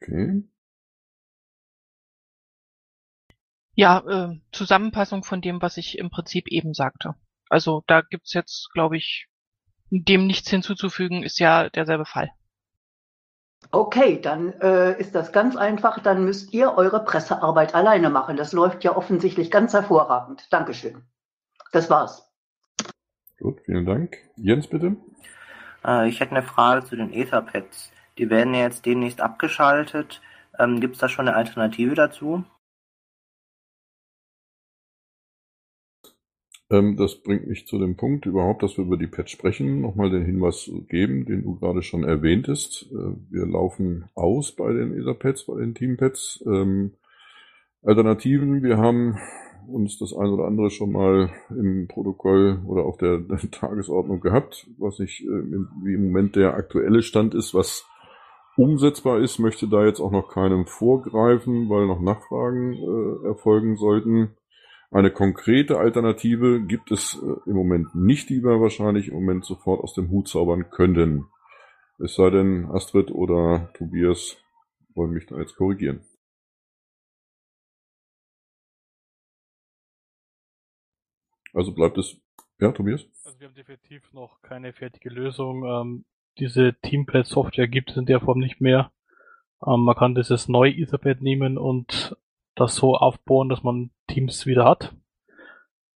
Okay. 0.00 0.44
Ja, 3.76 3.98
äh, 4.08 4.40
Zusammenfassung 4.52 5.22
von 5.22 5.42
dem, 5.42 5.60
was 5.60 5.76
ich 5.76 5.98
im 5.98 6.10
Prinzip 6.10 6.48
eben 6.48 6.72
sagte. 6.72 7.14
Also 7.50 7.84
da 7.86 8.00
gibt's 8.00 8.32
jetzt, 8.32 8.70
glaube 8.72 8.96
ich, 8.96 9.28
dem 9.90 10.26
nichts 10.26 10.50
hinzuzufügen, 10.50 11.22
ist 11.22 11.38
ja 11.38 11.68
derselbe 11.68 12.06
Fall. 12.06 12.30
Okay, 13.70 14.20
dann 14.20 14.52
äh, 14.60 14.98
ist 14.98 15.14
das 15.14 15.32
ganz 15.32 15.56
einfach. 15.56 16.00
Dann 16.00 16.24
müsst 16.24 16.54
ihr 16.54 16.72
eure 16.76 17.04
Pressearbeit 17.04 17.74
alleine 17.74 18.10
machen. 18.10 18.36
Das 18.36 18.52
läuft 18.52 18.82
ja 18.82 18.96
offensichtlich 18.96 19.50
ganz 19.50 19.72
hervorragend. 19.74 20.46
Dankeschön. 20.50 21.02
Das 21.72 21.90
war's. 21.90 22.26
Gut, 23.38 23.60
vielen 23.64 23.84
Dank. 23.84 24.16
Jens, 24.36 24.68
bitte. 24.68 24.96
Äh, 25.84 26.08
ich 26.08 26.20
hätte 26.20 26.32
eine 26.32 26.42
Frage 26.42 26.84
zu 26.84 26.96
den 26.96 27.12
Etherpads. 27.12 27.92
Die 28.16 28.30
werden 28.30 28.54
ja 28.54 28.60
jetzt 28.60 28.86
demnächst 28.86 29.20
abgeschaltet. 29.20 30.22
Ähm, 30.58 30.80
Gibt 30.80 30.94
es 30.94 31.00
da 31.00 31.08
schon 31.08 31.28
eine 31.28 31.36
Alternative 31.36 31.94
dazu? 31.94 32.44
Das 36.68 37.22
bringt 37.22 37.46
mich 37.46 37.66
zu 37.66 37.78
dem 37.78 37.96
Punkt 37.96 38.26
überhaupt, 38.26 38.62
dass 38.62 38.76
wir 38.76 38.84
über 38.84 38.96
die 38.96 39.06
Pads 39.06 39.30
sprechen. 39.30 39.80
Nochmal 39.80 40.10
den 40.10 40.24
Hinweis 40.24 40.70
geben, 40.88 41.24
den 41.24 41.44
du 41.44 41.54
gerade 41.56 41.82
schon 41.82 42.02
erwähntest. 42.02 42.90
Äh, 42.90 43.14
wir 43.30 43.46
laufen 43.46 44.06
aus 44.14 44.52
bei 44.52 44.72
den 44.72 44.92
Etherpads, 44.92 45.46
bei 45.46 45.60
den 45.60 45.74
Teampads. 45.74 46.42
Ähm, 46.46 46.92
Alternativen, 47.82 48.64
wir 48.64 48.78
haben 48.78 49.16
uns 49.68 49.98
das 49.98 50.12
ein 50.12 50.28
oder 50.28 50.46
andere 50.46 50.70
schon 50.70 50.90
mal 50.90 51.30
im 51.50 51.86
Protokoll 51.88 52.60
oder 52.66 52.84
auf 52.84 52.96
der, 52.96 53.18
der 53.18 53.38
Tagesordnung 53.50 54.20
gehabt, 54.20 54.66
was 54.78 54.98
nicht 54.98 55.22
äh, 55.22 55.42
wie 55.84 55.94
im 55.94 56.06
Moment 56.06 56.34
der 56.34 56.54
aktuelle 56.54 57.02
Stand 57.02 57.34
ist, 57.34 57.54
was 57.54 57.86
umsetzbar 58.56 59.20
ist, 59.20 59.38
möchte 59.38 59.68
da 59.68 59.84
jetzt 59.84 60.00
auch 60.00 60.10
noch 60.10 60.28
keinem 60.28 60.66
vorgreifen, 60.66 61.68
weil 61.68 61.86
noch 61.86 62.00
Nachfragen 62.00 62.72
äh, 62.72 63.26
erfolgen 63.28 63.76
sollten. 63.76 64.30
Eine 64.90 65.10
konkrete 65.10 65.78
Alternative 65.78 66.64
gibt 66.64 66.90
es 66.90 67.20
äh, 67.20 67.50
im 67.50 67.56
Moment 67.56 67.94
nicht, 67.94 68.28
die 68.30 68.42
wir 68.42 68.60
wahrscheinlich 68.60 69.08
im 69.08 69.14
Moment 69.14 69.44
sofort 69.44 69.82
aus 69.82 69.94
dem 69.94 70.10
Hut 70.10 70.28
zaubern 70.28 70.70
könnten. 70.70 71.26
Es 71.98 72.14
sei 72.14 72.30
denn, 72.30 72.66
Astrid 72.66 73.10
oder 73.10 73.70
Tobias 73.74 74.36
wollen 74.94 75.10
mich 75.10 75.26
da 75.26 75.38
jetzt 75.38 75.56
korrigieren. 75.56 76.04
Also 81.52 81.72
bleibt 81.72 81.96
es. 81.98 82.20
Ja, 82.60 82.70
Tobias? 82.70 83.06
Also 83.24 83.40
wir 83.40 83.48
haben 83.48 83.54
definitiv 83.54 84.12
noch 84.12 84.40
keine 84.42 84.72
fertige 84.72 85.08
Lösung. 85.08 85.64
Ähm, 85.64 86.04
diese 86.38 86.74
Teampad-Software 86.82 87.68
gibt 87.68 87.90
es 87.90 87.96
in 87.96 88.06
der 88.06 88.20
Form 88.20 88.38
nicht 88.38 88.60
mehr. 88.60 88.92
Ähm, 89.66 89.80
man 89.80 89.96
kann 89.96 90.14
dieses 90.14 90.48
neue 90.48 90.72
Etherpad 90.72 91.22
nehmen 91.22 91.56
und 91.58 92.16
das 92.54 92.76
so 92.76 92.94
aufbauen, 92.94 93.48
dass 93.48 93.62
man 93.62 93.90
Teams 94.06 94.46
wieder 94.46 94.64
hat. 94.64 94.94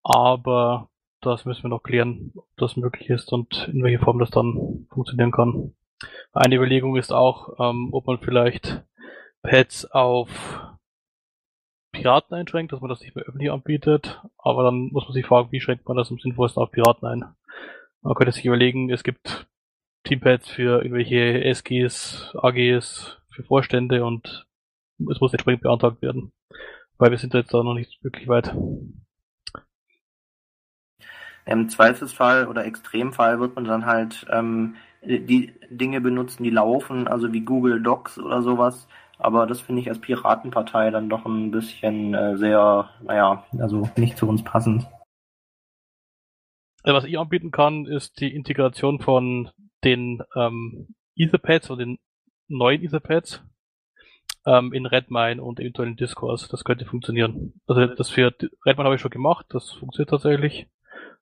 Aber 0.02 0.88
das 1.20 1.44
müssen 1.44 1.64
wir 1.64 1.70
noch 1.70 1.82
klären, 1.82 2.32
ob 2.34 2.46
das 2.56 2.76
möglich 2.76 3.10
ist 3.10 3.32
und 3.32 3.68
in 3.72 3.82
welcher 3.82 4.02
Form 4.04 4.18
das 4.18 4.30
dann 4.30 4.86
funktionieren 4.90 5.32
kann. 5.32 5.74
Eine 6.32 6.56
Überlegung 6.56 6.96
ist 6.96 7.12
auch, 7.12 7.58
ähm, 7.58 7.90
ob 7.92 8.06
man 8.06 8.18
vielleicht 8.18 8.82
Pads 9.42 9.90
auf 9.90 10.28
Piraten 11.92 12.34
einschränkt, 12.34 12.72
dass 12.72 12.80
man 12.80 12.88
das 12.88 13.00
nicht 13.00 13.14
mehr 13.14 13.24
öffentlich 13.24 13.50
anbietet. 13.50 14.22
Aber 14.38 14.62
dann 14.62 14.88
muss 14.92 15.04
man 15.04 15.12
sich 15.12 15.26
fragen, 15.26 15.52
wie 15.52 15.60
schränkt 15.60 15.86
man 15.86 15.96
das 15.96 16.10
am 16.10 16.18
sinnvollsten 16.18 16.62
auf 16.62 16.70
Piraten 16.70 17.06
ein. 17.06 17.24
Man 18.02 18.14
könnte 18.14 18.32
sich 18.32 18.46
überlegen, 18.46 18.90
es 18.90 19.02
gibt 19.02 19.46
Teampads 20.04 20.48
für 20.48 20.82
irgendwelche 20.82 21.44
SGs, 21.44 22.34
AGs, 22.34 23.18
für 23.30 23.42
Vorstände 23.42 24.04
und 24.04 24.46
es 25.10 25.20
muss 25.20 25.32
entsprechend 25.32 25.62
beantragt 25.62 26.00
werden. 26.00 26.32
Weil 27.00 27.12
wir 27.12 27.18
sind 27.18 27.32
jetzt 27.32 27.54
da 27.54 27.62
noch 27.62 27.72
nicht 27.72 28.04
wirklich 28.04 28.28
weit. 28.28 28.54
Im 31.46 31.70
Zweifelsfall 31.70 32.46
oder 32.46 32.66
Extremfall 32.66 33.40
wird 33.40 33.56
man 33.56 33.64
dann 33.64 33.86
halt 33.86 34.26
ähm, 34.30 34.76
die 35.02 35.54
Dinge 35.70 36.02
benutzen, 36.02 36.42
die 36.42 36.50
laufen, 36.50 37.08
also 37.08 37.32
wie 37.32 37.40
Google 37.40 37.82
Docs 37.82 38.18
oder 38.18 38.42
sowas. 38.42 38.86
Aber 39.16 39.46
das 39.46 39.62
finde 39.62 39.80
ich 39.80 39.88
als 39.88 39.98
Piratenpartei 39.98 40.90
dann 40.90 41.08
doch 41.08 41.24
ein 41.24 41.50
bisschen 41.50 42.12
äh, 42.12 42.36
sehr, 42.36 42.90
naja, 43.02 43.44
also 43.58 43.88
nicht 43.96 44.18
zu 44.18 44.28
uns 44.28 44.44
passend. 44.44 44.86
Was 46.84 47.04
ich 47.04 47.18
anbieten 47.18 47.50
kann, 47.50 47.86
ist 47.86 48.20
die 48.20 48.34
Integration 48.34 49.00
von 49.00 49.50
den 49.84 50.22
ähm, 50.36 50.94
Etherpads 51.16 51.70
oder 51.70 51.86
den 51.86 51.98
neuen 52.48 52.82
Etherpads 52.82 53.42
ähm, 54.46 54.72
in 54.72 54.86
Redmine 54.86 55.42
und 55.42 55.60
eventuell 55.60 55.88
in 55.88 55.96
Discourse. 55.96 56.48
Das 56.50 56.64
könnte 56.64 56.84
funktionieren. 56.84 57.60
Also 57.66 57.86
das 57.86 58.10
für 58.10 58.34
Redmine 58.64 58.84
habe 58.84 58.94
ich 58.94 59.00
schon 59.00 59.10
gemacht, 59.10 59.46
das 59.50 59.70
funktioniert 59.72 60.10
tatsächlich. 60.10 60.66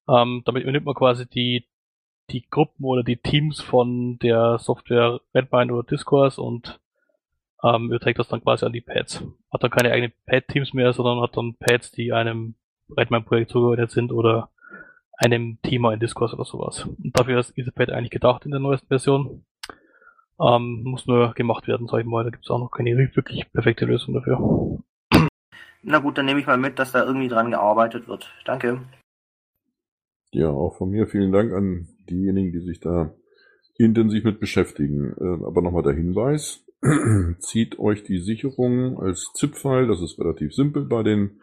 Ähm, 0.09 0.43
damit 0.45 0.63
übernimmt 0.63 0.87
man 0.87 0.95
quasi 0.95 1.29
die, 1.29 1.69
die 2.31 2.49
Gruppen 2.49 2.85
oder 2.85 3.03
die 3.03 3.17
Teams 3.17 3.61
von 3.61 4.19
der 4.19 4.59
Software 4.59 5.21
Redmine 5.35 5.73
oder 5.73 5.87
Discourse 5.87 6.41
und 6.41 6.81
ähm, 7.63 7.87
überträgt 7.87 8.19
das 8.19 8.29
dann 8.29 8.43
quasi 8.43 8.65
an 8.65 8.73
die 8.73 8.81
Pads. 8.81 9.25
Hat 9.53 9.63
dann 9.63 9.71
keine 9.71 9.91
eigenen 9.91 10.13
Pad-Teams 10.27 10.73
mehr, 10.75 10.93
sondern 10.93 11.21
hat 11.21 11.37
dann 11.37 11.57
Pads, 11.57 11.93
die 11.93 12.13
einem 12.13 12.55
Redmine-Projekt 12.97 13.51
zugeordnet 13.51 13.91
sind 13.91 14.13
oder 14.13 14.51
einem 15.19 15.59
Thema 15.63 15.93
in 15.93 16.01
Discourse 16.01 16.37
oder 16.37 16.45
sowas. 16.45 16.85
Und 16.85 17.19
dafür 17.19 17.41
ist 17.41 17.57
Etherpad 17.59 17.91
eigentlich 17.91 18.11
gedacht 18.11 18.45
in 18.45 18.53
der 18.53 18.61
neuesten 18.61 18.87
Version. 18.87 19.45
Ähm, 20.41 20.83
muss 20.85 21.07
nur 21.07 21.35
gemacht 21.35 21.67
werden, 21.67 21.89
sag 21.89 22.01
ich 22.01 22.07
mal. 22.07 22.25
Da 22.25 22.31
gibt 22.31 22.45
es 22.45 22.51
auch 22.51 22.59
noch 22.59 22.71
keine 22.71 22.97
wirklich 22.97 23.51
perfekte 23.53 23.87
Lösung 23.87 24.15
dafür. 24.15 24.81
Na 25.83 25.99
gut, 25.99 26.19
dann 26.19 26.27
nehme 26.27 26.41
ich 26.41 26.47
mal 26.47 26.59
mit, 26.59 26.79
dass 26.79 26.93
da 26.93 27.05
irgendwie 27.05 27.29
dran 27.29 27.51
gearbeitet 27.51 28.09
wird. 28.09 28.31
Danke. 28.45 28.83
Ja, 30.31 30.51
auch 30.51 30.77
von 30.77 30.91
mir 30.91 31.07
vielen 31.07 31.33
Dank 31.33 31.53
an 31.53 31.89
diejenigen, 32.09 32.53
die 32.53 32.61
sich 32.61 32.81
da 32.81 33.15
intensiv 33.79 34.25
mit 34.25 34.41
beschäftigen. 34.41 35.15
Äh, 35.19 35.45
aber 35.45 35.63
nochmal 35.63 35.83
der 35.83 35.95
Hinweis, 35.95 36.65
zieht 37.39 37.79
euch 37.79 38.05
die 38.05 38.19
Sicherung 38.19 38.99
als 38.99 39.33
ZIP-File, 39.35 39.87
das 39.87 40.03
ist 40.03 40.19
relativ 40.19 40.55
simpel 40.55 40.85
bei 40.85 41.03
den 41.03 41.41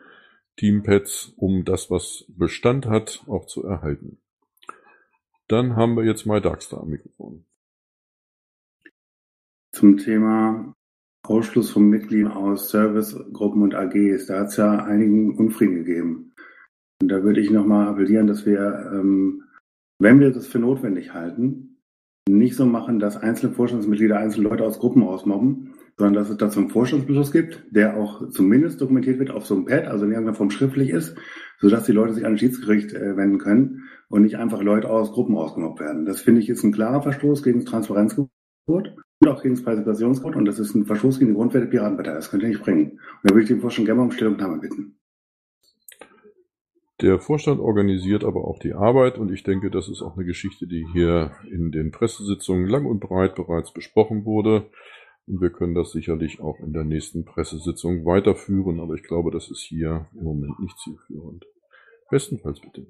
Teampads, 0.57 1.33
um 1.37 1.65
das, 1.65 1.89
was 1.89 2.25
Bestand 2.29 2.85
hat, 2.85 3.23
auch 3.27 3.45
zu 3.47 3.63
erhalten. 3.63 4.19
Dann 5.47 5.75
haben 5.75 5.95
wir 5.95 6.05
jetzt 6.05 6.25
mal 6.25 6.41
Darkstar 6.41 6.81
am 6.81 6.89
Mikrofon 6.89 7.45
zum 9.75 9.97
Thema 9.97 10.73
Ausschluss 11.27 11.69
von 11.69 11.89
Mitgliedern 11.89 12.31
aus 12.31 12.69
Servicegruppen 12.69 13.61
und 13.61 13.75
AGs. 13.75 14.27
Da 14.27 14.39
hat 14.39 14.47
es 14.47 14.57
ja 14.57 14.83
einigen 14.83 15.35
Unfrieden 15.35 15.75
gegeben. 15.75 16.33
Und 17.01 17.09
da 17.09 17.23
würde 17.23 17.41
ich 17.41 17.51
nochmal 17.51 17.87
appellieren, 17.87 18.27
dass 18.27 18.45
wir, 18.45 18.91
ähm, 18.93 19.43
wenn 19.99 20.19
wir 20.19 20.31
das 20.31 20.47
für 20.47 20.59
notwendig 20.59 21.13
halten, 21.13 21.77
nicht 22.27 22.55
so 22.55 22.65
machen, 22.65 22.99
dass 22.99 23.17
einzelne 23.17 23.53
Vorstandsmitglieder 23.53 24.17
einzelne 24.17 24.47
Leute 24.47 24.63
aus 24.63 24.79
Gruppen 24.79 25.03
ausmobben, 25.03 25.73
sondern 25.97 26.15
dass 26.15 26.29
es 26.29 26.37
dazu 26.37 26.59
einen 26.59 26.69
Vorstandsbeschluss 26.69 27.31
gibt, 27.31 27.65
der 27.69 27.97
auch 27.97 28.29
zumindest 28.29 28.81
dokumentiert 28.81 29.19
wird 29.19 29.31
auf 29.31 29.45
so 29.45 29.55
einem 29.55 29.65
Pad, 29.65 29.85
also 29.85 30.05
in 30.05 30.11
irgendeiner 30.11 30.35
Form 30.35 30.49
schriftlich 30.49 30.89
ist, 30.89 31.15
sodass 31.59 31.85
die 31.85 31.91
Leute 31.91 32.13
sich 32.13 32.25
an 32.25 32.33
ein 32.33 32.37
Schiedsgericht 32.37 32.93
äh, 32.93 33.15
wenden 33.17 33.37
können 33.37 33.83
und 34.07 34.23
nicht 34.23 34.37
einfach 34.37 34.63
Leute 34.63 34.89
aus 34.89 35.11
Gruppen 35.11 35.37
ausgemobbt 35.37 35.79
werden. 35.79 36.05
Das 36.05 36.21
finde 36.21 36.41
ich 36.41 36.49
ist 36.49 36.63
ein 36.63 36.71
klarer 36.71 37.01
Verstoß 37.01 37.43
gegen 37.43 37.59
das 37.59 37.69
Transparenzgebot 37.69 38.95
und 39.21 39.29
auch 39.29 39.41
gegen 39.41 39.55
das 39.55 39.63
Partizipationsgebot 39.63 40.35
und 40.35 40.45
das 40.45 40.59
ist 40.59 40.75
ein 40.75 40.85
Verstoß 40.85 41.19
gegen 41.19 41.31
die 41.31 41.37
Grundwerte 41.37 41.67
Piratenpartei. 41.67 42.13
Das 42.13 42.29
könnt 42.29 42.43
ihr 42.43 42.49
nicht 42.49 42.61
bringen. 42.61 42.91
Und 42.91 42.99
da 43.23 43.29
würde 43.29 43.43
ich 43.43 43.47
den 43.47 43.61
Vorstand 43.61 43.85
gerne 43.85 43.99
mal 43.99 44.05
um 44.05 44.11
Stellungnahme 44.11 44.59
bitten. 44.59 44.97
Der 47.01 47.19
Vorstand 47.19 47.59
organisiert 47.59 48.23
aber 48.23 48.45
auch 48.45 48.59
die 48.59 48.73
Arbeit 48.73 49.17
und 49.17 49.31
ich 49.31 49.43
denke, 49.43 49.69
das 49.69 49.89
ist 49.89 50.01
auch 50.01 50.15
eine 50.15 50.25
Geschichte, 50.25 50.65
die 50.65 50.85
hier 50.93 51.31
in 51.51 51.71
den 51.71 51.91
Pressesitzungen 51.91 52.67
lang 52.67 52.85
und 52.85 53.01
breit 53.01 53.35
bereits 53.35 53.73
besprochen 53.73 54.23
wurde. 54.25 54.69
Und 55.27 55.41
wir 55.41 55.49
können 55.49 55.75
das 55.75 55.91
sicherlich 55.91 56.39
auch 56.39 56.59
in 56.59 56.71
der 56.71 56.83
nächsten 56.83 57.25
Pressesitzung 57.25 58.05
weiterführen, 58.05 58.79
aber 58.79 58.93
ich 58.93 59.03
glaube, 59.03 59.31
das 59.31 59.49
ist 59.49 59.61
hier 59.61 60.07
im 60.13 60.23
Moment 60.23 60.59
nicht 60.59 60.77
zielführend. 60.79 61.45
Bestenfalls 62.09 62.61
bitte. 62.61 62.87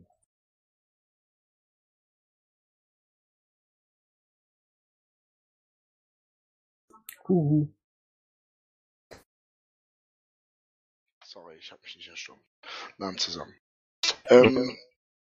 Huhu. 7.28 7.68
Sorry, 11.24 11.58
ich 11.58 11.72
habe 11.72 11.82
mich 11.84 11.96
nicht 11.98 12.08
erstummt. 12.08 12.44
Namen 12.98 13.18
zusammen. 13.18 13.56
Ähm, 14.26 14.78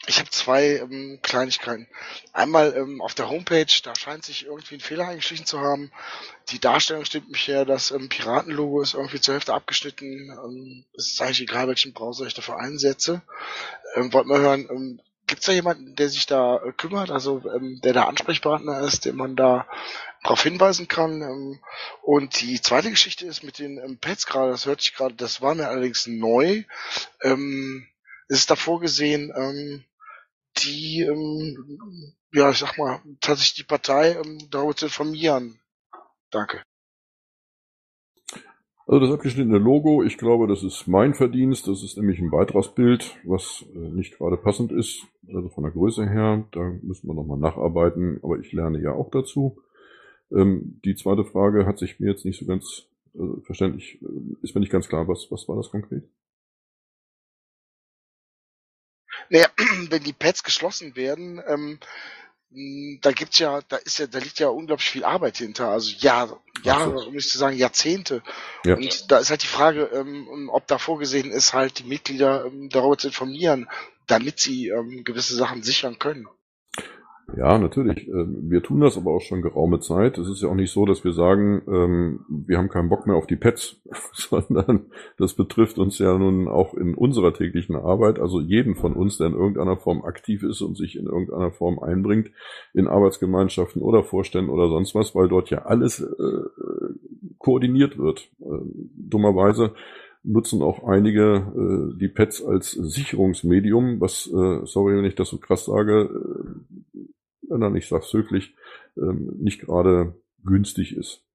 ich 0.07 0.19
habe 0.19 0.31
zwei 0.31 0.77
ähm, 0.79 1.19
Kleinigkeiten. 1.23 1.87
Einmal 2.33 2.75
ähm, 2.75 3.03
auf 3.03 3.15
der 3.15 3.29
Homepage, 3.29 3.67
da 3.83 3.95
scheint 3.95 4.25
sich 4.25 4.47
irgendwie 4.47 4.77
ein 4.77 4.81
Fehler 4.81 5.09
eingeschlichen 5.09 5.45
zu 5.47 5.61
haben. 5.61 5.93
Die 6.49 6.59
Darstellung 6.59 7.05
stimmt 7.05 7.29
mich 7.29 7.47
her, 7.49 7.65
das 7.65 7.91
ähm, 7.91 8.09
Piratenlogo 8.09 8.81
ist 8.81 8.95
irgendwie 8.95 9.21
zur 9.21 9.35
Hälfte 9.35 9.53
abgeschnitten. 9.53 10.31
Ähm, 10.31 10.87
es 10.95 11.13
ist 11.13 11.21
eigentlich 11.21 11.43
egal, 11.43 11.69
welchen 11.69 11.93
Browser 11.93 12.27
ich 12.27 12.35
dafür 12.35 12.59
einsetze. 12.59 13.21
Ähm, 13.95 14.13
Wollt 14.13 14.27
mal 14.27 14.41
hören, 14.41 14.69
ähm, 14.71 15.01
gibt 15.27 15.41
es 15.41 15.47
da 15.47 15.53
jemanden, 15.53 15.95
der 15.97 16.09
sich 16.09 16.27
da 16.27 16.57
äh, 16.57 16.73
kümmert, 16.73 17.11
also 17.11 17.43
ähm, 17.55 17.81
der 17.83 17.93
da 17.93 18.05
Ansprechpartner 18.05 18.81
ist, 18.81 19.05
den 19.05 19.17
man 19.17 19.37
da 19.37 19.67
darauf 20.23 20.43
hinweisen 20.43 20.89
kann? 20.89 21.23
Ähm, 21.23 21.61
und 22.03 22.41
die 22.41 22.61
zweite 22.61 22.91
Geschichte 22.91 23.27
ist 23.27 23.43
mit 23.43 23.59
den 23.59 23.79
ähm, 23.79 23.99
Pads 23.99 24.27
gerade, 24.27 24.51
das 24.51 24.67
hört 24.67 24.81
sich 24.81 24.95
gerade, 24.95 25.15
das 25.15 25.43
war 25.43 25.55
mir 25.55 25.69
allerdings 25.69 26.07
neu. 26.07 26.65
Ähm, 27.23 27.87
ist 28.29 28.51
da 28.51 28.57
vorgesehen, 28.57 29.33
ähm, 29.35 29.85
die, 30.59 31.03
ähm, 31.03 32.15
ja, 32.33 32.51
ich 32.51 32.59
sag 32.59 32.79
mal, 32.79 33.01
tatsächlich 33.21 33.55
die 33.55 33.65
Partei 33.65 34.13
ähm, 34.13 34.39
darüber 34.51 34.75
zu 34.75 34.87
informieren. 34.87 35.59
Danke. 36.31 36.63
Also 38.87 39.07
das 39.07 39.15
abgeschnittene 39.15 39.59
Logo, 39.59 40.03
ich 40.03 40.19
glaube, 40.19 40.49
das 40.49 40.65
ist 40.65 40.89
mein 40.89 41.15
Verdienst. 41.15 41.69
Das 41.69 41.85
ist 41.85 41.97
nämlich 41.97 42.19
ein 42.19 42.31
Beitragsbild, 42.31 43.19
was 43.23 43.65
äh, 43.73 43.79
nicht 43.79 44.19
gerade 44.19 44.37
passend 44.37 44.73
ist, 44.73 45.07
also 45.29 45.49
von 45.51 45.63
der 45.63 45.73
Größe 45.73 46.09
her. 46.09 46.45
Da 46.51 46.61
müssen 46.83 47.07
wir 47.07 47.15
nochmal 47.15 47.39
nacharbeiten, 47.39 48.19
aber 48.23 48.41
ich 48.41 48.53
lerne 48.53 48.81
ja 48.81 48.91
auch 48.93 49.11
dazu. 49.11 49.63
Ähm, 50.33 50.81
die 50.85 50.95
zweite 50.95 51.25
Frage 51.25 51.67
hat 51.67 51.79
sich 51.79 52.01
mir 52.01 52.11
jetzt 52.11 52.25
nicht 52.25 52.39
so 52.39 52.47
ganz 52.47 52.87
äh, 53.15 53.41
verständlich, 53.45 54.01
äh, 54.03 54.07
ist 54.43 54.55
mir 54.55 54.61
nicht 54.61 54.73
ganz 54.73 54.89
klar, 54.89 55.09
was, 55.09 55.31
was 55.31 55.49
war 55.49 55.57
das 55.57 55.71
konkret? 55.71 56.05
Naja, 59.29 59.49
wenn 59.91 60.03
die 60.03 60.13
Pads 60.13 60.43
geschlossen 60.43 60.97
werden, 60.97 61.41
ähm, 61.47 61.79
da 63.01 63.13
gibt's 63.13 63.39
ja, 63.39 63.61
da 63.69 63.77
ist 63.77 63.99
ja, 64.01 64.09
da 64.09 64.19
liegt 64.19 64.41
ja 64.41 64.49
unglaublich 64.49 64.91
viel 64.91 65.05
Arbeit 65.05 65.37
hinter. 65.37 65.69
Also 65.69 65.95
Jahre, 65.99 66.41
Jahre, 66.65 66.99
so. 66.99 67.11
müsste 67.13 67.39
sagen 67.39 67.57
Jahrzehnte. 67.57 68.25
Ja. 68.65 68.75
Und 68.75 69.11
da 69.11 69.19
ist 69.19 69.31
halt 69.31 69.45
die 69.45 69.49
Frage, 69.49 69.85
ähm, 69.93 70.51
ob 70.53 70.67
da 70.67 70.79
vorgesehen 70.79 71.31
ist, 71.31 71.55
halt 71.55 71.79
die 71.79 71.85
Mitglieder 71.85 72.47
ähm, 72.47 72.69
darüber 72.69 72.99
zu 72.99 73.09
informieren, 73.09 73.69
damit 74.09 74.41
sie 74.41 74.69
ähm, 74.69 75.05
gewisse 75.05 75.37
Sachen 75.37 75.63
sichern 75.63 76.01
können. 76.01 76.27
Ja, 77.37 77.59
natürlich. 77.59 78.09
Ähm, 78.09 78.51
wir 78.51 78.63
tun 78.63 78.81
das 78.81 78.97
aber 78.97 79.13
auch 79.13 79.21
schon 79.21 79.43
geraume 79.43 79.81
Zeit. 79.81 80.19
Es 80.19 80.29
ist 80.29 80.43
ja 80.43 80.49
auch 80.49 80.55
nicht 80.55 80.73
so, 80.73 80.85
dass 80.85 81.05
wir 81.05 81.13
sagen, 81.13 81.63
ähm, 81.69 82.21
wir 82.29 82.59
haben 82.59 82.69
keinen 82.69 82.89
Bock 82.89 83.07
mehr 83.07 83.17
auf 83.17 83.27
die 83.27 83.37
Pets, 83.37 83.81
sondern 84.13 84.87
das 85.19 85.35
betrifft 85.35 85.79
uns 85.79 85.99
ja 85.99 86.17
nun 86.19 86.49
auch 86.49 86.75
in 86.75 86.95
unserer 86.95 87.33
täglichen 87.33 87.77
Arbeit, 87.77 88.19
also 88.19 88.41
jeden 88.41 88.75
von 88.75 88.95
uns, 88.95 89.19
der 89.19 89.29
in 89.29 89.35
irgendeiner 89.35 89.77
Form 89.77 90.03
aktiv 90.03 90.43
ist 90.43 90.61
und 90.61 90.77
sich 90.77 90.97
in 90.97 91.07
irgendeiner 91.07 91.53
Form 91.53 91.79
einbringt, 91.79 92.31
in 92.75 92.89
Arbeitsgemeinschaften 92.89 93.83
oder 93.83 94.03
Vorständen 94.03 94.51
oder 94.51 94.69
sonst 94.69 94.95
was, 94.95 95.15
weil 95.15 95.29
dort 95.29 95.51
ja 95.51 95.63
alles 95.63 96.01
äh, 96.01 96.43
koordiniert 97.39 97.99
wird. 97.99 98.29
Äh, 98.41 98.59
dummerweise 98.97 99.73
nutzen 100.23 100.63
auch 100.63 100.85
einige 100.85 101.93
äh, 101.95 101.99
die 101.99 102.09
Pets 102.09 102.45
als 102.45 102.73
Sicherungsmedium, 102.73 104.01
was, 104.01 104.27
äh, 104.27 104.67
sorry, 104.67 104.97
wenn 104.97 105.05
ich 105.05 105.15
das 105.15 105.29
so 105.29 105.39
krass 105.39 105.65
sage, 105.65 106.11
äh, 106.95 107.01
sondern 107.51 107.77
ich 107.77 107.89
sage 107.89 108.05
es 108.05 108.13
höflich, 108.13 108.55
ähm, 108.97 109.35
nicht 109.39 109.61
gerade 109.61 110.15
günstig 110.45 110.97
ist. 110.97 111.27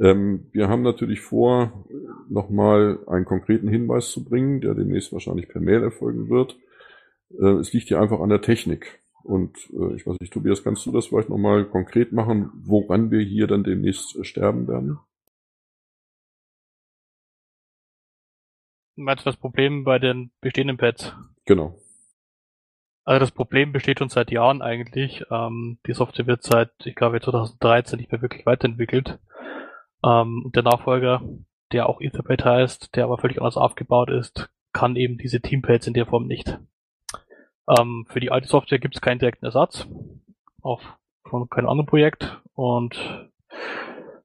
Ähm, 0.00 0.48
wir 0.52 0.68
haben 0.68 0.82
natürlich 0.82 1.20
vor, 1.20 1.84
nochmal 2.28 2.98
einen 3.06 3.26
konkreten 3.26 3.68
Hinweis 3.68 4.10
zu 4.10 4.24
bringen, 4.24 4.60
der 4.60 4.74
demnächst 4.74 5.12
wahrscheinlich 5.12 5.48
per 5.48 5.60
Mail 5.60 5.82
erfolgen 5.82 6.30
wird. 6.30 6.58
Äh, 7.38 7.60
es 7.60 7.72
liegt 7.72 7.88
hier 7.88 8.00
einfach 8.00 8.20
an 8.20 8.30
der 8.30 8.40
Technik. 8.40 9.00
Und 9.22 9.56
äh, 9.72 9.94
ich 9.94 10.06
weiß 10.06 10.18
nicht, 10.18 10.32
Tobias, 10.32 10.64
kannst 10.64 10.84
du 10.86 10.92
das 10.92 11.06
vielleicht 11.06 11.28
nochmal 11.28 11.66
konkret 11.66 12.12
machen, 12.12 12.50
woran 12.54 13.10
wir 13.10 13.20
hier 13.20 13.46
dann 13.46 13.64
demnächst 13.64 14.16
äh, 14.16 14.24
sterben 14.24 14.66
werden? 14.66 14.98
Meinst 18.96 19.26
du 19.26 19.30
das 19.30 19.36
Problem 19.36 19.84
bei 19.84 19.98
den 19.98 20.30
bestehenden 20.40 20.78
Pads? 20.78 21.14
Genau. 21.44 21.78
Also 23.04 23.20
das 23.20 23.32
Problem 23.32 23.72
besteht 23.72 23.98
schon 23.98 24.08
seit 24.08 24.30
Jahren 24.30 24.62
eigentlich. 24.62 25.24
Ähm, 25.30 25.78
die 25.86 25.92
Software 25.92 26.26
wird 26.26 26.42
seit, 26.42 26.70
ich 26.84 26.94
glaube, 26.94 27.20
2013 27.20 27.98
nicht 27.98 28.10
mehr 28.10 28.22
wirklich 28.22 28.46
weiterentwickelt. 28.46 29.18
Ähm, 30.04 30.50
der 30.54 30.62
Nachfolger, 30.62 31.22
der 31.72 31.88
auch 31.88 32.00
Etherpad 32.00 32.44
heißt, 32.44 32.96
der 32.96 33.04
aber 33.04 33.18
völlig 33.18 33.38
anders 33.38 33.56
aufgebaut 33.56 34.10
ist, 34.10 34.50
kann 34.72 34.96
eben 34.96 35.18
diese 35.18 35.40
Teampads 35.40 35.86
in 35.86 35.94
der 35.94 36.06
Form 36.06 36.26
nicht. 36.26 36.58
Ähm, 37.68 38.06
für 38.08 38.20
die 38.20 38.30
alte 38.30 38.48
Software 38.48 38.78
gibt 38.78 38.94
es 38.94 39.00
keinen 39.00 39.18
direkten 39.18 39.46
Ersatz, 39.46 39.86
auch 40.62 40.80
von 41.24 41.48
keinem 41.48 41.68
anderen 41.68 41.86
Projekt. 41.86 42.40
Und 42.54 43.30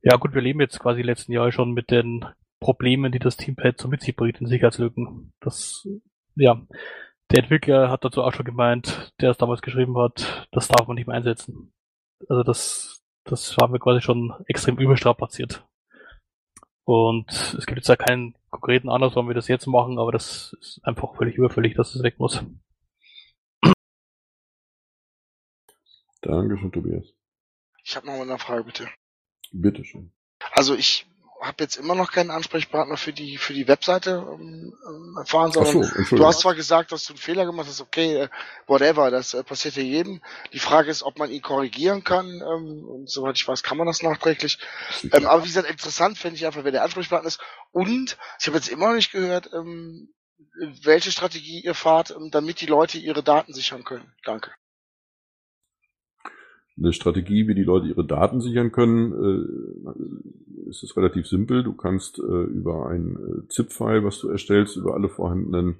ja 0.01 0.15
gut, 0.17 0.34
wir 0.34 0.41
leben 0.41 0.61
jetzt 0.61 0.80
quasi 0.80 1.01
die 1.01 1.07
letzten 1.07 1.34
Jahre 1.34 1.51
schon 1.51 1.71
mit 1.71 1.91
den 1.91 2.25
Problemen, 2.59 3.11
die 3.11 3.19
das 3.19 3.38
Teampad 3.38 3.77
so 3.77 3.88
mit 3.88 4.01
sich 4.01 4.15
bringt, 4.15 4.41
in 4.41 4.47
Sicherheitslücken. 4.47 5.34
Das, 5.39 5.88
ja, 6.36 6.61
der 7.32 7.43
Entwickler 7.43 7.89
hat 7.89 8.03
dazu 8.03 8.23
auch 8.23 8.34
schon 8.34 8.45
gemeint, 8.45 9.13
der 9.21 9.32
es 9.32 9.38
damals 9.38 9.61
geschrieben 9.61 9.97
hat, 9.97 10.47
das 10.51 10.67
darf 10.67 10.88
man 10.88 10.95
nicht 10.95 11.07
mehr 11.07 11.15
einsetzen. 11.15 11.73
Also 12.27 12.43
das, 12.43 13.03
das 13.23 13.55
haben 13.57 13.73
wir 13.73 13.80
quasi 13.80 14.01
schon 14.01 14.34
extrem 14.47 14.77
überstrapaziert. 14.77 15.65
Und 16.86 17.30
es 17.30 17.65
gibt 17.67 17.77
jetzt 17.77 17.88
ja 17.88 17.95
keinen 17.95 18.36
konkreten 18.49 18.89
Anlass, 18.89 19.15
warum 19.15 19.27
wir 19.27 19.36
das 19.36 19.47
jetzt 19.47 19.67
machen, 19.67 19.99
aber 19.99 20.11
das 20.11 20.53
ist 20.59 20.82
einfach 20.84 21.15
völlig 21.15 21.36
überfällig, 21.36 21.75
dass 21.75 21.93
es 21.93 22.01
weg 22.01 22.19
muss. 22.19 22.43
Dankeschön, 26.21 26.71
Tobias. 26.71 27.13
Ich 27.84 27.95
habe 27.95 28.07
noch 28.07 28.13
mal 28.13 28.23
eine 28.23 28.39
Frage, 28.39 28.63
bitte. 28.63 28.89
Bitteschön. 29.51 30.11
Also 30.51 30.75
ich 30.75 31.07
habe 31.41 31.63
jetzt 31.63 31.77
immer 31.77 31.95
noch 31.95 32.11
keinen 32.11 32.31
Ansprechpartner 32.31 32.97
für 32.97 33.13
die 33.13 33.37
für 33.37 33.53
die 33.53 33.67
Webseite 33.67 34.25
ähm, 34.27 34.73
ähm 34.87 35.15
erfahren, 35.17 35.51
sondern 35.51 35.83
so, 35.83 36.15
du 36.15 36.25
hast 36.25 36.41
zwar 36.41 36.55
gesagt, 36.55 36.91
dass 36.91 37.05
du 37.05 37.13
einen 37.13 37.19
Fehler 37.19 37.45
gemacht 37.45 37.67
hast, 37.67 37.81
okay, 37.81 38.23
äh, 38.23 38.29
whatever, 38.67 39.09
das 39.09 39.33
äh, 39.33 39.43
passiert 39.43 39.75
ja 39.75 39.83
jedem. 39.83 40.21
Die 40.53 40.59
Frage 40.59 40.91
ist, 40.91 41.03
ob 41.03 41.17
man 41.17 41.31
ihn 41.31 41.41
korrigieren 41.41 42.03
kann. 42.03 42.27
Ähm, 42.27 42.85
und 42.85 43.09
soweit 43.09 43.37
ich 43.37 43.47
weiß, 43.47 43.63
kann 43.63 43.77
man 43.77 43.87
das 43.87 44.03
nachträglich. 44.03 44.59
Ähm, 45.11 45.25
aber 45.25 45.43
wie 45.43 45.47
gesagt, 45.47 45.69
interessant 45.69 46.17
finde 46.17 46.35
ich 46.35 46.45
einfach, 46.45 46.63
wer 46.63 46.71
der 46.71 46.83
Ansprechpartner 46.83 47.27
ist. 47.27 47.39
Und 47.71 48.17
ich 48.39 48.47
habe 48.47 48.57
jetzt 48.57 48.69
immer 48.69 48.87
noch 48.87 48.95
nicht 48.95 49.11
gehört, 49.11 49.49
ähm, 49.53 50.13
welche 50.83 51.11
Strategie 51.11 51.61
ihr 51.61 51.75
fahrt, 51.75 52.11
ähm, 52.11 52.29
damit 52.31 52.59
die 52.61 52.65
Leute 52.65 52.97
ihre 52.97 53.23
Daten 53.23 53.53
sichern 53.53 53.83
können. 53.83 54.13
Danke 54.23 54.51
eine 56.80 56.93
Strategie, 56.93 57.47
wie 57.47 57.55
die 57.55 57.63
Leute 57.63 57.88
ihre 57.88 58.05
Daten 58.05 58.41
sichern 58.41 58.71
können, 58.71 59.11
äh, 59.13 60.69
ist 60.69 60.84
es 60.84 60.95
relativ 60.95 61.27
simpel. 61.27 61.63
Du 61.63 61.73
kannst 61.73 62.19
äh, 62.19 62.21
über 62.21 62.88
ein 62.88 63.15
äh, 63.15 63.47
ZIP-File, 63.47 64.03
was 64.03 64.19
du 64.19 64.30
erstellst, 64.30 64.77
über 64.77 64.93
alle 64.93 65.09
vorhandenen 65.09 65.77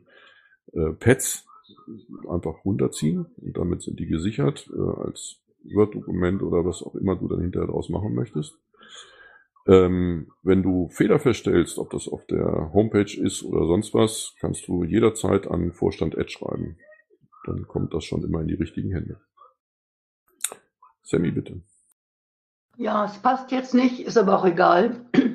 Pads 1.00 1.47
einfach 2.30 2.64
runterziehen 2.64 3.26
und 3.38 3.58
damit 3.58 3.82
sind 3.82 4.00
die 4.00 4.06
gesichert 4.06 4.70
als 5.04 5.41
Word-Dokument 5.64 6.43
oder 6.43 6.64
was 6.64 6.84
auch 6.84 6.93
immer 6.93 7.16
du 7.16 7.28
dann 7.28 7.41
hinterher 7.41 7.68
draus 7.68 7.89
machen 7.89 8.14
möchtest. 8.14 8.56
Ähm, 9.66 10.28
wenn 10.43 10.62
du 10.62 10.89
Fehler 10.89 11.18
feststellst, 11.18 11.80
ob 11.80 11.89
das 11.89 12.08
auf 12.08 12.24
der 12.28 12.72
Homepage 12.72 13.20
ist 13.20 13.43
oder 13.43 13.66
sonst 13.66 13.95
was, 13.95 14.36
kannst 14.39 14.68
du 14.68 14.84
jederzeit 14.84 15.47
an 15.47 15.72
Vorstand 15.72 16.16
Edge 16.16 16.38
schreiben. 16.38 16.78
Dann 17.45 17.68
kommt 17.68 17.95
das 17.95 18.04
schon 18.04 18.24
immer 18.24 18.41
in 18.41 18.47
die 18.47 18.54
richtigen 18.54 18.91
Hände. 18.91 19.20
Sammy, 21.10 21.32
bitte. 21.32 21.62
Ja, 22.78 23.05
es 23.05 23.18
passt 23.18 23.51
jetzt 23.51 23.74
nicht, 23.74 23.99
ist 23.99 24.18
aber 24.18 24.38
auch 24.38 24.45
egal. 24.45 25.05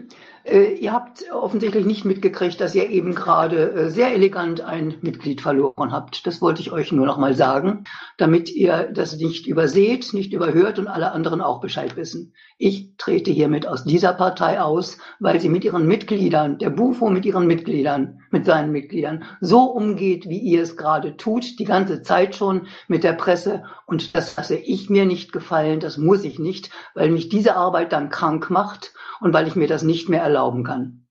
Äh, 0.47 0.75
ihr 0.75 0.93
habt 0.93 1.25
offensichtlich 1.33 1.87
nicht 1.87 2.05
mitgekriegt, 2.05 2.61
dass 2.61 2.75
ihr 2.75 2.91
eben 2.91 3.15
gerade 3.15 3.73
äh, 3.73 3.89
sehr 3.89 4.13
elegant 4.13 4.61
ein 4.61 4.95
Mitglied 5.01 5.41
verloren 5.41 5.91
habt. 5.91 6.27
Das 6.27 6.43
wollte 6.43 6.61
ich 6.61 6.71
euch 6.71 6.93
nur 6.93 7.07
noch 7.07 7.17
mal 7.17 7.35
sagen, 7.35 7.85
damit 8.19 8.55
ihr 8.55 8.91
das 8.93 9.17
nicht 9.17 9.47
überseht, 9.47 10.13
nicht 10.13 10.35
überhört 10.35 10.79
und 10.79 10.87
alle 10.87 11.13
anderen 11.13 11.41
auch 11.41 11.63
Bescheid 11.63 11.97
wissen. 11.97 12.35
Ich 12.59 12.95
trete 12.99 13.31
hiermit 13.31 13.67
aus 13.67 13.85
dieser 13.85 14.13
Partei 14.13 14.61
aus, 14.61 14.99
weil 15.19 15.41
sie 15.41 15.49
mit 15.49 15.65
ihren 15.65 15.87
Mitgliedern, 15.87 16.59
der 16.59 16.69
Bufo 16.69 17.09
mit 17.09 17.25
ihren 17.25 17.47
Mitgliedern, 17.47 18.21
mit 18.35 18.45
seinen 18.45 18.73
Mitgliedern 18.73 19.25
so 19.41 19.63
umgeht, 19.63 20.29
wie 20.29 20.39
ihr 20.39 20.63
es 20.63 20.77
gerade 20.77 21.17
tut, 21.17 21.59
die 21.59 21.65
ganze 21.65 22.03
Zeit 22.03 22.35
schon 22.35 22.67
mit 22.89 23.05
der 23.05 23.15
Presse. 23.15 23.65
Und 23.87 24.15
das 24.15 24.37
lasse 24.37 24.57
ich 24.57 24.91
mir 24.91 25.07
nicht 25.07 25.33
gefallen, 25.33 25.81
das 25.81 25.97
muss 25.97 26.25
ich 26.25 26.39
nicht, 26.39 26.71
weil 26.95 27.11
mich 27.11 27.29
diese 27.29 27.55
Arbeit 27.55 27.93
dann 27.93 28.11
krank 28.11 28.51
macht 28.51 28.93
und 29.21 29.33
weil 29.33 29.47
ich 29.47 29.57
mir 29.57 29.69
das 29.69 29.85
nicht 29.85 30.09
mehr 30.09 30.23
erlauben 30.23 30.65
kann. 30.65 31.07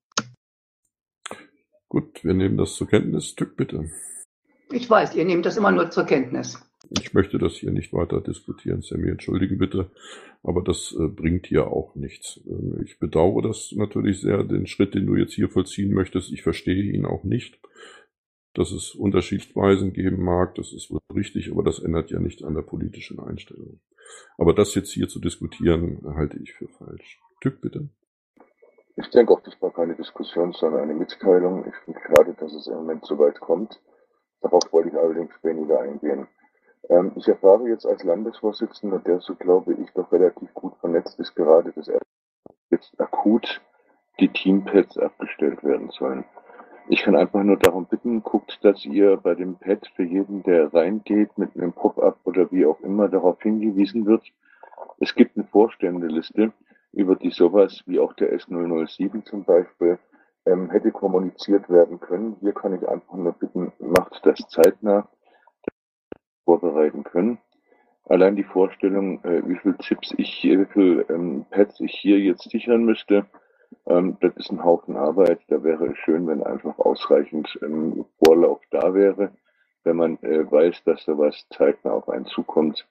Gut, 1.87 2.23
wir 2.23 2.33
nehmen 2.33 2.57
das 2.57 2.75
zur 2.75 2.87
Kenntnis. 2.87 3.35
Tück, 3.35 3.55
bitte. 3.55 3.89
Ich 4.69 4.89
weiß, 4.89 5.15
ihr 5.15 5.25
nehmt 5.25 5.45
das 5.45 5.57
immer 5.57 5.71
nur 5.71 5.91
zur 5.91 6.03
Kenntnis. 6.03 6.59
Ich 6.89 7.13
möchte 7.13 7.37
das 7.37 7.53
hier 7.53 7.71
nicht 7.71 7.93
weiter 7.93 8.21
diskutieren, 8.21 8.81
Sammy. 8.81 9.09
Entschuldigen 9.09 9.57
bitte, 9.57 9.89
aber 10.43 10.61
das 10.61 10.95
äh, 10.99 11.07
bringt 11.07 11.47
hier 11.47 11.67
auch 11.67 11.95
nichts. 11.95 12.41
Äh, 12.45 12.83
ich 12.83 12.99
bedauere 12.99 13.41
das 13.41 13.71
natürlich 13.75 14.21
sehr, 14.21 14.43
den 14.43 14.67
Schritt, 14.67 14.93
den 14.93 15.05
du 15.05 15.15
jetzt 15.15 15.33
hier 15.33 15.49
vollziehen 15.49 15.93
möchtest. 15.93 16.31
Ich 16.31 16.43
verstehe 16.43 16.91
ihn 16.91 17.05
auch 17.05 17.23
nicht. 17.23 17.59
Dass 18.53 18.71
es 18.71 18.93
Unterschiedsweisen 18.93 19.93
geben 19.93 20.23
mag, 20.23 20.53
das 20.55 20.73
ist 20.73 20.91
wohl 20.91 20.99
richtig, 21.15 21.51
aber 21.51 21.63
das 21.63 21.79
ändert 21.79 22.11
ja 22.11 22.19
nichts 22.19 22.43
an 22.43 22.53
der 22.53 22.61
politischen 22.61 23.19
Einstellung. 23.19 23.79
Aber 24.37 24.53
das 24.53 24.75
jetzt 24.75 24.91
hier 24.91 25.07
zu 25.07 25.19
diskutieren, 25.19 26.01
halte 26.15 26.37
ich 26.37 26.53
für 26.53 26.67
falsch. 26.67 27.19
Tück, 27.41 27.61
bitte. 27.61 27.89
Ich 28.95 29.09
denke 29.09 29.33
auch, 29.33 29.41
das 29.41 29.59
war 29.59 29.73
keine 29.73 29.95
Diskussion, 29.95 30.53
sondern 30.53 30.81
eine 30.81 30.93
Mitteilung. 30.93 31.65
Ich 31.67 31.75
finde 31.83 31.99
gerade, 32.01 32.33
dass 32.35 32.53
es 32.53 32.67
im 32.67 32.75
Moment 32.75 33.05
so 33.05 33.17
weit 33.17 33.39
kommt. 33.39 33.81
Darauf 34.41 34.71
wollte 34.71 34.89
ich 34.89 34.95
allerdings 34.95 35.33
weniger 35.41 35.79
eingehen. 35.79 36.27
Ähm, 36.89 37.13
ich 37.15 37.27
erfahre 37.27 37.67
jetzt 37.69 37.85
als 37.85 38.03
Landesvorsitzender, 38.03 38.99
der 38.99 39.19
so 39.21 39.35
glaube 39.35 39.73
ich 39.73 39.91
doch 39.93 40.11
relativ 40.11 40.53
gut 40.53 40.75
vernetzt 40.77 41.19
ist, 41.19 41.35
gerade, 41.35 41.71
dass 41.71 41.89
jetzt 42.69 42.99
akut 42.99 43.61
die 44.19 44.29
Teampads 44.29 44.97
abgestellt 44.97 45.63
werden 45.63 45.89
sollen. 45.91 46.25
Ich 46.89 47.03
kann 47.03 47.15
einfach 47.15 47.43
nur 47.43 47.57
darum 47.57 47.85
bitten, 47.85 48.23
guckt, 48.23 48.59
dass 48.61 48.85
ihr 48.85 49.15
bei 49.17 49.35
dem 49.35 49.55
Pad 49.55 49.87
für 49.95 50.03
jeden, 50.03 50.43
der 50.43 50.73
reingeht, 50.73 51.37
mit 51.37 51.55
einem 51.55 51.71
Pop-up 51.71 52.19
oder 52.25 52.51
wie 52.51 52.65
auch 52.65 52.79
immer 52.81 53.07
darauf 53.07 53.41
hingewiesen 53.41 54.05
wird. 54.05 54.23
Es 54.99 55.15
gibt 55.15 55.37
eine 55.37 55.45
Vorständeliste, 55.45 56.51
über 56.91 57.15
die 57.15 57.31
sowas 57.31 57.83
wie 57.85 57.99
auch 57.99 58.13
der 58.13 58.33
S007 58.37 59.23
zum 59.23 59.45
Beispiel 59.45 59.97
ähm, 60.45 60.69
hätte 60.69 60.91
kommuniziert 60.91 61.69
werden 61.69 61.99
können. 62.01 62.35
Hier 62.41 62.53
kann 62.53 62.75
ich 62.75 62.87
einfach 62.87 63.15
nur 63.15 63.33
bitten, 63.33 63.71
macht 63.79 64.19
das 64.25 64.39
zeitnah 64.49 65.07
vorbereiten 66.45 67.03
können. 67.03 67.37
Allein 68.05 68.35
die 68.35 68.43
Vorstellung, 68.43 69.23
äh, 69.23 69.47
wie 69.47 69.57
viel 69.57 69.77
Chips 69.77 70.13
ich 70.17 70.33
hier, 70.33 70.59
wie 70.59 70.71
viel 70.73 71.05
ähm, 71.09 71.45
Pads 71.49 71.79
ich 71.79 71.93
hier 71.93 72.19
jetzt 72.19 72.49
sichern 72.49 72.83
müsste, 72.83 73.25
ähm, 73.87 74.17
das 74.19 74.35
ist 74.35 74.51
ein 74.51 74.63
Haufen 74.63 74.97
Arbeit. 74.97 75.39
Da 75.47 75.63
wäre 75.63 75.87
es 75.87 75.97
schön, 75.99 76.27
wenn 76.27 76.43
einfach 76.43 76.77
ausreichend 76.79 77.57
ähm, 77.61 78.05
Vorlauf 78.23 78.59
da 78.71 78.93
wäre. 78.93 79.31
Wenn 79.83 79.97
man 79.97 80.17
äh, 80.21 80.49
weiß, 80.49 80.83
dass 80.85 81.03
sowas 81.03 81.45
zeitnah 81.49 81.91
auf 81.91 82.09
einen 82.09 82.25
zukommt, 82.25 82.85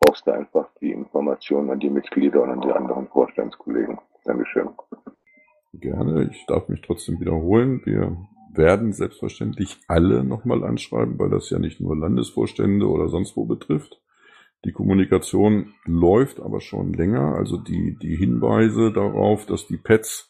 brauchst 0.00 0.26
du 0.26 0.32
einfach 0.32 0.68
die 0.80 0.92
Informationen 0.92 1.70
an 1.70 1.80
die 1.80 1.90
Mitglieder 1.90 2.42
und 2.42 2.50
an 2.50 2.60
die 2.60 2.72
anderen 2.72 3.08
Vorstandskollegen. 3.08 3.98
Dankeschön. 4.24 4.68
Gerne. 5.74 6.28
Ich 6.30 6.46
darf 6.46 6.68
mich 6.68 6.80
trotzdem 6.82 7.20
wiederholen. 7.20 7.80
Wir 7.84 8.16
werden 8.58 8.92
selbstverständlich 8.92 9.78
alle 9.88 10.22
nochmal 10.22 10.62
anschreiben, 10.62 11.18
weil 11.18 11.30
das 11.30 11.48
ja 11.48 11.58
nicht 11.58 11.80
nur 11.80 11.96
Landesvorstände 11.96 12.86
oder 12.86 13.08
sonst 13.08 13.34
wo 13.36 13.46
betrifft. 13.46 14.02
Die 14.66 14.72
Kommunikation 14.72 15.72
läuft 15.86 16.40
aber 16.40 16.60
schon 16.60 16.92
länger. 16.92 17.36
Also 17.36 17.56
die, 17.56 17.96
die 17.96 18.16
Hinweise 18.16 18.92
darauf, 18.92 19.46
dass 19.46 19.66
die 19.66 19.78
Pets 19.78 20.28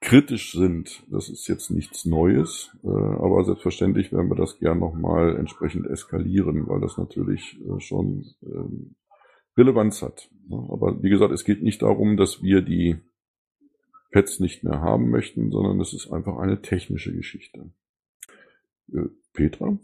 kritisch 0.00 0.52
sind, 0.52 1.02
das 1.10 1.28
ist 1.28 1.48
jetzt 1.48 1.70
nichts 1.70 2.04
Neues, 2.04 2.76
äh, 2.84 2.88
aber 2.88 3.42
selbstverständlich 3.44 4.12
werden 4.12 4.30
wir 4.30 4.36
das 4.36 4.58
gern 4.58 4.78
nochmal 4.78 5.36
entsprechend 5.36 5.86
eskalieren, 5.86 6.68
weil 6.68 6.80
das 6.80 6.98
natürlich 6.98 7.58
äh, 7.62 7.80
schon 7.80 8.26
ähm, 8.42 8.94
Relevanz 9.56 10.02
hat. 10.02 10.28
Aber 10.50 11.02
wie 11.02 11.08
gesagt, 11.08 11.32
es 11.32 11.44
geht 11.44 11.62
nicht 11.62 11.82
darum, 11.82 12.16
dass 12.16 12.42
wir 12.42 12.60
die 12.60 12.98
Pets 14.10 14.40
nicht 14.40 14.64
mehr 14.64 14.80
haben 14.80 15.10
möchten, 15.10 15.50
sondern 15.50 15.80
es 15.80 15.92
ist 15.92 16.10
einfach 16.10 16.38
eine 16.38 16.62
technische 16.62 17.14
Geschichte. 17.14 17.70
Äh, 18.92 19.08
Petra? 19.32 19.78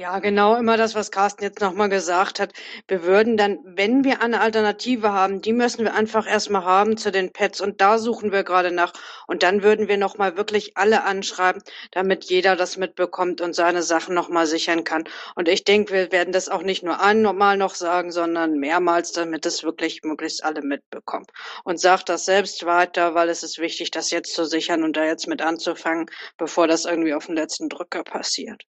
Ja, 0.00 0.18
genau, 0.18 0.56
immer 0.56 0.78
das, 0.78 0.94
was 0.94 1.10
Carsten 1.10 1.44
jetzt 1.44 1.60
nochmal 1.60 1.90
gesagt 1.90 2.40
hat. 2.40 2.54
Wir 2.88 3.02
würden 3.02 3.36
dann, 3.36 3.58
wenn 3.64 4.02
wir 4.02 4.22
eine 4.22 4.40
Alternative 4.40 5.12
haben, 5.12 5.42
die 5.42 5.52
müssen 5.52 5.84
wir 5.84 5.92
einfach 5.92 6.26
erstmal 6.26 6.64
haben 6.64 6.96
zu 6.96 7.12
den 7.12 7.34
Pets 7.34 7.60
und 7.60 7.82
da 7.82 7.98
suchen 7.98 8.32
wir 8.32 8.42
gerade 8.42 8.70
nach. 8.70 8.94
Und 9.26 9.42
dann 9.42 9.62
würden 9.62 9.88
wir 9.88 9.98
nochmal 9.98 10.38
wirklich 10.38 10.78
alle 10.78 11.04
anschreiben, 11.04 11.62
damit 11.90 12.24
jeder 12.24 12.56
das 12.56 12.78
mitbekommt 12.78 13.42
und 13.42 13.54
seine 13.54 13.82
Sachen 13.82 14.14
nochmal 14.14 14.46
sichern 14.46 14.84
kann. 14.84 15.04
Und 15.34 15.48
ich 15.48 15.64
denke, 15.64 15.92
wir 15.92 16.12
werden 16.12 16.32
das 16.32 16.48
auch 16.48 16.62
nicht 16.62 16.82
nur 16.82 16.98
einmal 17.02 17.58
noch 17.58 17.74
sagen, 17.74 18.10
sondern 18.10 18.58
mehrmals, 18.58 19.12
damit 19.12 19.44
es 19.44 19.64
wirklich 19.64 20.02
möglichst 20.02 20.42
alle 20.42 20.62
mitbekommen. 20.62 21.26
Und 21.62 21.78
sagt 21.78 22.08
das 22.08 22.24
selbst 22.24 22.64
weiter, 22.64 23.14
weil 23.14 23.28
es 23.28 23.42
ist 23.42 23.58
wichtig, 23.58 23.90
das 23.90 24.10
jetzt 24.10 24.32
zu 24.32 24.46
sichern 24.46 24.82
und 24.82 24.96
da 24.96 25.04
jetzt 25.04 25.26
mit 25.26 25.42
anzufangen, 25.42 26.06
bevor 26.38 26.66
das 26.66 26.86
irgendwie 26.86 27.12
auf 27.12 27.26
den 27.26 27.34
letzten 27.34 27.68
Drücker 27.68 28.02
passiert. 28.02 28.64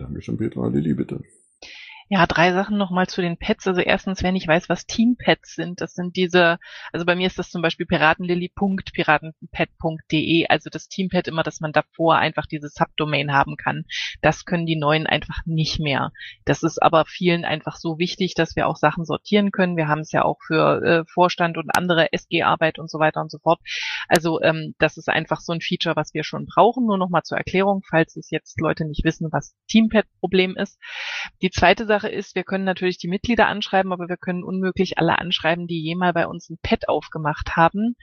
Dankeschön, 0.00 0.38
Petra. 0.38 0.68
Lilly, 0.68 0.94
bitte. 0.94 1.20
Ja, 2.12 2.26
drei 2.26 2.52
Sachen 2.52 2.76
nochmal 2.76 3.06
zu 3.06 3.22
den 3.22 3.36
Pets. 3.36 3.68
Also 3.68 3.82
erstens, 3.82 4.24
wenn 4.24 4.34
ich 4.34 4.48
weiß, 4.48 4.68
was 4.68 4.84
Team-Pets 4.84 5.54
sind, 5.54 5.80
das 5.80 5.94
sind 5.94 6.16
diese, 6.16 6.58
also 6.92 7.06
bei 7.06 7.14
mir 7.14 7.28
ist 7.28 7.38
das 7.38 7.50
zum 7.50 7.62
Beispiel 7.62 7.86
piratenlilly.piratenpet.de, 7.86 10.48
also 10.48 10.70
das 10.70 10.88
Team-Pet 10.88 11.28
immer, 11.28 11.44
dass 11.44 11.60
man 11.60 11.70
davor 11.70 12.16
einfach 12.16 12.46
diese 12.46 12.68
Subdomain 12.68 13.32
haben 13.32 13.56
kann. 13.56 13.84
Das 14.22 14.44
können 14.44 14.66
die 14.66 14.74
neuen 14.74 15.06
einfach 15.06 15.46
nicht 15.46 15.78
mehr. 15.78 16.10
Das 16.44 16.64
ist 16.64 16.82
aber 16.82 17.04
vielen 17.06 17.44
einfach 17.44 17.76
so 17.76 18.00
wichtig, 18.00 18.34
dass 18.34 18.56
wir 18.56 18.66
auch 18.66 18.76
Sachen 18.76 19.04
sortieren 19.04 19.52
können. 19.52 19.76
Wir 19.76 19.86
haben 19.86 20.00
es 20.00 20.10
ja 20.10 20.24
auch 20.24 20.38
für 20.44 20.82
äh, 20.82 21.04
Vorstand 21.06 21.58
und 21.58 21.70
andere 21.76 22.12
SG-Arbeit 22.12 22.80
und 22.80 22.90
so 22.90 22.98
weiter 22.98 23.20
und 23.20 23.30
so 23.30 23.38
fort. 23.38 23.60
Also 24.08 24.42
ähm, 24.42 24.74
das 24.80 24.96
ist 24.96 25.08
einfach 25.08 25.38
so 25.38 25.52
ein 25.52 25.60
Feature, 25.60 25.94
was 25.94 26.12
wir 26.12 26.24
schon 26.24 26.46
brauchen. 26.46 26.86
Nur 26.86 26.98
nochmal 26.98 27.22
zur 27.22 27.38
Erklärung, 27.38 27.82
falls 27.88 28.16
es 28.16 28.30
jetzt 28.30 28.60
Leute 28.60 28.84
nicht 28.84 29.04
wissen, 29.04 29.28
was 29.30 29.54
Team-Pet-Problem 29.68 30.56
ist. 30.56 30.76
Die 31.40 31.50
zweite 31.50 31.86
Sache 31.86 31.99
Sache 32.00 32.08
ist, 32.08 32.34
wir 32.34 32.44
können 32.44 32.64
natürlich 32.64 32.96
die 32.96 33.08
Mitglieder 33.08 33.46
anschreiben, 33.46 33.92
aber 33.92 34.08
wir 34.08 34.16
können 34.16 34.42
unmöglich 34.42 34.98
alle 34.98 35.18
anschreiben, 35.18 35.66
die 35.66 35.82
jemals 35.82 36.14
bei 36.14 36.26
uns 36.26 36.48
ein 36.48 36.58
Pad 36.62 36.88
aufgemacht 36.88 37.56
haben. 37.56 37.94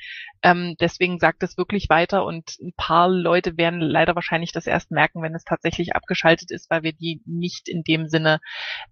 Ähm, 0.43 0.75
deswegen 0.79 1.17
sagt 1.17 1.41
es 1.41 1.57
wirklich 1.57 1.89
weiter 1.89 2.23
und 2.23 2.59
ein 2.61 2.73
paar 2.77 3.09
Leute 3.09 3.57
werden 3.57 3.81
leider 3.81 4.13
wahrscheinlich 4.13 4.51
das 4.51 4.67
erst 4.67 4.91
merken, 4.91 5.23
wenn 5.23 5.33
es 5.33 5.45
tatsächlich 5.45 5.95
abgeschaltet 5.95 6.51
ist, 6.51 6.69
weil 6.69 6.83
wir 6.83 6.93
die 6.93 7.21
nicht 7.25 7.67
in 7.67 7.81
dem 7.81 8.07
Sinne 8.07 8.39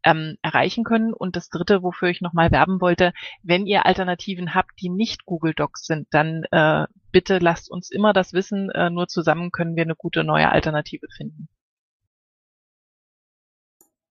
ähm, 0.04 0.38
erreichen 0.42 0.84
können. 0.84 1.14
Und 1.14 1.36
das 1.36 1.50
Dritte, 1.50 1.84
wofür 1.84 2.10
ich 2.10 2.22
nochmal 2.22 2.50
werben 2.52 2.82
wollte, 2.82 3.14
wenn 3.44 3.68
ihr 3.68 3.86
Alternativen 3.86 4.56
habt, 4.56 4.82
die 4.82 4.90
nicht 4.90 5.26
Google 5.26 5.54
Docs 5.54 5.86
sind, 5.86 6.08
dann 6.12 6.46
äh, 6.52 6.86
bitte 7.12 7.38
lasst 7.38 7.70
uns 7.70 7.92
immer 7.92 8.12
das 8.12 8.34
wissen. 8.34 8.72
Äh, 8.72 8.90
nur 8.90 9.08
zusammen 9.08 9.52
können 9.52 9.76
wir 9.76 9.84
eine 9.84 9.96
gute 9.96 10.24
neue 10.24 10.52
Alternative 10.52 11.08
finden. 11.16 11.48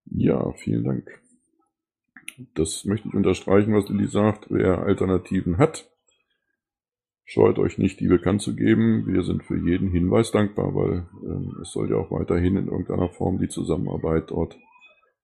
Ja, 0.05 0.51
vielen 0.53 0.83
Dank. 0.83 1.21
Das 2.53 2.85
möchte 2.85 3.07
ich 3.07 3.13
unterstreichen, 3.13 3.73
was 3.73 3.87
Lilly 3.89 4.07
sagt. 4.07 4.47
Wer 4.49 4.79
Alternativen 4.79 5.57
hat, 5.57 5.89
scheut 7.23 7.59
euch 7.59 7.77
nicht, 7.77 7.99
die 7.99 8.07
bekannt 8.07 8.41
zu 8.41 8.55
geben. 8.55 9.07
Wir 9.07 9.23
sind 9.23 9.43
für 9.43 9.57
jeden 9.57 9.89
Hinweis 9.89 10.31
dankbar, 10.31 10.75
weil 10.75 11.07
ähm, 11.23 11.57
es 11.61 11.71
soll 11.71 11.89
ja 11.89 11.97
auch 11.97 12.11
weiterhin 12.11 12.57
in 12.57 12.67
irgendeiner 12.67 13.09
Form 13.09 13.37
die 13.37 13.49
Zusammenarbeit 13.49 14.31
dort 14.31 14.57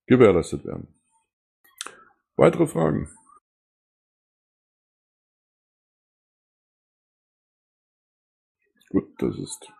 gewährleistet 0.07 0.65
werden. 0.65 0.87
Weitere 2.35 2.67
Fragen? 2.67 3.09
Gut, 8.89 9.09
das 9.19 9.37
ist 9.37 9.71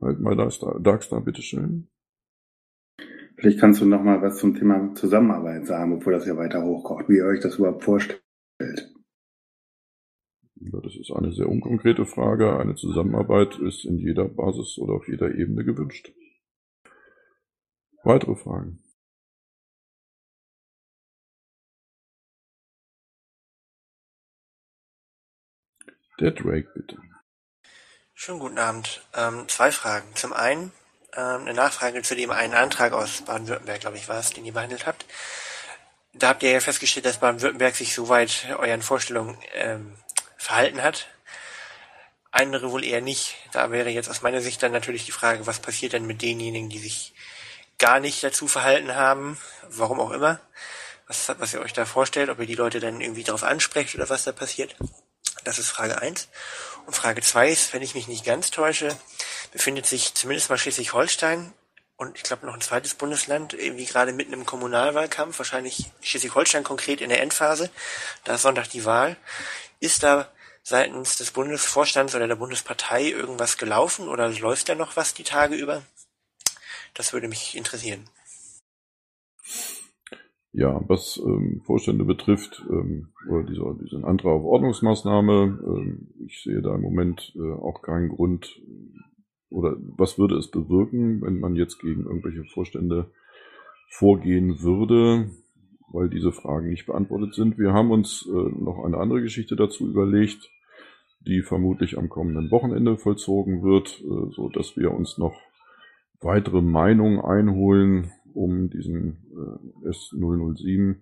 halt 0.00 0.20
mal 0.20 0.36
Darkstar, 0.36 1.20
bitteschön. 1.20 1.91
Vielleicht 3.42 3.58
kannst 3.58 3.80
du 3.80 3.86
noch 3.86 4.04
mal 4.04 4.22
was 4.22 4.38
zum 4.38 4.54
Thema 4.54 4.94
Zusammenarbeit 4.94 5.66
sagen, 5.66 5.98
bevor 5.98 6.12
das 6.12 6.26
ja 6.26 6.36
weiter 6.36 6.62
hochkocht, 6.62 7.08
wie 7.08 7.16
ihr 7.16 7.24
euch 7.24 7.40
das 7.40 7.56
überhaupt 7.56 7.82
vorstellt. 7.82 8.22
Ja, 10.60 10.80
das 10.80 10.94
ist 10.94 11.10
eine 11.10 11.32
sehr 11.32 11.48
unkonkrete 11.48 12.06
Frage. 12.06 12.56
Eine 12.60 12.76
Zusammenarbeit 12.76 13.58
ist 13.58 13.84
in 13.84 13.98
jeder 13.98 14.28
Basis 14.28 14.78
oder 14.78 14.94
auf 14.94 15.08
jeder 15.08 15.34
Ebene 15.34 15.64
gewünscht. 15.64 16.12
Weitere 18.04 18.36
Fragen? 18.36 18.80
Der 26.20 26.30
Drake, 26.30 26.70
bitte. 26.76 26.96
Schönen 28.14 28.38
guten 28.38 28.58
Abend. 28.58 29.04
Ähm, 29.16 29.48
zwei 29.48 29.72
Fragen. 29.72 30.06
Zum 30.14 30.32
einen 30.32 30.70
ähm, 31.14 31.42
eine 31.42 31.54
Nachfrage 31.54 32.02
zu 32.02 32.16
dem 32.16 32.30
einen 32.30 32.54
Antrag 32.54 32.92
aus 32.92 33.22
Baden-Württemberg, 33.22 33.80
glaube 33.80 33.96
ich, 33.96 34.08
war 34.08 34.18
es, 34.18 34.30
den 34.30 34.44
ihr 34.44 34.52
behandelt 34.52 34.86
habt. 34.86 35.04
Da 36.14 36.28
habt 36.28 36.42
ihr 36.42 36.50
ja 36.50 36.60
festgestellt, 36.60 37.06
dass 37.06 37.18
Baden-Württemberg 37.18 37.74
sich 37.74 37.94
soweit 37.94 38.46
euren 38.58 38.82
Vorstellungen 38.82 39.38
ähm, 39.54 39.96
verhalten 40.36 40.82
hat. 40.82 41.08
Andere 42.30 42.70
wohl 42.70 42.84
eher 42.84 43.00
nicht. 43.00 43.36
Da 43.52 43.70
wäre 43.70 43.90
jetzt 43.90 44.08
aus 44.08 44.22
meiner 44.22 44.40
Sicht 44.40 44.62
dann 44.62 44.72
natürlich 44.72 45.04
die 45.04 45.12
Frage, 45.12 45.46
was 45.46 45.60
passiert 45.60 45.92
denn 45.92 46.06
mit 46.06 46.22
denjenigen, 46.22 46.70
die 46.70 46.78
sich 46.78 47.14
gar 47.78 48.00
nicht 48.00 48.22
dazu 48.22 48.48
verhalten 48.48 48.94
haben, 48.94 49.38
warum 49.68 50.00
auch 50.00 50.12
immer. 50.12 50.40
Was, 51.08 51.30
was 51.38 51.52
ihr 51.52 51.60
euch 51.60 51.72
da 51.72 51.84
vorstellt, 51.84 52.30
ob 52.30 52.38
ihr 52.38 52.46
die 52.46 52.54
Leute 52.54 52.80
dann 52.80 53.00
irgendwie 53.00 53.24
darauf 53.24 53.42
ansprecht 53.42 53.94
oder 53.94 54.08
was 54.08 54.24
da 54.24 54.32
passiert. 54.32 54.76
Das 55.44 55.58
ist 55.58 55.68
Frage 55.68 56.00
eins. 56.00 56.28
Und 56.86 56.94
Frage 56.94 57.22
zwei 57.22 57.50
ist, 57.50 57.72
wenn 57.72 57.82
ich 57.82 57.94
mich 57.94 58.08
nicht 58.08 58.24
ganz 58.24 58.50
täusche, 58.50 58.96
befindet 59.52 59.86
sich 59.86 60.14
zumindest 60.14 60.50
mal 60.50 60.58
Schleswig-Holstein 60.58 61.52
und 61.96 62.16
ich 62.16 62.24
glaube 62.24 62.46
noch 62.46 62.54
ein 62.54 62.60
zweites 62.60 62.94
Bundesland 62.94 63.54
irgendwie 63.54 63.84
gerade 63.84 64.12
mitten 64.12 64.32
im 64.32 64.46
Kommunalwahlkampf, 64.46 65.38
wahrscheinlich 65.38 65.90
Schleswig-Holstein 66.00 66.64
konkret 66.64 67.00
in 67.00 67.10
der 67.10 67.22
Endphase. 67.22 67.70
Da 68.24 68.34
ist 68.34 68.42
Sonntag 68.42 68.68
die 68.70 68.84
Wahl. 68.84 69.16
Ist 69.78 70.02
da 70.02 70.28
seitens 70.64 71.16
des 71.16 71.30
Bundesvorstands 71.30 72.14
oder 72.14 72.26
der 72.26 72.36
Bundespartei 72.36 73.04
irgendwas 73.04 73.58
gelaufen 73.58 74.08
oder 74.08 74.28
läuft 74.28 74.68
da 74.68 74.74
noch 74.74 74.96
was 74.96 75.14
die 75.14 75.24
Tage 75.24 75.54
über? 75.54 75.82
Das 76.94 77.12
würde 77.12 77.28
mich 77.28 77.56
interessieren. 77.56 78.08
Ja, 80.54 80.82
was 80.86 81.18
ähm, 81.24 81.62
Vorstände 81.64 82.04
betrifft, 82.04 82.62
ähm, 82.68 83.08
oder 83.26 83.42
dieser, 83.44 83.74
diesen 83.82 84.04
Antrag 84.04 84.32
auf 84.32 84.44
Ordnungsmaßnahme, 84.44 85.58
ähm, 85.66 86.08
ich 86.26 86.42
sehe 86.42 86.60
da 86.60 86.74
im 86.74 86.82
Moment 86.82 87.32
äh, 87.36 87.52
auch 87.52 87.80
keinen 87.80 88.10
Grund, 88.10 88.60
oder 89.48 89.76
was 89.96 90.18
würde 90.18 90.36
es 90.36 90.50
bewirken, 90.50 91.22
wenn 91.22 91.40
man 91.40 91.56
jetzt 91.56 91.80
gegen 91.80 92.02
irgendwelche 92.04 92.44
Vorstände 92.44 93.10
vorgehen 93.88 94.62
würde, 94.62 95.30
weil 95.90 96.10
diese 96.10 96.32
Fragen 96.32 96.68
nicht 96.68 96.86
beantwortet 96.86 97.34
sind. 97.34 97.58
Wir 97.58 97.72
haben 97.72 97.90
uns 97.90 98.26
äh, 98.26 98.62
noch 98.62 98.84
eine 98.84 98.98
andere 98.98 99.22
Geschichte 99.22 99.56
dazu 99.56 99.88
überlegt, 99.88 100.50
die 101.26 101.40
vermutlich 101.40 101.96
am 101.96 102.10
kommenden 102.10 102.50
Wochenende 102.50 102.98
vollzogen 102.98 103.62
wird, 103.62 104.00
äh, 104.00 104.30
so 104.34 104.50
dass 104.50 104.76
wir 104.76 104.92
uns 104.92 105.16
noch 105.16 105.34
weitere 106.20 106.60
Meinungen 106.60 107.20
einholen 107.20 108.12
um 108.34 108.70
diesen 108.70 109.18
äh, 109.84 109.88
S007 109.88 110.96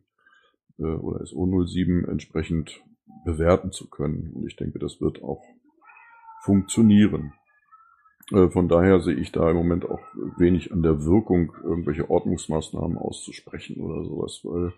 äh, 0.79 0.83
oder 0.83 1.25
SO07 1.25 2.09
entsprechend 2.09 2.83
bewerten 3.25 3.73
zu 3.73 3.89
können. 3.89 4.33
Und 4.35 4.47
ich 4.47 4.57
denke, 4.57 4.79
das 4.79 5.01
wird 5.01 5.23
auch 5.23 5.43
funktionieren. 6.43 7.33
Äh, 8.33 8.49
von 8.49 8.69
daher 8.69 9.01
sehe 9.01 9.17
ich 9.17 9.33
da 9.33 9.51
im 9.51 9.57
Moment 9.57 9.89
auch 9.89 10.01
wenig 10.39 10.73
an 10.73 10.83
der 10.83 11.05
Wirkung, 11.05 11.53
irgendwelche 11.63 12.09
Ordnungsmaßnahmen 12.09 12.97
auszusprechen 12.97 13.81
oder 13.81 14.05
sowas, 14.05 14.41
weil 14.45 14.73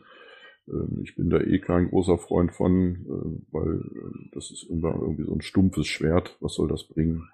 äh, 0.68 1.02
ich 1.02 1.14
bin 1.14 1.30
da 1.30 1.38
eh 1.38 1.58
kein 1.58 1.88
großer 1.88 2.18
Freund 2.18 2.52
von, 2.52 2.94
äh, 3.06 3.52
weil 3.52 3.80
äh, 3.80 4.28
das 4.32 4.50
ist 4.50 4.66
irgendwie 4.68 5.24
so 5.24 5.34
ein 5.34 5.42
stumpfes 5.42 5.86
Schwert. 5.86 6.36
Was 6.40 6.54
soll 6.54 6.68
das 6.68 6.86
bringen? 6.86 7.28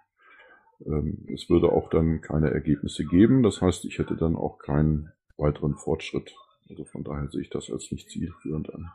Ähm, 0.85 1.27
es 1.33 1.49
würde 1.51 1.73
auch 1.73 1.91
dann 1.91 2.21
keine 2.21 2.51
Ergebnisse 2.51 3.05
geben. 3.05 3.43
Das 3.43 3.61
heißt, 3.61 3.85
ich 3.85 3.99
hätte 3.99 4.17
dann 4.17 4.37
auch 4.37 4.59
keinen 4.59 5.13
weiteren 5.37 5.75
Fortschritt. 5.75 6.35
Also 6.69 6.85
von 6.85 7.05
daher 7.05 7.29
sehe 7.29 7.43
ich 7.43 7.51
das 7.51 7.71
als 7.71 7.91
nicht 7.91 8.11
zielführend 8.11 8.73
an. 8.75 8.91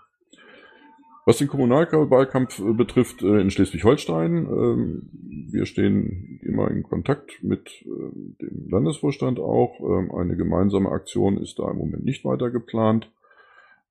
Was 1.25 1.37
den 1.37 1.47
Kommunalwahlkampf 1.47 2.59
äh, 2.59 2.73
betrifft 2.73 3.23
äh, 3.23 3.39
in 3.39 3.49
Schleswig-Holstein, 3.49 4.45
ähm, 4.45 5.09
wir 5.51 5.65
stehen 5.65 6.39
immer 6.43 6.69
in 6.69 6.83
Kontakt 6.83 7.41
mit 7.41 7.69
ähm, 7.85 8.35
dem 8.41 8.69
Landesvorstand 8.69 9.39
auch. 9.39 9.79
Eine 10.13 10.35
gemeinsame 10.35 10.89
Aktion 10.89 11.37
ist 11.37 11.59
da 11.59 11.71
im 11.71 11.77
Moment 11.77 12.03
nicht 12.03 12.25
weiter 12.25 12.49
geplant. 12.49 13.09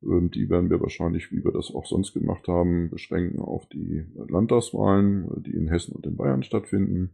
Die 0.04 0.50
werden 0.50 0.68
wir 0.68 0.80
wahrscheinlich, 0.80 1.30
wie 1.30 1.44
wir 1.44 1.52
das 1.52 1.72
auch 1.72 1.86
sonst 1.86 2.12
gemacht 2.12 2.48
haben, 2.48 2.90
beschränken 2.90 3.38
auf 3.38 3.66
die 3.66 4.04
Landtagswahlen, 4.16 5.30
die 5.44 5.52
in 5.52 5.68
Hessen 5.68 5.94
und 5.94 6.04
in 6.04 6.16
Bayern 6.16 6.42
stattfinden 6.42 7.10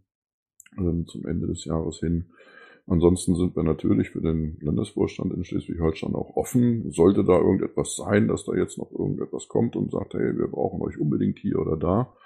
ähm, 0.79 1.07
zum 1.07 1.27
Ende 1.27 1.47
des 1.47 1.65
Jahres 1.65 1.99
hin. 1.99 2.27
Ansonsten 2.87 3.35
sind 3.35 3.55
wir 3.55 3.65
natürlich 3.65 4.11
für 4.11 4.23
den 4.23 4.57
Landesvorstand 4.63 5.35
in 5.35 5.45
Schleswig-Holstein 5.45 6.15
auch 6.15 6.37
offen. 6.37 6.91
Sollte 6.91 7.23
da 7.23 7.37
irgendetwas 7.37 7.97
sein, 7.97 8.29
dass 8.29 8.45
da 8.45 8.55
jetzt 8.55 8.79
noch 8.79 8.91
irgendetwas 8.91 9.47
kommt 9.49 9.77
und 9.77 9.91
sagt, 9.91 10.15
hey, 10.15 10.39
wir 10.39 10.49
brauchen 10.49 10.81
euch 10.81 10.99
unbedingt 10.99 11.39
hier 11.39 11.59
oder 11.59 11.77
da, 11.77 12.17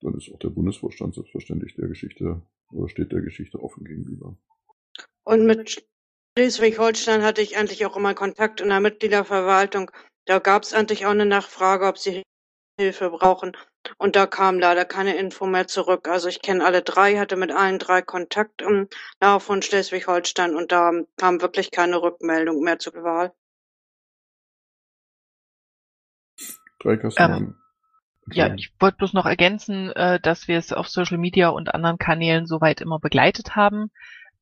dann 0.00 0.14
ist 0.14 0.30
auch 0.32 0.38
der 0.38 0.50
Bundesvorstand 0.50 1.14
selbstverständlich 1.14 1.74
der 1.74 1.88
Geschichte 1.88 2.42
oder 2.70 2.88
steht 2.88 3.10
der 3.10 3.22
Geschichte 3.22 3.60
offen 3.60 3.84
gegenüber. 3.84 4.36
Und 5.24 5.46
mit 5.46 5.84
Schleswig-Holstein 6.36 7.22
hatte 7.22 7.42
ich 7.42 7.56
eigentlich 7.56 7.84
auch 7.86 7.96
immer 7.96 8.14
Kontakt 8.14 8.60
in 8.60 8.68
der 8.68 8.80
Mitgliederverwaltung. 8.80 9.90
Da 10.26 10.38
gab 10.38 10.62
es 10.62 10.74
eigentlich 10.74 11.06
auch 11.06 11.10
eine 11.10 11.26
Nachfrage, 11.26 11.86
ob 11.86 11.98
sie 11.98 12.22
Hilfe 12.78 13.10
brauchen. 13.10 13.56
Und 13.98 14.16
da 14.16 14.26
kam 14.26 14.58
leider 14.58 14.84
keine 14.84 15.16
Info 15.16 15.46
mehr 15.46 15.66
zurück. 15.66 16.08
Also 16.08 16.28
ich 16.28 16.42
kenne 16.42 16.64
alle 16.64 16.82
drei, 16.82 17.18
hatte 17.18 17.36
mit 17.36 17.52
allen 17.52 17.78
drei 17.78 18.02
Kontakt 18.02 18.62
im 18.62 18.88
nahe 19.20 19.40
von 19.40 19.62
Schleswig-Holstein 19.62 20.56
und 20.56 20.72
da 20.72 20.92
kam 21.16 21.40
wirklich 21.40 21.70
keine 21.70 22.00
Rückmeldung 22.00 22.62
mehr 22.62 22.78
zur 22.78 22.94
Wahl. 22.94 23.32
Ähm, 26.84 27.56
ja, 28.30 28.54
ich 28.54 28.74
wollte 28.78 28.98
bloß 28.98 29.12
noch 29.12 29.26
ergänzen, 29.26 29.90
äh, 29.92 30.20
dass 30.20 30.48
wir 30.48 30.58
es 30.58 30.72
auf 30.72 30.88
Social 30.88 31.18
Media 31.18 31.48
und 31.48 31.74
anderen 31.74 31.98
Kanälen 31.98 32.46
soweit 32.46 32.80
immer 32.80 32.98
begleitet 32.98 33.56
haben 33.56 33.90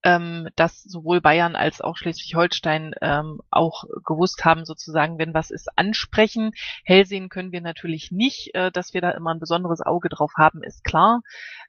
ähm, 0.04 0.48
dass 0.56 0.82
sowohl 0.82 1.20
Bayern 1.20 1.56
als 1.56 1.80
auch 1.80 1.96
Schleswig-Holstein 1.96 2.94
ähm, 3.00 3.40
auch 3.50 3.84
gewusst 4.04 4.44
haben, 4.44 4.64
sozusagen, 4.64 5.18
wenn 5.18 5.34
was 5.34 5.50
ist, 5.50 5.78
ansprechen. 5.78 6.52
Hell 6.84 7.06
sehen 7.06 7.28
können 7.28 7.52
wir 7.52 7.60
natürlich 7.60 8.10
nicht, 8.10 8.54
äh, 8.54 8.70
dass 8.70 8.94
wir 8.94 9.00
da 9.00 9.10
immer 9.10 9.32
ein 9.32 9.40
besonderes 9.40 9.80
Auge 9.80 10.08
drauf 10.08 10.32
haben, 10.36 10.62
ist 10.62 10.84
klar. 10.84 11.22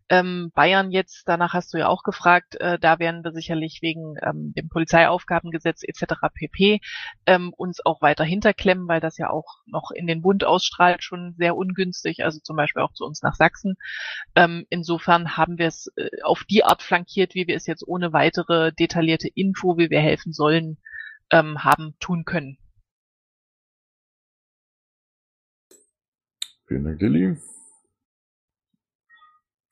Ähm, 0.10 0.52
Bayern 0.54 0.92
jetzt, 0.92 1.24
danach 1.28 1.54
hast 1.54 1.74
du 1.74 1.78
ja 1.78 1.88
auch 1.88 2.04
gefragt, 2.04 2.56
äh, 2.60 2.78
da 2.78 3.00
werden 3.00 3.24
wir 3.24 3.32
sicherlich 3.32 3.80
wegen 3.82 4.16
ähm, 4.22 4.54
dem 4.56 4.70
Polizeiaufgabengesetz 4.70 5.84
etc. 5.84 6.16
pp. 6.34 6.82
Ähm, 7.26 7.54
uns 7.56 7.86
auch 7.86 8.02
weiter 8.02 8.24
hinterklemmen, 8.24 8.88
weil 8.88 9.00
das 9.00 9.18
ja 9.18 9.30
auch 9.30 9.60
noch 9.66 9.92
in 9.92 10.08
den 10.08 10.22
Bund 10.22 10.44
ausstrahlt, 10.44 11.04
schon 11.04 11.36
sehr 11.38 11.56
ungünstig, 11.56 12.24
also 12.24 12.40
zum 12.40 12.56
Beispiel 12.56 12.84
auch 12.84 12.94
zu 12.94 13.06
uns 13.06 13.22
nach 13.22 13.36
Sachsen. 13.36 13.76
Ähm, 14.36 14.66
insofern 14.70 15.38
haben 15.38 15.58
wir 15.58 15.68
es 15.68 15.92
äh, 15.96 16.10
auf 16.24 16.44
die 16.44 16.64
Art 16.64 16.82
flankiert, 16.84 17.36
wie 17.36 17.48
wir 17.48 17.56
es 17.56 17.68
jetzt 17.68 17.88
ohne 17.88 18.14
weitere 18.14 18.72
detaillierte 18.74 19.30
Info, 19.34 19.78
wie 19.78 19.90
wir 19.90 20.02
helfen 20.02 20.34
sollen, 20.34 20.78
ähm, 21.32 21.64
haben 21.64 21.96
tun 22.00 22.26
können. 22.26 22.58
Vielen 26.68 26.84
Dank, 26.86 27.02
Lilly. 27.02 27.38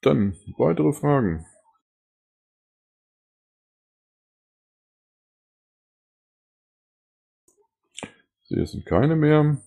Dann 0.01 0.35
weitere 0.57 0.93
Fragen. 0.93 1.45
Hier 8.47 8.65
sind 8.65 8.85
keine 8.85 9.15
mehr. 9.15 9.61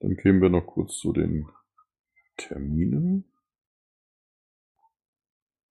Dann 0.00 0.16
kämen 0.16 0.42
wir 0.42 0.50
noch 0.50 0.66
kurz 0.66 0.98
zu 0.98 1.12
den 1.12 1.48
Terminen. 2.36 3.24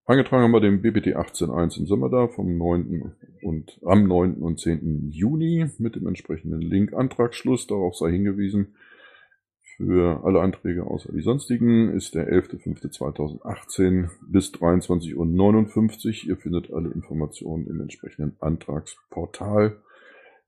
Angetragen 0.05 0.43
haben 0.43 0.51
wir 0.51 0.59
den 0.59 0.81
BBT 0.81 1.15
18.1 1.15 1.79
im 1.79 1.86
Sommer 1.86 2.09
da 2.09 2.27
vom 2.27 2.57
9. 2.57 3.13
und 3.41 3.79
am 3.86 4.07
9. 4.07 4.36
und 4.36 4.59
10. 4.59 5.11
Juni 5.11 5.69
mit 5.77 5.95
dem 5.95 6.07
entsprechenden 6.07 6.61
Link 6.61 6.93
Antragsschluss. 6.93 7.67
Darauf 7.67 7.95
sei 7.95 8.11
hingewiesen. 8.11 8.75
Für 9.78 10.24
alle 10.24 10.41
Anträge 10.41 10.86
außer 10.86 11.11
die 11.11 11.21
sonstigen 11.21 11.89
ist 11.93 12.13
der 12.13 12.32
11.05.2018 12.32 14.09
bis 14.21 14.53
23.59 14.53 15.15
Uhr. 15.15 16.30
Ihr 16.30 16.38
findet 16.38 16.71
alle 16.71 16.91
Informationen 16.91 17.65
im 17.65 17.82
entsprechenden 17.82 18.36
Antragsportal. 18.39 19.82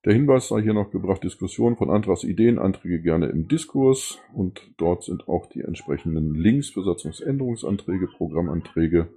Der 0.05 0.13
Hinweis 0.13 0.49
sei 0.49 0.61
hier 0.61 0.75
noch 0.75 0.91
gebracht, 0.91 1.23
Diskussion 1.23 1.75
von 1.75 1.89
Antragsideen, 1.89 2.59
Anträge 2.59 3.01
gerne 3.01 3.29
im 3.29 3.47
Diskurs 3.47 4.19
und 4.35 4.61
dort 4.77 5.03
sind 5.03 5.27
auch 5.27 5.47
die 5.47 5.61
entsprechenden 5.61 6.35
Links 6.35 6.69
für 6.69 6.83
Satzungsänderungsanträge, 6.83 8.05
Programmanträge, 8.05 9.09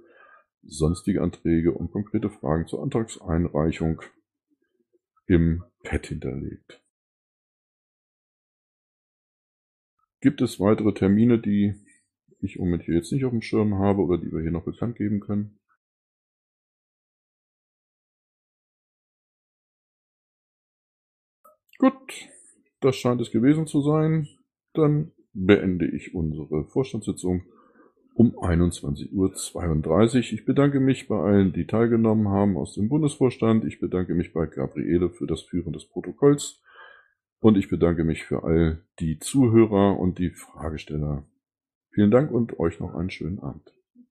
sonstige 0.63 1.21
Anträge 1.21 1.71
und 1.71 1.91
konkrete 1.91 2.31
Fragen 2.31 2.65
zur 2.65 2.81
Antragseinreichung 2.81 4.01
im 5.27 5.63
Pad 5.83 6.07
hinterlegt. 6.07 6.81
Gibt 10.21 10.41
es 10.41 10.59
weitere 10.59 10.93
Termine, 10.93 11.39
die 11.39 11.75
ich 12.41 12.57
Moment 12.59 12.83
hier 12.83 12.95
jetzt 12.95 13.11
nicht 13.11 13.25
auf 13.25 13.31
dem 13.31 13.41
Schirm 13.41 13.75
habe 13.75 14.01
oder 14.01 14.17
die 14.17 14.31
wir 14.31 14.41
hier 14.41 14.51
noch 14.51 14.65
bekannt 14.65 14.97
geben 14.97 15.19
können? 15.19 15.59
Gut, 21.77 22.27
das 22.81 22.97
scheint 22.97 23.21
es 23.21 23.31
gewesen 23.31 23.65
zu 23.65 23.81
sein. 23.81 24.27
Dann 24.73 25.13
beende 25.33 25.87
ich 25.87 26.13
unsere 26.13 26.65
Vorstandssitzung 26.65 27.43
um 28.13 28.37
21.32 28.37 29.13
Uhr. 29.13 30.33
Ich 30.33 30.43
bedanke 30.43 30.81
mich 30.81 31.07
bei 31.07 31.17
allen, 31.17 31.53
die 31.53 31.65
teilgenommen 31.65 32.27
haben 32.27 32.57
aus 32.57 32.73
dem 32.73 32.89
Bundesvorstand. 32.89 33.63
Ich 33.63 33.79
bedanke 33.79 34.13
mich 34.13 34.33
bei 34.33 34.45
Gabriele 34.45 35.09
für 35.09 35.25
das 35.25 35.43
Führen 35.43 35.71
des 35.71 35.85
Protokolls. 35.85 36.61
Und 37.39 37.57
ich 37.57 37.69
bedanke 37.69 38.03
mich 38.03 38.25
für 38.25 38.43
all 38.43 38.83
die 38.99 39.19
Zuhörer 39.19 39.97
und 39.97 40.19
die 40.19 40.31
Fragesteller. 40.31 41.23
Vielen 41.91 42.11
Dank 42.11 42.31
und 42.31 42.59
euch 42.59 42.79
noch 42.79 42.95
einen 42.95 43.09
schönen 43.09 43.39
Abend. 43.39 43.73